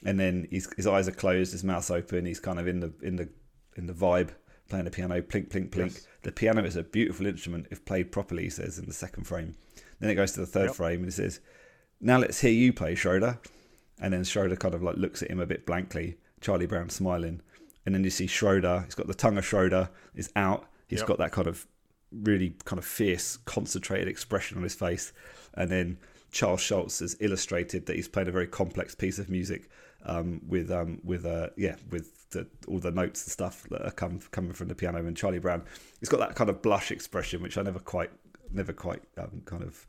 and 0.05 0.20
then 0.20 0.47
he's, 0.51 0.72
his 0.76 0.87
eyes 0.87 1.09
are 1.09 1.12
closed, 1.12 1.53
his 1.53 1.64
mouth's 1.64 1.91
open. 1.91 2.26
He's 2.26 2.41
kind 2.41 2.59
of 2.59 2.68
in 2.68 2.80
the 2.80 2.93
in 3.03 3.16
the 3.16 3.28
in 3.76 3.87
the 3.87 3.93
vibe, 3.93 4.30
playing 4.68 4.84
the 4.84 4.91
piano, 4.91 5.20
plink 5.22 5.49
plink 5.49 5.70
plink. 5.70 5.95
Yes. 5.95 6.07
The 6.22 6.32
piano 6.32 6.64
is 6.64 6.76
a 6.76 6.82
beautiful 6.82 7.26
instrument 7.26 7.68
if 7.70 7.84
played 7.84 8.12
properly. 8.12 8.45
He 8.45 8.51
says 8.51 8.78
in 8.78 8.87
the 8.87 8.93
second 8.93 9.24
frame. 9.24 9.55
Then 10.01 10.11
it 10.11 10.14
goes 10.14 10.32
to 10.32 10.41
the 10.41 10.47
third 10.47 10.66
Yep. 10.66 10.74
frame 10.74 10.99
and 10.99 11.07
he 11.07 11.11
says, 11.11 11.41
"Now 12.01 12.18
let's 12.18 12.41
hear 12.41 12.51
you 12.51 12.72
play, 12.72 12.95
Schroeder." 12.95 13.39
And 13.99 14.12
then 14.12 14.24
Schroeder 14.24 14.57
kind 14.57 14.74
of 14.74 14.82
like 14.82 14.97
looks 14.97 15.22
at 15.22 15.30
him 15.30 15.41
a 15.41 15.47
bit 15.47 15.64
blankly. 15.64 16.18
Charlie 16.43 16.66
Brown 16.66 16.91
smiling, 16.91 17.41
and 17.87 17.95
then 17.95 18.05
you 18.05 18.11
see 18.11 18.26
Schroeder. 18.26 18.82
He's 18.84 18.95
got 18.95 19.07
the 19.07 19.14
tongue 19.14 19.39
of 19.39 19.47
Schroeder 19.47 19.89
is 20.14 20.30
out. 20.37 20.66
He's 20.89 20.99
Yep. 21.01 21.09
got 21.09 21.18
that 21.18 21.32
kind 21.32 21.47
of 21.49 21.66
really 22.12 22.55
kind 22.64 22.78
of 22.78 22.84
fierce, 22.84 23.39
concentrated 23.39 24.09
expression 24.09 24.57
on 24.59 24.62
his 24.62 24.74
face, 24.74 25.12
and 25.55 25.70
then 25.70 25.99
Charles 26.30 26.61
Schulz 26.61 26.99
has 26.99 27.16
illustrated 27.20 27.87
that 27.87 27.97
he's 27.97 28.09
played 28.09 28.28
a 28.28 28.32
very 28.32 28.47
complex 28.47 28.95
piece 28.95 29.18
of 29.18 29.30
music 29.30 29.70
um, 30.05 30.41
with 30.47 30.70
um, 30.70 31.01
with 31.05 31.24
uh, 31.24 31.49
yeah 31.57 31.76
with 31.91 32.28
the, 32.30 32.47
all 32.68 32.78
the 32.78 32.91
notes 32.91 33.24
and 33.24 33.32
stuff 33.32 33.64
that 33.70 33.82
are 33.82 33.91
come, 33.93 34.20
coming 34.30 34.53
from 34.53 34.68
the 34.68 34.74
piano. 34.74 34.99
And 34.99 35.16
Charlie 35.16 35.39
Brown, 35.39 35.62
he's 36.01 36.09
got 36.09 36.20
that 36.20 36.34
kind 36.34 36.51
of 36.51 36.61
blush 36.62 36.91
expression, 36.91 37.41
which 37.43 37.57
I 37.57 37.62
never 37.62 37.78
quite 37.78 38.11
never 38.53 38.72
quite 38.72 39.03
um, 39.18 39.43
kind 39.45 39.62
of 39.62 39.87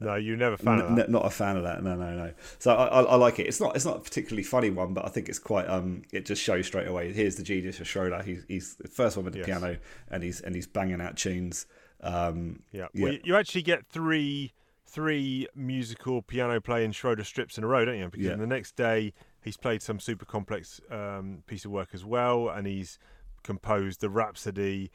No, 0.00 0.14
you're 0.14 0.36
never 0.36 0.54
a 0.54 0.58
fan 0.58 0.80
of 0.80 0.98
N- 0.98 1.06
not 1.10 1.26
a 1.26 1.30
fan 1.30 1.56
of 1.56 1.64
that. 1.64 1.82
No, 1.82 1.96
no, 1.96 2.14
no. 2.14 2.32
So 2.58 2.72
I, 2.74 2.86
I, 2.86 3.02
I 3.02 3.14
like 3.16 3.38
it. 3.40 3.46
It's 3.48 3.60
not 3.60 3.74
it's 3.74 3.84
not 3.84 3.96
a 3.96 4.00
particularly 4.00 4.44
funny 4.44 4.70
one, 4.70 4.94
but 4.94 5.04
I 5.04 5.08
think 5.08 5.28
it's 5.28 5.38
quite. 5.38 5.68
Um, 5.68 6.02
it 6.12 6.24
just 6.26 6.42
shows 6.42 6.66
straight 6.66 6.86
away. 6.86 7.12
Here's 7.12 7.36
the 7.36 7.42
genius 7.42 7.80
of 7.80 7.88
Schroeder. 7.88 8.22
He's 8.22 8.44
he's 8.48 8.74
the 8.76 8.88
first 8.88 9.16
one 9.16 9.24
with 9.24 9.34
the 9.34 9.40
Yes. 9.40 9.46
piano, 9.46 9.76
and 10.10 10.22
he's 10.22 10.40
and 10.40 10.54
he's 10.54 10.66
banging 10.66 11.00
out 11.00 11.16
tunes. 11.16 11.66
Um, 12.00 12.62
Yeah. 12.72 12.86
Yeah. 12.94 13.02
Well, 13.04 13.12
you, 13.14 13.20
you 13.24 13.36
actually 13.36 13.62
get 13.62 13.86
three 13.86 14.52
three 14.86 15.46
musical 15.54 16.22
piano 16.22 16.60
playing 16.60 16.92
Schroeder 16.92 17.24
strips 17.24 17.58
in 17.58 17.64
a 17.64 17.66
row, 17.66 17.84
don't 17.84 17.98
you? 17.98 18.08
Because 18.08 18.26
Yeah. 18.26 18.36
the 18.36 18.46
next 18.46 18.76
day 18.76 19.12
he's 19.42 19.56
played 19.56 19.82
some 19.82 19.98
super 20.00 20.24
complex 20.24 20.80
um, 20.90 21.42
piece 21.46 21.64
of 21.64 21.70
work 21.70 21.88
as 21.92 22.04
well, 22.04 22.48
and 22.48 22.66
he's 22.66 22.98
composed 23.42 24.00
the 24.00 24.08
Rhapsody. 24.10 24.90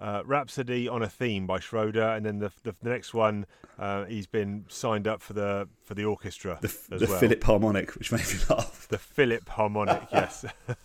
Uh, 0.00 0.22
Rhapsody 0.24 0.88
on 0.88 1.02
a 1.02 1.08
theme 1.08 1.46
by 1.46 1.58
Schroeder, 1.58 2.02
and 2.14 2.24
then 2.24 2.38
the 2.38 2.52
the, 2.62 2.72
the 2.82 2.88
next 2.88 3.12
one 3.14 3.46
uh, 3.78 4.04
he's 4.04 4.28
been 4.28 4.64
signed 4.68 5.08
up 5.08 5.20
for 5.20 5.32
the 5.32 5.68
for 5.82 5.94
the 5.94 6.04
orchestra 6.04 6.58
the 6.60 6.68
as 6.92 7.00
the 7.00 7.06
well. 7.08 7.18
Philip 7.18 7.42
harmonic, 7.42 7.94
which 7.96 8.12
made 8.12 8.20
me 8.28 8.34
laugh. 8.50 8.86
The 8.88 8.98
Philip 8.98 9.48
harmonic, 9.48 10.02
yes, 10.12 10.44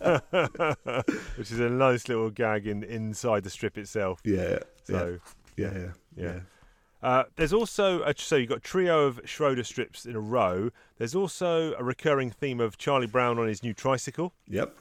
which 1.36 1.50
is 1.50 1.60
a 1.60 1.68
nice 1.70 2.08
little 2.08 2.30
gag 2.30 2.66
in 2.66 2.82
inside 2.82 3.44
the 3.44 3.50
strip 3.50 3.78
itself. 3.78 4.20
Yeah, 4.24 4.58
So 4.84 5.18
yeah, 5.56 5.72
yeah, 5.72 5.78
yeah. 6.16 6.24
yeah. 6.24 6.40
Uh, 7.02 7.24
there's 7.36 7.52
also 7.52 8.02
a, 8.02 8.14
so 8.16 8.34
you've 8.34 8.48
got 8.48 8.58
a 8.58 8.62
trio 8.62 9.04
of 9.04 9.20
Schroeder 9.26 9.62
strips 9.62 10.06
in 10.06 10.16
a 10.16 10.20
row. 10.20 10.70
There's 10.96 11.14
also 11.14 11.74
a 11.74 11.84
recurring 11.84 12.30
theme 12.30 12.60
of 12.60 12.78
Charlie 12.78 13.06
Brown 13.06 13.38
on 13.38 13.46
his 13.46 13.62
new 13.62 13.74
tricycle. 13.74 14.32
Yep. 14.48 14.74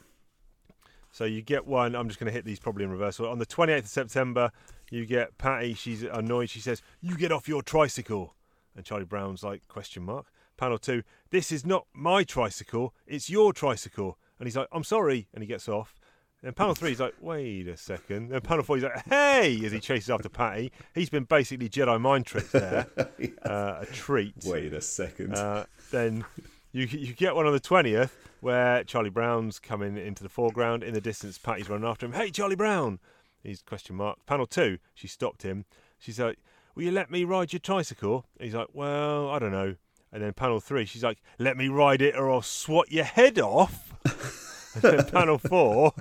So 1.14 1.26
you 1.26 1.44
get 1.44 1.66
one. 1.68 1.96
I'm 1.96 2.08
just 2.08 2.20
going 2.20 2.28
to 2.28 2.34
hit 2.34 2.44
these 2.44 2.60
probably 2.60 2.84
in 2.84 2.92
reverse. 2.92 3.18
So 3.18 3.30
on 3.30 3.38
the 3.38 3.46
28th 3.46 3.80
of 3.80 3.88
September, 3.88 4.52
you 4.92 5.06
get 5.06 5.38
Patty. 5.38 5.76
She's 5.76 6.02
annoyed. 6.04 6.50
She 6.50 6.60
says, 6.60 6.82
"You 7.02 7.16
get 7.16 7.32
off 7.32 7.48
your 7.48 7.62
tricycle," 7.62 8.36
and 8.76 8.84
Charlie 8.84 9.06
Brown's 9.06 9.44
like, 9.44 9.68
"Question 9.68 10.04
mark." 10.04 10.26
Panel 10.58 10.80
two. 10.80 11.04
This 11.30 11.52
is 11.52 11.66
not 11.66 11.86
my 11.94 12.24
tricycle. 12.24 12.94
It's 13.08 13.30
your 13.30 13.54
tricycle. 13.54 14.18
And 14.40 14.48
he's 14.48 14.58
like, 14.58 14.68
"I'm 14.72 14.84
sorry," 14.84 15.28
and 15.34 15.44
he 15.44 15.48
gets 15.48 15.70
off. 15.70 15.96
Then 16.42 16.54
panel 16.54 16.76
three, 16.76 16.90
he's 16.90 17.00
like, 17.00 17.14
"Wait 17.22 17.68
a 17.68 17.78
second. 17.78 18.30
Then 18.30 18.42
panel 18.42 18.64
four, 18.64 18.76
he's 18.76 18.84
like, 18.84 19.06
"Hey!" 19.08 19.62
as 19.64 19.72
he 19.72 19.80
chases 19.80 20.10
after 20.10 20.30
Patty. 20.30 20.72
He's 20.96 21.10
been 21.10 21.24
basically 21.26 21.70
Jedi 21.70 22.02
mind 22.02 22.26
tricked 22.26 22.52
there. 22.52 22.88
uh, 23.46 23.78
a 23.82 23.86
treat. 23.86 24.34
Wait 24.46 24.74
a 24.74 24.82
second. 24.82 25.36
Uh, 25.36 25.66
then 25.92 26.26
you 26.74 26.86
you 26.86 27.14
get 27.14 27.36
one 27.36 27.46
on 27.46 27.54
the 27.54 27.60
twentieth 27.60 28.18
where 28.42 28.84
Charlie 28.84 29.12
Brown's 29.12 29.60
coming 29.60 29.96
into 29.96 30.24
the 30.24 30.30
foreground. 30.30 30.84
In 30.84 30.94
the 30.94 31.00
distance, 31.00 31.38
Patty's 31.38 31.70
running 31.70 31.88
after 31.88 32.06
him. 32.06 32.14
Hey, 32.14 32.32
Charlie 32.32 32.56
Brown! 32.56 33.00
He's 33.44 33.62
question 33.62 33.96
mark. 33.96 34.26
Panel 34.26 34.48
two, 34.48 34.80
she 34.94 35.08
stopped 35.08 35.44
him. 35.44 35.66
She's 36.00 36.20
like, 36.20 36.40
"Will 36.76 36.84
you 36.84 36.92
let 36.92 37.12
me 37.12 37.24
ride 37.24 37.54
your 37.54 37.60
tricycle?" 37.60 38.26
He's 38.40 38.56
like, 38.56 38.70
"Well, 38.74 39.30
I 39.30 39.40
don't 39.40 39.52
know." 39.52 39.76
And 40.12 40.22
then 40.22 40.34
panel 40.34 40.60
three, 40.60 40.86
she's 40.86 41.04
like, 41.04 41.22
"Let 41.38 41.58
me 41.58 41.68
ride 41.68 42.02
it, 42.02 42.16
or 42.16 42.32
I'll 42.32 42.42
swat 42.42 42.92
your 42.92 43.06
head 43.06 43.40
off." 43.40 43.94
and 44.76 44.82
then 44.82 45.06
panel 45.06 45.38
four. 45.38 45.94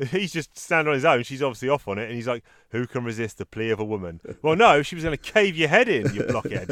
He's 0.10 0.32
just 0.32 0.58
standing 0.58 0.88
on 0.88 0.94
his 0.94 1.04
own. 1.04 1.22
She's 1.22 1.42
obviously 1.42 1.68
off 1.68 1.86
on 1.88 1.98
it, 1.98 2.04
and 2.06 2.14
he's 2.14 2.26
like, 2.26 2.44
"Who 2.70 2.86
can 2.86 3.04
resist 3.04 3.38
the 3.38 3.46
plea 3.46 3.70
of 3.70 3.80
a 3.80 3.84
woman?" 3.84 4.20
Well, 4.42 4.56
no, 4.56 4.82
she 4.82 4.94
was 4.94 5.04
going 5.04 5.16
to 5.16 5.22
cave 5.32 5.56
your 5.56 5.68
head 5.68 5.88
in, 5.88 6.12
you 6.14 6.24
blockhead. 6.24 6.68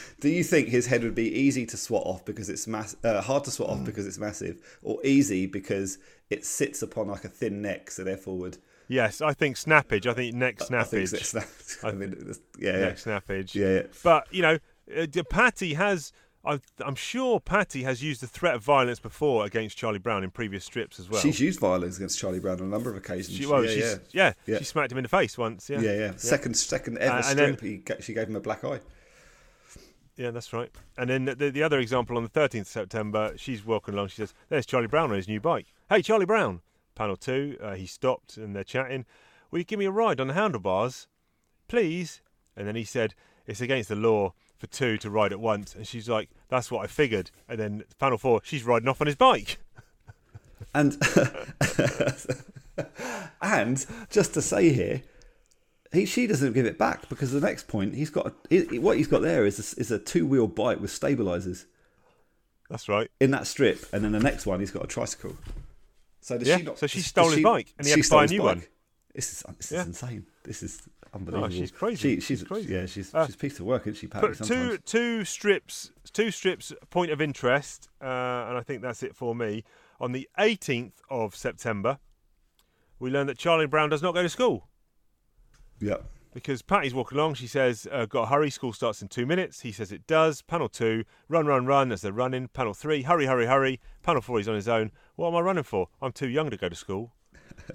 Do 0.20 0.28
you 0.28 0.44
think 0.44 0.68
his 0.68 0.86
head 0.86 1.02
would 1.02 1.14
be 1.14 1.32
easy 1.32 1.66
to 1.66 1.76
swat 1.76 2.06
off 2.06 2.24
because 2.24 2.48
it's 2.48 2.66
mass, 2.66 2.94
uh, 3.02 3.20
hard 3.20 3.44
to 3.44 3.50
swat 3.50 3.70
off 3.70 3.84
because 3.84 4.06
it's 4.06 4.18
massive, 4.18 4.78
or 4.82 4.98
easy 5.04 5.46
because 5.46 5.98
it 6.30 6.44
sits 6.44 6.82
upon 6.82 7.08
like 7.08 7.24
a 7.24 7.28
thin 7.28 7.60
neck, 7.60 7.90
so 7.90 8.04
therefore 8.04 8.38
would 8.38 8.58
Yes, 8.88 9.20
I 9.20 9.32
think 9.32 9.56
snappage. 9.56 10.06
I 10.06 10.14
think 10.14 10.34
neck 10.34 10.60
I 10.60 10.82
think 10.84 11.08
snappage. 11.08 11.24
snap- 11.24 11.48
I 11.82 11.92
mean, 11.92 12.34
yeah, 12.58 12.78
Neck 12.78 12.96
snappage. 12.96 13.54
yeah, 13.54 13.66
yeah. 13.68 13.82
But 14.02 14.26
you 14.30 14.42
know, 14.42 14.58
uh, 14.96 15.06
Patty 15.30 15.74
has. 15.74 16.12
I, 16.46 16.60
I'm 16.84 16.94
sure 16.94 17.40
Patty 17.40 17.82
has 17.84 18.02
used 18.02 18.20
the 18.20 18.26
threat 18.26 18.54
of 18.54 18.62
violence 18.62 19.00
before 19.00 19.44
against 19.46 19.76
Charlie 19.78 19.98
Brown 19.98 20.22
in 20.24 20.30
previous 20.30 20.64
strips 20.64 21.00
as 21.00 21.08
well. 21.08 21.20
She's 21.20 21.40
used 21.40 21.58
violence 21.60 21.96
against 21.96 22.18
Charlie 22.18 22.38
Brown 22.40 22.60
on 22.60 22.66
a 22.66 22.68
number 22.70 22.90
of 22.90 22.96
occasions. 22.96 23.36
She, 23.36 23.46
well, 23.46 23.64
yeah, 23.64 23.70
yeah. 23.72 23.94
yeah, 24.12 24.32
Yeah. 24.46 24.58
she 24.58 24.64
smacked 24.64 24.92
him 24.92 24.98
in 24.98 25.02
the 25.04 25.08
face 25.08 25.38
once. 25.38 25.70
Yeah, 25.70 25.80
Yeah, 25.80 25.92
yeah. 25.94 26.12
Second, 26.16 26.54
second 26.56 26.98
ever 26.98 27.16
Uh, 27.16 27.22
and 27.30 27.38
then- 27.38 27.56
strip. 27.56 27.98
he 27.98 28.02
she 28.02 28.12
gave 28.14 28.28
him 28.28 28.36
a 28.36 28.40
black 28.40 28.62
eye. 28.64 28.80
Yeah, 30.16 30.30
that's 30.30 30.52
right. 30.52 30.70
And 30.96 31.10
then 31.10 31.24
the, 31.24 31.50
the 31.50 31.62
other 31.62 31.80
example 31.80 32.16
on 32.16 32.22
the 32.22 32.28
13th 32.28 32.60
of 32.60 32.66
September, 32.68 33.32
she's 33.36 33.64
walking 33.64 33.94
along. 33.94 34.08
She 34.08 34.16
says, 34.16 34.32
There's 34.48 34.66
Charlie 34.66 34.86
Brown 34.86 35.10
on 35.10 35.16
his 35.16 35.26
new 35.26 35.40
bike. 35.40 35.66
Hey, 35.88 36.02
Charlie 36.02 36.26
Brown. 36.26 36.60
Panel 36.94 37.16
two, 37.16 37.56
uh, 37.60 37.74
he 37.74 37.86
stopped 37.86 38.36
and 38.36 38.54
they're 38.54 38.62
chatting. 38.62 39.04
Will 39.50 39.58
you 39.58 39.64
give 39.64 39.80
me 39.80 39.86
a 39.86 39.90
ride 39.90 40.20
on 40.20 40.28
the 40.28 40.34
handlebars? 40.34 41.08
Please? 41.66 42.22
And 42.56 42.68
then 42.68 42.76
he 42.76 42.84
said, 42.84 43.14
It's 43.46 43.60
against 43.60 43.88
the 43.88 43.96
law 43.96 44.34
for 44.64 44.70
two 44.76 44.96
to 44.98 45.10
ride 45.10 45.32
at 45.32 45.40
once. 45.40 45.74
And 45.74 45.86
she's 45.86 46.08
like, 46.08 46.28
That's 46.48 46.70
what 46.70 46.84
I 46.84 46.86
figured. 46.86 47.30
And 47.48 47.58
then 47.58 47.84
panel 47.98 48.18
four, 48.18 48.40
she's 48.44 48.64
riding 48.64 48.88
off 48.88 49.00
on 49.00 49.06
his 49.06 49.16
bike. 49.16 49.58
And 50.74 50.96
and 53.42 53.84
just 54.10 54.34
to 54.34 54.42
say 54.42 54.72
here, 54.72 55.02
he 55.92 56.06
she 56.06 56.26
doesn't 56.26 56.52
give 56.54 56.66
it 56.66 56.78
back 56.78 57.08
because 57.08 57.32
the 57.32 57.40
next 57.40 57.68
point 57.68 57.94
he's 57.94 58.10
got 58.10 58.32
he, 58.50 58.78
what 58.78 58.96
he's 58.96 59.06
got 59.06 59.22
there 59.22 59.46
is 59.46 59.58
a, 59.76 59.80
is 59.80 59.90
a 59.90 59.98
two 59.98 60.26
wheel 60.26 60.46
bike 60.46 60.80
with 60.80 60.90
stabilizers 60.90 61.66
That's 62.70 62.88
right. 62.88 63.10
in 63.20 63.30
that 63.32 63.46
strip, 63.46 63.84
and 63.92 64.04
then 64.04 64.12
the 64.12 64.20
next 64.20 64.46
one 64.46 64.60
he's 64.60 64.70
got 64.72 64.84
a 64.84 64.88
tricycle. 64.88 65.36
So 66.20 66.38
does 66.38 66.48
Yeah, 66.48 66.56
she 66.56 66.62
not? 66.64 66.78
so 66.78 66.86
she 66.86 67.00
stole 67.00 67.26
his 67.26 67.36
she- 67.36 67.42
bike 67.42 67.74
and 67.78 67.86
he 67.86 67.92
had 67.92 68.02
to 68.02 68.10
buy 68.10 68.24
a 68.24 68.26
new 68.26 68.38
bike? 68.38 68.46
one. 68.56 68.64
This 69.14 69.32
is 69.32 69.44
this 69.58 69.72
Yeah. 69.72 69.80
is 69.82 69.86
insane. 69.86 70.26
This 70.42 70.62
is 70.62 70.82
unbelievable. 71.12 71.50
she's 71.50 71.70
crazy. 71.70 72.16
She, 72.16 72.20
she's, 72.20 72.38
She's 72.40 72.42
crazy. 72.48 72.74
Yeah, 72.74 72.86
she's 72.86 73.14
Uh, 73.14 73.26
she's 73.26 73.34
a 73.36 73.38
piece 73.38 73.60
of 73.60 73.66
work, 73.66 73.82
isn't 73.82 73.94
she, 73.94 74.06
Patty? 74.08 74.34
Two 74.44 74.78
two 74.78 75.24
strips 75.24 75.90
two 76.12 76.30
strips 76.30 76.72
point 76.90 77.10
of 77.10 77.20
interest, 77.20 77.88
uh, 78.00 78.04
and 78.48 78.58
I 78.58 78.62
think 78.66 78.82
that's 78.82 79.02
it 79.02 79.14
for 79.16 79.34
me. 79.34 79.64
On 80.00 80.12
the 80.12 80.28
18th 80.38 80.94
of 81.08 81.34
September, 81.36 81.98
we 82.98 83.10
learn 83.10 83.26
that 83.28 83.38
Charlie 83.38 83.66
Brown 83.66 83.88
does 83.88 84.02
not 84.02 84.12
go 84.14 84.22
to 84.22 84.28
school 84.28 84.68
Yeah. 85.80 85.98
because 86.32 86.62
Patty's 86.62 86.92
walking 86.94 87.16
along. 87.18 87.34
She 87.34 87.46
says, 87.46 87.86
uh, 87.92 88.06
"Got 88.06 88.22
to 88.22 88.26
hurry. 88.26 88.50
School 88.50 88.72
starts 88.72 89.00
in 89.02 89.08
two 89.08 89.26
minutes." 89.26 89.60
He 89.60 89.70
says, 89.72 89.92
"It 89.92 90.06
does." 90.08 90.42
Panel 90.42 90.68
two, 90.68 91.04
run, 91.28 91.46
run, 91.46 91.66
run 91.66 91.92
as 91.92 92.02
they're 92.02 92.12
running. 92.12 92.48
Panel 92.48 92.74
three, 92.74 93.02
hurry, 93.02 93.26
hurry, 93.26 93.46
hurry. 93.46 93.80
Panel 94.02 94.20
four, 94.22 94.38
he's 94.38 94.48
on 94.48 94.56
his 94.56 94.68
own. 94.68 94.90
What 95.14 95.28
am 95.28 95.36
I 95.36 95.40
running 95.40 95.62
for? 95.64 95.88
I'm 96.02 96.12
too 96.12 96.28
young 96.28 96.50
to 96.50 96.56
go 96.56 96.68
to 96.68 96.74
school. 96.76 97.14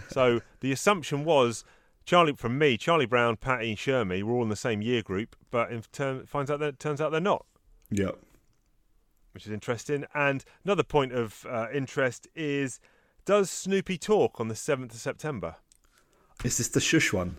So 0.09 0.41
the 0.61 0.71
assumption 0.71 1.25
was. 1.25 1.63
Charlie, 2.05 2.33
from 2.33 2.57
me, 2.57 2.75
Charlie 2.75 3.05
Brown, 3.05 3.35
Patty, 3.35 3.69
and 3.69 3.77
Shermy 3.77 4.23
were 4.23 4.33
all 4.33 4.41
in 4.41 4.49
the 4.49 4.55
same 4.55 4.81
year 4.81 5.03
group, 5.03 5.35
but 5.51 5.71
in 5.71 5.83
turn, 5.91 6.25
finds 6.25 6.49
out 6.49 6.59
that 6.59 6.79
turns 6.79 6.99
out 6.99 7.11
they're 7.11 7.21
not. 7.21 7.45
Yeah. 7.91 8.11
which 9.33 9.45
is 9.45 9.51
interesting. 9.51 10.05
And 10.15 10.43
another 10.63 10.81
point 10.81 11.13
of 11.13 11.45
uh, 11.47 11.67
interest 11.71 12.27
is 12.35 12.79
does 13.25 13.51
Snoopy 13.51 13.99
talk 13.99 14.39
on 14.39 14.47
the 14.47 14.55
7th 14.55 14.91
of 14.93 14.99
September? 14.99 15.57
Is 16.43 16.57
this 16.57 16.69
the 16.69 16.79
shush 16.79 17.13
one? 17.13 17.35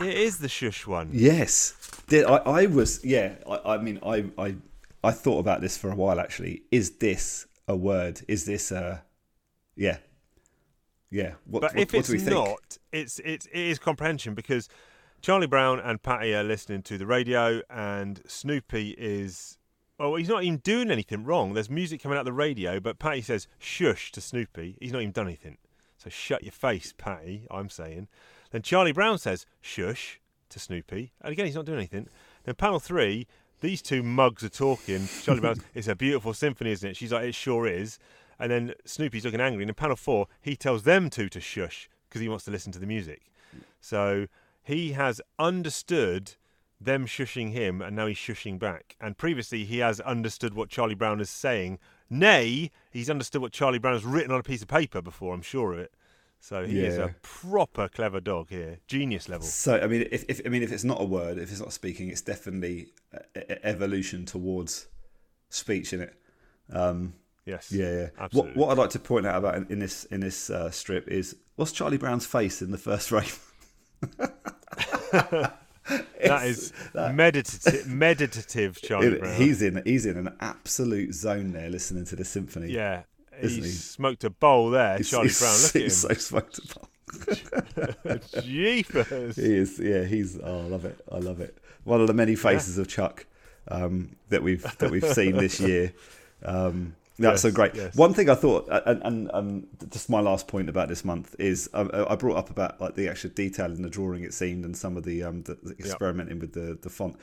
It 0.00 0.14
is 0.14 0.38
the 0.38 0.48
shush 0.48 0.86
one. 0.86 1.10
Yes. 1.12 1.74
Did 2.08 2.24
I, 2.24 2.36
I 2.38 2.66
was 2.66 3.04
yeah, 3.04 3.34
I, 3.48 3.74
I 3.74 3.78
mean 3.78 4.00
I, 4.04 4.24
I 4.36 4.56
I 5.04 5.12
thought 5.12 5.38
about 5.38 5.60
this 5.60 5.76
for 5.76 5.90
a 5.92 5.94
while 5.94 6.18
actually. 6.18 6.62
Is 6.72 6.98
this 6.98 7.46
a 7.68 7.76
word? 7.76 8.22
Is 8.26 8.46
this 8.46 8.72
a 8.72 9.04
yeah. 9.76 9.98
Yeah. 11.14 11.34
What, 11.46 11.60
But 11.60 11.74
what, 11.74 11.80
if 11.80 11.94
it's 11.94 12.08
do 12.08 12.14
we 12.14 12.18
think? 12.18 12.34
not, 12.34 12.78
it's, 12.90 13.20
it's, 13.20 13.46
it 13.46 13.60
is 13.60 13.78
comprehension 13.78 14.34
because 14.34 14.68
Charlie 15.22 15.46
Brown 15.46 15.78
and 15.78 16.02
Patty 16.02 16.34
are 16.34 16.42
listening 16.42 16.82
to 16.82 16.98
the 16.98 17.06
radio 17.06 17.62
and 17.70 18.20
Snoopy 18.26 18.96
is. 18.98 19.56
Oh, 20.00 20.16
he's 20.16 20.28
not 20.28 20.42
even 20.42 20.58
doing 20.58 20.90
anything 20.90 21.22
wrong. 21.22 21.54
There's 21.54 21.70
music 21.70 22.02
coming 22.02 22.18
out 22.18 22.22
of 22.22 22.26
the 22.26 22.32
radio, 22.32 22.80
but 22.80 22.98
Patty 22.98 23.22
says 23.22 23.46
shush 23.60 24.10
to 24.10 24.20
Snoopy. 24.20 24.76
He's 24.80 24.92
not 24.92 25.02
even 25.02 25.12
done 25.12 25.28
anything. 25.28 25.56
So 25.98 26.10
shut 26.10 26.42
your 26.42 26.50
face, 26.50 26.92
Patty, 26.98 27.46
I'm 27.48 27.70
saying. 27.70 28.08
Then 28.50 28.62
Charlie 28.62 28.90
Brown 28.90 29.18
says 29.18 29.46
shush 29.60 30.20
to 30.48 30.58
Snoopy. 30.58 31.12
And 31.20 31.32
again, 31.32 31.46
he's 31.46 31.54
not 31.54 31.64
doing 31.64 31.78
anything. 31.78 32.08
Then 32.42 32.56
panel 32.56 32.80
three, 32.80 33.28
these 33.60 33.80
two 33.82 34.02
mugs 34.02 34.42
are 34.42 34.48
talking. 34.48 35.08
Charlie 35.22 35.40
Brown, 35.40 35.62
it's 35.74 35.86
a 35.86 35.94
beautiful 35.94 36.34
symphony, 36.34 36.72
isn't 36.72 36.90
it? 36.90 36.96
She's 36.96 37.12
like, 37.12 37.26
it 37.26 37.36
sure 37.36 37.68
is. 37.68 38.00
And 38.38 38.50
then 38.50 38.74
Snoopy's 38.84 39.24
looking 39.24 39.40
angry. 39.40 39.62
And 39.62 39.70
in 39.70 39.74
panel 39.74 39.96
four, 39.96 40.26
he 40.40 40.56
tells 40.56 40.82
them 40.82 41.10
two 41.10 41.28
to 41.28 41.40
shush 41.40 41.88
because 42.08 42.20
he 42.20 42.28
wants 42.28 42.44
to 42.44 42.50
listen 42.50 42.72
to 42.72 42.78
the 42.78 42.86
music. 42.86 43.30
So 43.80 44.26
he 44.62 44.92
has 44.92 45.20
understood 45.38 46.32
them 46.80 47.06
shushing 47.06 47.52
him, 47.52 47.80
and 47.80 47.96
now 47.96 48.06
he's 48.06 48.16
shushing 48.16 48.58
back. 48.58 48.96
And 49.00 49.16
previously, 49.16 49.64
he 49.64 49.78
has 49.78 50.00
understood 50.00 50.54
what 50.54 50.68
Charlie 50.68 50.94
Brown 50.94 51.20
is 51.20 51.30
saying. 51.30 51.78
Nay, 52.10 52.70
he's 52.90 53.08
understood 53.08 53.40
what 53.40 53.52
Charlie 53.52 53.78
Brown 53.78 53.94
has 53.94 54.04
written 54.04 54.32
on 54.32 54.40
a 54.40 54.42
piece 54.42 54.62
of 54.62 54.68
paper 54.68 55.00
before. 55.00 55.32
I'm 55.34 55.42
sure 55.42 55.72
of 55.72 55.78
it. 55.78 55.92
So 56.40 56.66
he 56.66 56.84
is 56.84 56.98
a 57.04 57.14
proper 57.22 57.88
clever 57.88 58.20
dog 58.20 58.50
here, 58.50 58.78
genius 58.86 59.30
level. 59.30 59.46
So 59.46 59.80
I 59.80 59.86
mean, 59.86 60.06
if, 60.12 60.24
if 60.28 60.42
I 60.44 60.50
mean 60.50 60.62
if 60.62 60.72
it's 60.72 60.84
not 60.84 61.00
a 61.00 61.04
word, 61.04 61.38
if 61.38 61.50
it's 61.50 61.60
not 61.60 61.72
speaking, 61.72 62.10
it's 62.10 62.20
definitely 62.20 62.88
a, 63.14 63.20
a- 63.34 63.66
evolution 63.66 64.26
towards 64.26 64.86
speech 65.48 65.94
in 65.94 66.02
it. 66.02 66.14
Um, 66.70 67.14
Yes. 67.46 67.70
yeah, 67.70 67.84
yeah. 67.90 68.00
What, 68.02 68.12
Absolutely. 68.24 68.52
what 68.54 68.70
I'd 68.70 68.78
like 68.78 68.90
to 68.90 68.98
point 68.98 69.26
out 69.26 69.36
about 69.36 69.54
in, 69.56 69.66
in 69.68 69.78
this 69.78 70.04
in 70.06 70.20
this 70.20 70.48
uh, 70.50 70.70
strip 70.70 71.08
is 71.08 71.36
what's 71.56 71.72
Charlie 71.72 71.98
Brown's 71.98 72.24
face 72.26 72.62
in 72.62 72.70
the 72.70 72.78
first 72.78 73.08
frame? 73.10 73.26
That 76.24 76.46
is 76.46 76.72
meditative, 76.94 77.86
meditative 77.86 78.78
Charlie 78.82 79.08
It- 79.08 79.20
Brown. 79.20 79.34
he's 79.36 79.60
in 79.60 79.82
he's 79.84 80.06
in 80.06 80.16
an 80.16 80.34
absolute 80.40 81.12
zone 81.14 81.52
there, 81.52 81.68
listening 81.68 82.06
to 82.06 82.16
the 82.16 82.24
symphony. 82.24 82.72
yeah, 82.72 83.02
he 83.38 83.48
he? 83.48 83.62
smoked 83.68 84.24
a 84.24 84.30
bowl 84.30 84.70
there, 84.70 84.96
He's- 84.96 85.10
Charlie 85.10 85.28
he's- 85.28 85.40
Brown. 85.40 85.52
Look 85.60 85.68
at 85.68 85.74
him. 85.76 85.82
he's 85.82 85.96
so 85.96 86.14
smoked 86.14 86.58
a 86.58 86.62
bowl. 86.74 88.42
Jeepers. 88.42 89.36
He 89.36 89.54
is, 89.56 89.78
yeah. 89.78 90.04
He's. 90.04 90.38
Oh, 90.42 90.60
I 90.60 90.62
love 90.68 90.84
it. 90.86 90.98
I 91.12 91.18
love 91.18 91.40
it. 91.40 91.58
One 91.84 92.00
of 92.00 92.06
the 92.06 92.14
many 92.14 92.34
faces 92.34 92.78
of 92.78 92.88
Chuck 92.88 93.26
um, 93.68 94.16
that 94.30 94.42
we've 94.42 94.62
that 94.78 94.90
we've 94.90 95.06
seen 95.06 95.36
this 95.36 95.60
year. 95.60 95.92
Um, 96.44 96.96
that's 97.18 97.42
so 97.42 97.50
great. 97.50 97.74
yes. 97.74 97.94
One 97.94 98.12
thing 98.14 98.28
I 98.28 98.34
thought, 98.34 98.68
and, 98.86 99.02
and 99.04 99.30
um, 99.32 99.66
just 99.90 100.10
my 100.10 100.20
last 100.20 100.48
point 100.48 100.68
about 100.68 100.88
this 100.88 101.04
month 101.04 101.36
is 101.38 101.70
um, 101.74 101.90
I 101.92 102.14
brought 102.16 102.36
up 102.36 102.50
about 102.50 102.80
like 102.80 102.94
the 102.94 103.08
actual 103.08 103.30
detail 103.30 103.66
in 103.66 103.82
the 103.82 103.90
drawing 103.90 104.24
it 104.24 104.34
seemed, 104.34 104.64
and 104.64 104.76
some 104.76 104.96
of 104.96 105.04
the, 105.04 105.22
um, 105.22 105.42
the, 105.42 105.54
the 105.62 105.74
experimenting 105.78 106.38
with 106.40 106.52
the 106.52 106.78
the 106.80 106.90
font. 106.90 107.16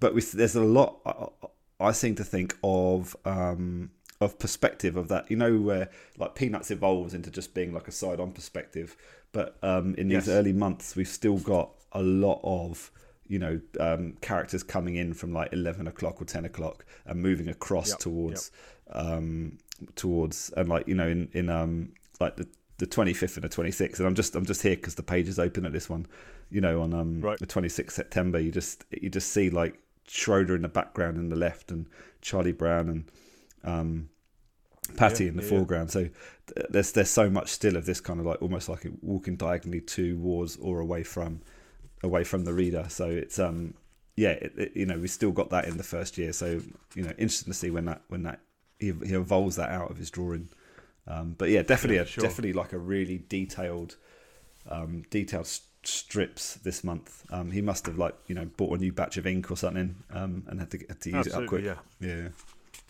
But 0.00 0.14
with, 0.14 0.32
there's 0.32 0.56
a 0.56 0.62
lot. 0.64 0.98
I, 1.06 1.86
I 1.88 1.92
seem 1.92 2.14
to 2.16 2.24
think 2.24 2.56
of. 2.62 3.16
Um, 3.24 3.90
of 4.18 4.38
perspective 4.38 4.96
of 4.96 5.08
that, 5.08 5.30
you 5.30 5.36
know, 5.36 5.58
where 5.58 5.90
like 6.16 6.34
Peanuts 6.34 6.70
evolves 6.70 7.12
into 7.12 7.30
just 7.30 7.52
being 7.52 7.74
like 7.74 7.86
a 7.86 7.92
side-on 7.92 8.32
perspective, 8.32 8.96
but 9.30 9.58
um, 9.62 9.94
in 9.96 10.08
these 10.08 10.26
Yes. 10.26 10.28
early 10.28 10.54
months, 10.54 10.96
we've 10.96 11.06
still 11.06 11.36
got 11.36 11.68
a 11.92 12.00
lot 12.00 12.40
of 12.42 12.90
you 13.26 13.38
know 13.38 13.60
um, 13.78 14.14
characters 14.22 14.62
coming 14.62 14.94
in 14.96 15.12
from 15.12 15.34
like 15.34 15.52
11 15.52 15.86
o'clock 15.86 16.22
or 16.22 16.24
10 16.24 16.46
o'clock 16.46 16.86
and 17.04 17.20
moving 17.20 17.48
across 17.48 17.90
Yep, 17.90 17.98
towards 17.98 18.50
um 18.92 19.58
towards 19.94 20.50
and 20.56 20.68
like 20.68 20.86
you 20.88 20.94
know 20.94 21.08
in 21.08 21.28
in 21.32 21.48
um 21.50 21.92
like 22.20 22.36
the 22.36 22.46
the 22.78 22.86
25th 22.86 23.36
and 23.36 23.44
the 23.44 23.48
26th 23.48 23.98
and 23.98 24.06
i'm 24.06 24.14
just 24.14 24.34
i'm 24.36 24.46
just 24.46 24.62
here 24.62 24.76
because 24.76 24.94
the 24.94 25.02
page 25.02 25.28
is 25.28 25.38
open 25.38 25.64
at 25.66 25.72
this 25.72 25.88
one 25.90 26.06
you 26.50 26.60
know 26.60 26.80
on 26.82 26.92
um 26.94 27.20
Right. 27.20 27.38
the 27.38 27.46
26th 27.46 27.90
september 27.92 28.38
you 28.38 28.50
just 28.52 28.84
you 28.90 29.08
just 29.10 29.30
see 29.32 29.50
like 29.50 29.78
schroeder 30.08 30.54
in 30.54 30.62
the 30.62 30.68
background 30.68 31.16
in 31.16 31.28
the 31.30 31.36
left 31.36 31.70
and 31.72 31.86
charlie 32.20 32.52
brown 32.52 32.88
and 32.88 33.04
um 33.64 34.08
patty 34.96 35.24
Yeah, 35.24 35.30
in 35.30 35.36
the 35.36 35.42
yeah, 35.42 35.48
yeah. 35.48 35.58
foreground 35.58 35.90
so 35.90 36.02
th- 36.04 36.66
there's 36.70 36.92
there's 36.92 37.10
so 37.10 37.28
much 37.28 37.48
still 37.48 37.76
of 37.76 37.86
this 37.86 38.00
kind 38.00 38.20
of 38.20 38.26
like 38.26 38.40
almost 38.40 38.68
like 38.68 38.86
walking 39.02 39.36
diagonally 39.36 39.80
towards 39.80 40.56
or 40.58 40.78
away 40.80 41.02
from 41.02 41.40
away 42.02 42.22
from 42.22 42.44
the 42.44 42.52
reader. 42.54 42.86
So 42.88 43.08
it's 43.08 43.38
um 43.38 43.74
yeah, 44.16 44.30
it, 44.30 44.52
it- 44.56 44.76
you 44.76 44.86
know 44.86 44.98
we 44.98 45.08
still 45.08 45.32
got 45.32 45.50
that 45.50 45.66
in 45.66 45.76
the 45.76 45.82
first 45.82 46.16
year. 46.18 46.32
So 46.32 46.60
you 46.94 47.02
know 47.02 47.10
interesting 47.18 47.52
to 47.52 47.58
see 47.58 47.70
when 47.70 47.86
that 47.86 48.02
when 48.08 48.22
that 48.24 48.40
he, 48.78 48.92
he 49.04 49.14
evolves 49.14 49.56
that 49.56 49.70
out 49.70 49.90
of 49.90 49.96
his 49.98 50.10
drawing. 50.10 50.48
Um, 51.06 51.34
but 51.38 51.50
yeah, 51.50 51.62
definitely 51.62 51.96
Yeah, 51.96 52.02
a, 52.02 52.20
definitely 52.20 52.52
like 52.52 52.72
a 52.72 52.78
really 52.78 53.18
detailed 53.28 53.96
um, 54.68 55.04
detailed 55.10 55.44
s- 55.46 55.60
strips 55.84 56.54
this 56.56 56.82
month. 56.82 57.24
Um, 57.30 57.52
he 57.52 57.62
must 57.62 57.86
have 57.86 57.96
like 57.98 58.14
you 58.26 58.34
know 58.34 58.46
bought 58.56 58.76
a 58.76 58.80
new 58.80 58.92
batch 58.92 59.16
of 59.16 59.26
ink 59.26 59.50
or 59.50 59.56
something 59.56 59.96
um, 60.12 60.44
and 60.48 60.58
had 60.60 60.70
to 60.72 60.78
had 60.88 61.00
to 61.02 61.10
use 61.10 61.26
it 61.28 61.32
up 61.34 61.42
Absolutely, 61.42 61.62
quick. 61.62 61.64
yeah. 62.00 62.08
yeah, 62.08 62.16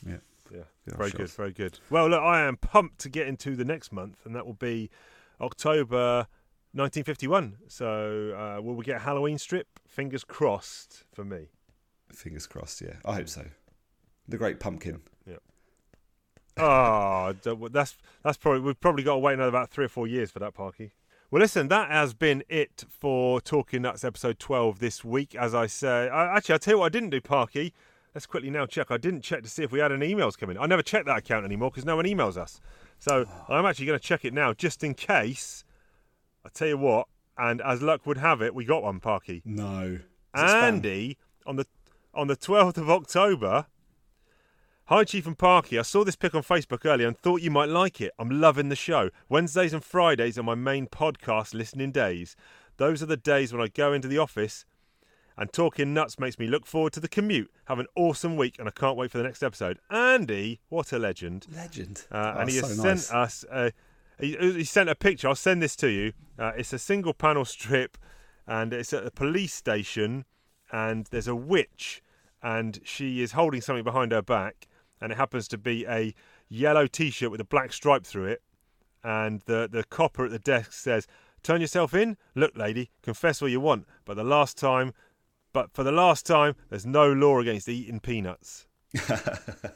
yeah. 0.07 0.17
Yeah, 0.53 0.59
Yeah, 0.87 0.97
very 0.97 1.11
sure. 1.11 1.19
good, 1.19 1.31
very 1.31 1.53
good. 1.53 1.79
Well, 1.91 2.09
look, 2.09 2.23
I 2.23 2.43
am 2.43 2.57
pumped 2.57 3.01
to 3.01 3.09
get 3.09 3.27
into 3.27 3.57
the 3.57 3.65
next 3.65 3.93
month, 3.93 4.25
and 4.25 4.35
that 4.37 4.47
will 4.47 4.55
be 4.55 4.91
October 5.41 6.29
1951. 6.73 7.57
So, 7.69 8.31
uh, 8.59 8.63
will 8.63 8.75
we 8.77 8.85
get 8.85 8.97
a 8.97 9.01
Halloween 9.01 9.39
strip? 9.39 9.67
Fingers 9.89 10.23
crossed 10.25 11.03
for 11.13 11.25
me. 11.25 11.49
Fingers 12.13 12.47
crossed. 12.47 12.81
Yeah, 12.81 12.95
I 13.05 13.15
hope 13.15 13.29
so. 13.29 13.45
The 14.29 14.39
Great 14.39 14.61
Pumpkin. 14.61 15.01
Oh, 16.59 17.35
that's 17.71 17.97
that's 18.23 18.37
probably 18.39 18.61
we've 18.61 18.81
probably 18.81 19.03
got 19.03 19.15
to 19.15 19.19
wait 19.19 19.35
another 19.35 19.49
about 19.49 19.71
three 19.71 19.85
or 19.85 19.89
four 19.89 20.07
years 20.07 20.31
for 20.31 20.39
that, 20.39 20.55
Parky. 20.55 20.93
Well, 21.31 21.41
listen, 21.41 21.69
that 21.69 21.91
has 21.91 22.15
been 22.15 22.45
it 22.49 22.85
for 22.89 23.41
Talking 23.41 23.83
Nuts 23.83 24.05
episode 24.05 24.39
12 24.39 24.79
this 24.79 25.05
week. 25.05 25.35
As 25.35 25.57
I 25.57 25.67
say, 25.67 26.09
I, 26.09 26.37
actually, 26.37 26.53
I'll 26.53 26.59
tell 26.61 26.75
you 26.75 26.79
what 26.79 26.87
I 26.87 26.89
didn't 26.91 27.11
do, 27.11 27.21
Parky. 27.21 27.73
Let's 28.15 28.27
quickly 28.27 28.49
now 28.49 28.65
check. 28.65 28.91
I 28.91 28.97
didn't 28.97 29.23
check 29.23 29.43
to 29.43 29.49
see 29.49 29.65
if 29.65 29.73
we 29.73 29.81
had 29.81 29.91
any 29.91 30.15
emails 30.15 30.39
coming. 30.39 30.57
I 30.57 30.67
never 30.67 30.83
check 30.83 31.05
that 31.05 31.19
account 31.19 31.45
anymore 31.45 31.71
because 31.71 31.85
no 31.85 31.97
one 31.97 32.05
emails 32.05 32.37
us. 32.37 32.61
So 32.99 33.27
I'm 33.49 33.67
actually 33.67 33.87
going 33.87 33.99
to 33.99 34.05
check 34.05 34.25
it 34.25 34.33
now 34.33 34.53
just 34.55 34.85
in 34.85 34.95
case. 34.95 35.65
I 36.45 36.49
tell 36.49 36.69
you 36.69 36.79
what, 36.79 37.09
and 37.37 37.61
as 37.61 37.83
luck 37.83 38.07
would 38.07 38.19
have 38.19 38.41
it, 38.41 38.55
we 38.55 38.65
got 38.65 38.85
one, 38.85 39.01
Parky. 39.01 39.43
No. 39.45 39.99
Is 40.35 40.43
it 40.43 40.47
spam? 40.47 40.63
Andy 40.63 41.19
on 41.45 41.57
the 41.57 41.67
on 42.15 42.29
the 42.29 42.37
12th 42.37 42.79
of 42.79 42.89
October. 42.89 43.67
Hi, 44.89 45.03
Chief 45.03 45.27
and 45.27 45.37
Parky. 45.37 45.79
I 45.81 45.83
saw 45.83 46.05
this 46.05 46.15
pic 46.15 46.33
on 46.35 46.43
Facebook 46.45 46.85
earlier 46.87 47.09
and 47.09 47.19
thought 47.19 47.43
you 47.43 47.51
might 47.51 47.69
like 47.69 48.01
it. 48.01 48.13
I'm 48.21 48.31
loving 48.41 48.69
the 48.69 48.77
show. 48.77 49.11
Wednesdays 49.29 49.73
and 49.73 49.83
Fridays 49.83 50.39
are 50.39 50.45
my 50.45 50.55
main 50.55 50.87
podcast 50.87 51.55
listening 51.55 51.91
days. 51.91 52.37
Those 52.77 53.03
are 53.03 53.07
the 53.07 53.17
days 53.17 53.53
when 53.53 53.61
I 53.61 53.67
go 53.67 53.93
into 53.93 54.07
the 54.07 54.19
office 54.19 54.65
and 55.37 55.53
talking 55.53 55.93
nuts 55.93 56.21
makes 56.21 56.39
me 56.39 56.47
look 56.47 56.67
forward 56.67 56.93
to 56.93 57.01
the 57.01 57.09
commute. 57.09 57.51
Have 57.65 57.81
an 57.81 57.89
awesome 57.97 58.37
week 58.37 58.61
and 58.61 58.69
I 58.69 58.71
can't 58.71 58.97
wait 58.97 59.11
for 59.11 59.19
the 59.19 59.25
next 59.25 59.43
episode. 59.43 59.79
Andy, 59.91 60.61
what 60.69 60.93
a 60.93 61.01
legend. 61.01 61.47
Legend. 61.53 62.05
Uh, 62.13 62.35
Oh, 62.37 62.41
and 62.41 62.49
he 62.51 62.57
so 62.61 62.69
has 62.69 62.79
nice. 62.79 63.05
sent 63.07 63.19
us. 63.19 63.45
Uh, 63.51 63.71
he, 64.21 64.37
he 64.37 64.65
sent 64.65 64.89
a 64.89 64.95
picture. 64.95 65.27
I'll 65.27 65.35
send 65.35 65.61
this 65.63 65.75
to 65.77 65.89
you. 65.89 66.13
Uh, 66.39 66.53
it's 66.57 66.73
a 66.73 66.79
single 66.79 67.13
panel 67.13 67.45
strip, 67.45 67.99
and 68.47 68.73
it's 68.73 68.93
at 68.93 69.05
a 69.05 69.11
police 69.11 69.53
station, 69.53 70.25
and 70.71 71.07
there's 71.11 71.29
a 71.29 71.35
witch, 71.35 72.03
and 72.43 72.79
she 72.85 73.21
is 73.21 73.33
holding 73.33 73.61
something 73.61 73.85
behind 73.85 74.13
her 74.13 74.23
back, 74.23 74.69
and 75.01 75.13
it 75.13 75.17
happens 75.17 75.49
to 75.49 75.59
be 75.59 75.85
a 75.87 76.15
yellow 76.49 76.87
T-shirt 76.87 77.31
with 77.31 77.41
a 77.41 77.45
black 77.45 77.73
stripe 77.73 78.05
through 78.07 78.27
it, 78.27 78.43
and 79.05 79.41
the 79.47 79.69
the 79.71 79.85
copper 79.85 80.25
at 80.25 80.31
the 80.31 80.39
desk 80.39 80.73
says, 80.73 81.07
"Turn 81.43 81.61
yourself 81.61 81.95
in. 81.95 82.17
Look, 82.35 82.57
lady, 82.57 82.91
confess 83.03 83.41
all 83.43 83.49
you 83.49 83.61
want, 83.61 83.87
but 84.05 84.15
the 84.17 84.25
last 84.25 84.57
time." 84.57 84.93
But 85.53 85.73
for 85.73 85.83
the 85.85 85.93
last 85.93 86.27
time, 86.27 86.55
there's 86.69 86.85
no 86.85 87.11
law 87.11 87.39
against 87.41 87.67
eating 87.67 87.99
peanuts. 87.99 88.67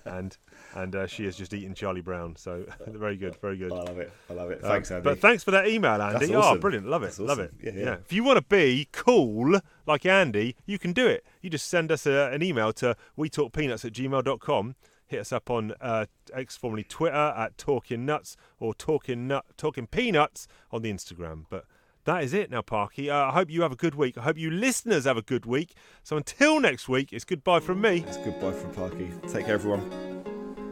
and 0.04 0.36
and 0.74 0.94
uh, 0.94 1.06
she 1.06 1.24
has 1.24 1.36
just 1.36 1.52
eaten 1.52 1.74
Charlie 1.74 2.00
Brown. 2.00 2.36
So 2.36 2.64
very 2.86 3.16
good, 3.16 3.36
very 3.40 3.56
good. 3.56 3.72
I 3.72 3.76
love 3.76 3.98
it. 3.98 4.12
I 4.28 4.32
love 4.34 4.50
it. 4.50 4.62
Um, 4.62 4.70
Thanks, 4.70 4.90
Andy. 4.90 5.02
But 5.04 5.20
thanks 5.20 5.42
for 5.42 5.50
that 5.52 5.66
email, 5.68 6.00
Andy. 6.00 6.26
That's 6.26 6.46
Oh, 6.46 6.58
brilliant. 6.58 6.86
Love 6.86 7.02
it. 7.02 7.06
That's 7.06 7.18
Love 7.18 7.38
it. 7.38 7.52
awesome. 7.58 7.78
Yeah, 7.78 7.84
yeah. 7.84 7.94
If 7.94 8.12
you 8.12 8.22
want 8.24 8.36
to 8.38 8.44
be 8.44 8.88
cool 8.92 9.60
like 9.86 10.06
Andy, 10.06 10.54
you 10.66 10.78
can 10.78 10.92
do 10.92 11.06
it. 11.06 11.24
You 11.40 11.50
just 11.50 11.66
send 11.68 11.90
us 11.90 12.06
a, 12.06 12.30
an 12.32 12.42
email 12.42 12.72
to 12.74 12.96
we 13.16 13.28
talk 13.28 13.52
peanuts 13.52 13.84
at 13.84 13.92
gmail.com. 13.92 14.74
Hit 15.10 15.18
us 15.22 15.32
up 15.32 15.50
on 15.50 15.74
uh, 15.80 16.06
X, 16.32 16.56
formerly 16.56 16.84
Twitter, 16.84 17.34
at 17.36 17.58
Talking 17.58 18.06
Nuts 18.06 18.36
or 18.60 18.72
Talking 18.72 19.26
Nut, 19.26 19.44
Talking 19.56 19.88
Peanuts 19.88 20.46
on 20.70 20.82
the 20.82 20.92
Instagram. 20.92 21.46
But 21.50 21.64
that 22.04 22.22
is 22.22 22.32
it 22.32 22.48
now, 22.48 22.62
Parky. 22.62 23.10
Uh, 23.10 23.26
I 23.26 23.32
hope 23.32 23.50
you 23.50 23.62
have 23.62 23.72
a 23.72 23.76
good 23.76 23.96
week. 23.96 24.16
I 24.16 24.22
hope 24.22 24.38
you 24.38 24.52
listeners 24.52 25.06
have 25.06 25.16
a 25.16 25.22
good 25.22 25.46
week. 25.46 25.74
So 26.04 26.16
until 26.16 26.60
next 26.60 26.88
week, 26.88 27.12
it's 27.12 27.24
goodbye 27.24 27.58
from 27.58 27.80
me. 27.80 28.04
It's 28.06 28.18
goodbye 28.18 28.52
from 28.52 28.72
Parky. 28.72 29.10
Take 29.26 29.46
care, 29.46 29.54
everyone. 29.54 29.90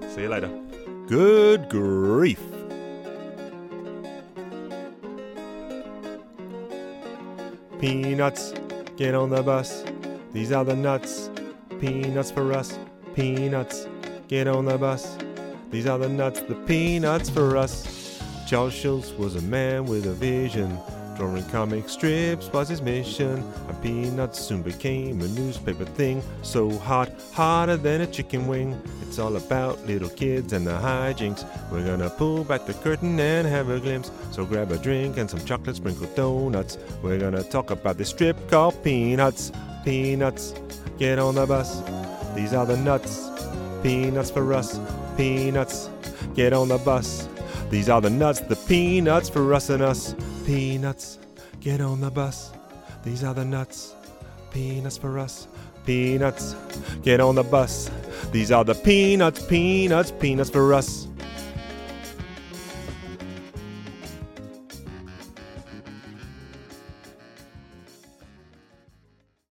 See 0.09 0.23
you 0.23 0.29
later. 0.29 0.57
Good 1.09 1.69
grief. 1.69 2.41
Peanuts, 7.81 8.55
get 8.97 9.17
on 9.17 9.31
the 9.31 9.43
bus. 9.43 9.83
These 10.33 10.53
are 10.53 10.65
the 10.65 10.77
nuts. 10.77 11.29
Peanuts 11.81 12.31
for 12.31 12.53
us. 12.53 12.79
Peanuts, 13.17 13.89
get 14.29 14.47
on 14.47 14.67
the 14.67 14.77
bus. 14.77 15.17
These 15.71 15.87
are 15.87 15.99
the 15.99 16.09
nuts, 16.09 16.43
the 16.43 16.55
peanuts 16.55 17.31
for 17.31 17.57
us. 17.57 18.21
Charles 18.47 18.75
Schulz 18.75 19.13
was 19.15 19.37
a 19.37 19.43
man 19.43 19.87
with 19.87 20.07
a 20.07 20.13
vision. 20.13 20.79
Drawing 21.17 21.45
comic 21.45 21.89
strips 21.89 22.53
was 22.53 22.69
his 22.69 22.81
mission. 22.81 23.43
And 23.69 23.83
peanuts 23.83 24.39
soon 24.39 24.63
became 24.63 25.21
a 25.21 25.29
newspaper 25.29 25.85
thing. 25.85 26.23
So 26.43 26.71
hot, 26.79 27.11
hotter 27.33 27.77
than 27.77 28.03
a 28.03 28.07
chicken 28.07 28.47
wing. 28.47 28.81
It's 29.03 29.19
all 29.19 29.35
about 29.37 29.85
little 29.87 30.11
kids 30.11 30.53
and 30.53 30.67
the 30.67 30.79
hijinks. 30.79 31.45
We're 31.73 31.85
gonna 31.85 32.11
pull 32.11 32.45
back 32.45 32.67
the 32.67 32.75
curtain 32.75 33.19
and 33.19 33.49
have 33.49 33.71
a 33.71 33.81
glimpse. 33.81 34.11
So 34.31 34.45
grab 34.45 34.71
a 34.71 34.79
drink 34.79 35.17
and 35.17 35.29
some 35.29 35.45
chocolate 35.45 35.77
sprinkled 35.77 36.15
donuts. 36.15 36.79
We're 37.03 37.19
gonna 37.19 37.43
talk 37.43 37.71
about 37.71 37.97
this 37.97 38.11
strip 38.11 38.37
called 38.49 38.83
Peanuts. 38.85 39.53
Peanuts, 39.85 40.55
get 40.99 41.19
on 41.19 41.35
the 41.35 41.47
bus. 41.47 41.83
These 42.35 42.53
are 42.53 42.67
the 42.67 42.77
nuts. 42.77 43.28
Peanuts 43.83 44.31
for 44.31 44.53
us. 44.55 44.81
Peanuts, 45.17 45.91
get 46.35 46.53
on 46.53 46.69
the 46.69 46.79
bus. 46.79 47.29
These 47.71 47.89
are 47.89 48.01
the 48.01 48.11
nuts, 48.11 48.41
the 48.41 48.57
peanuts 48.57 49.29
for 49.29 49.53
us 49.55 49.71
and 49.71 49.83
us. 49.83 50.15
Peanuts, 50.47 51.19
get 51.61 51.81
on 51.81 52.01
the 52.01 52.11
bus. 52.11 52.53
These 53.05 53.25
are 53.25 53.35
the 53.35 53.45
nuts. 53.45 53.95
Peanuts 54.51 54.97
for 54.97 55.19
us. 55.19 55.49
Peanuts, 55.85 56.55
get 57.03 57.21
on 57.21 57.35
the 57.35 57.43
bus. 57.43 57.91
These 58.33 58.53
are 58.53 58.65
the 58.65 58.75
peanuts, 58.75 59.45
peanuts, 59.45 60.13
peanuts 60.13 60.51
for 60.51 60.75
us. 60.75 61.08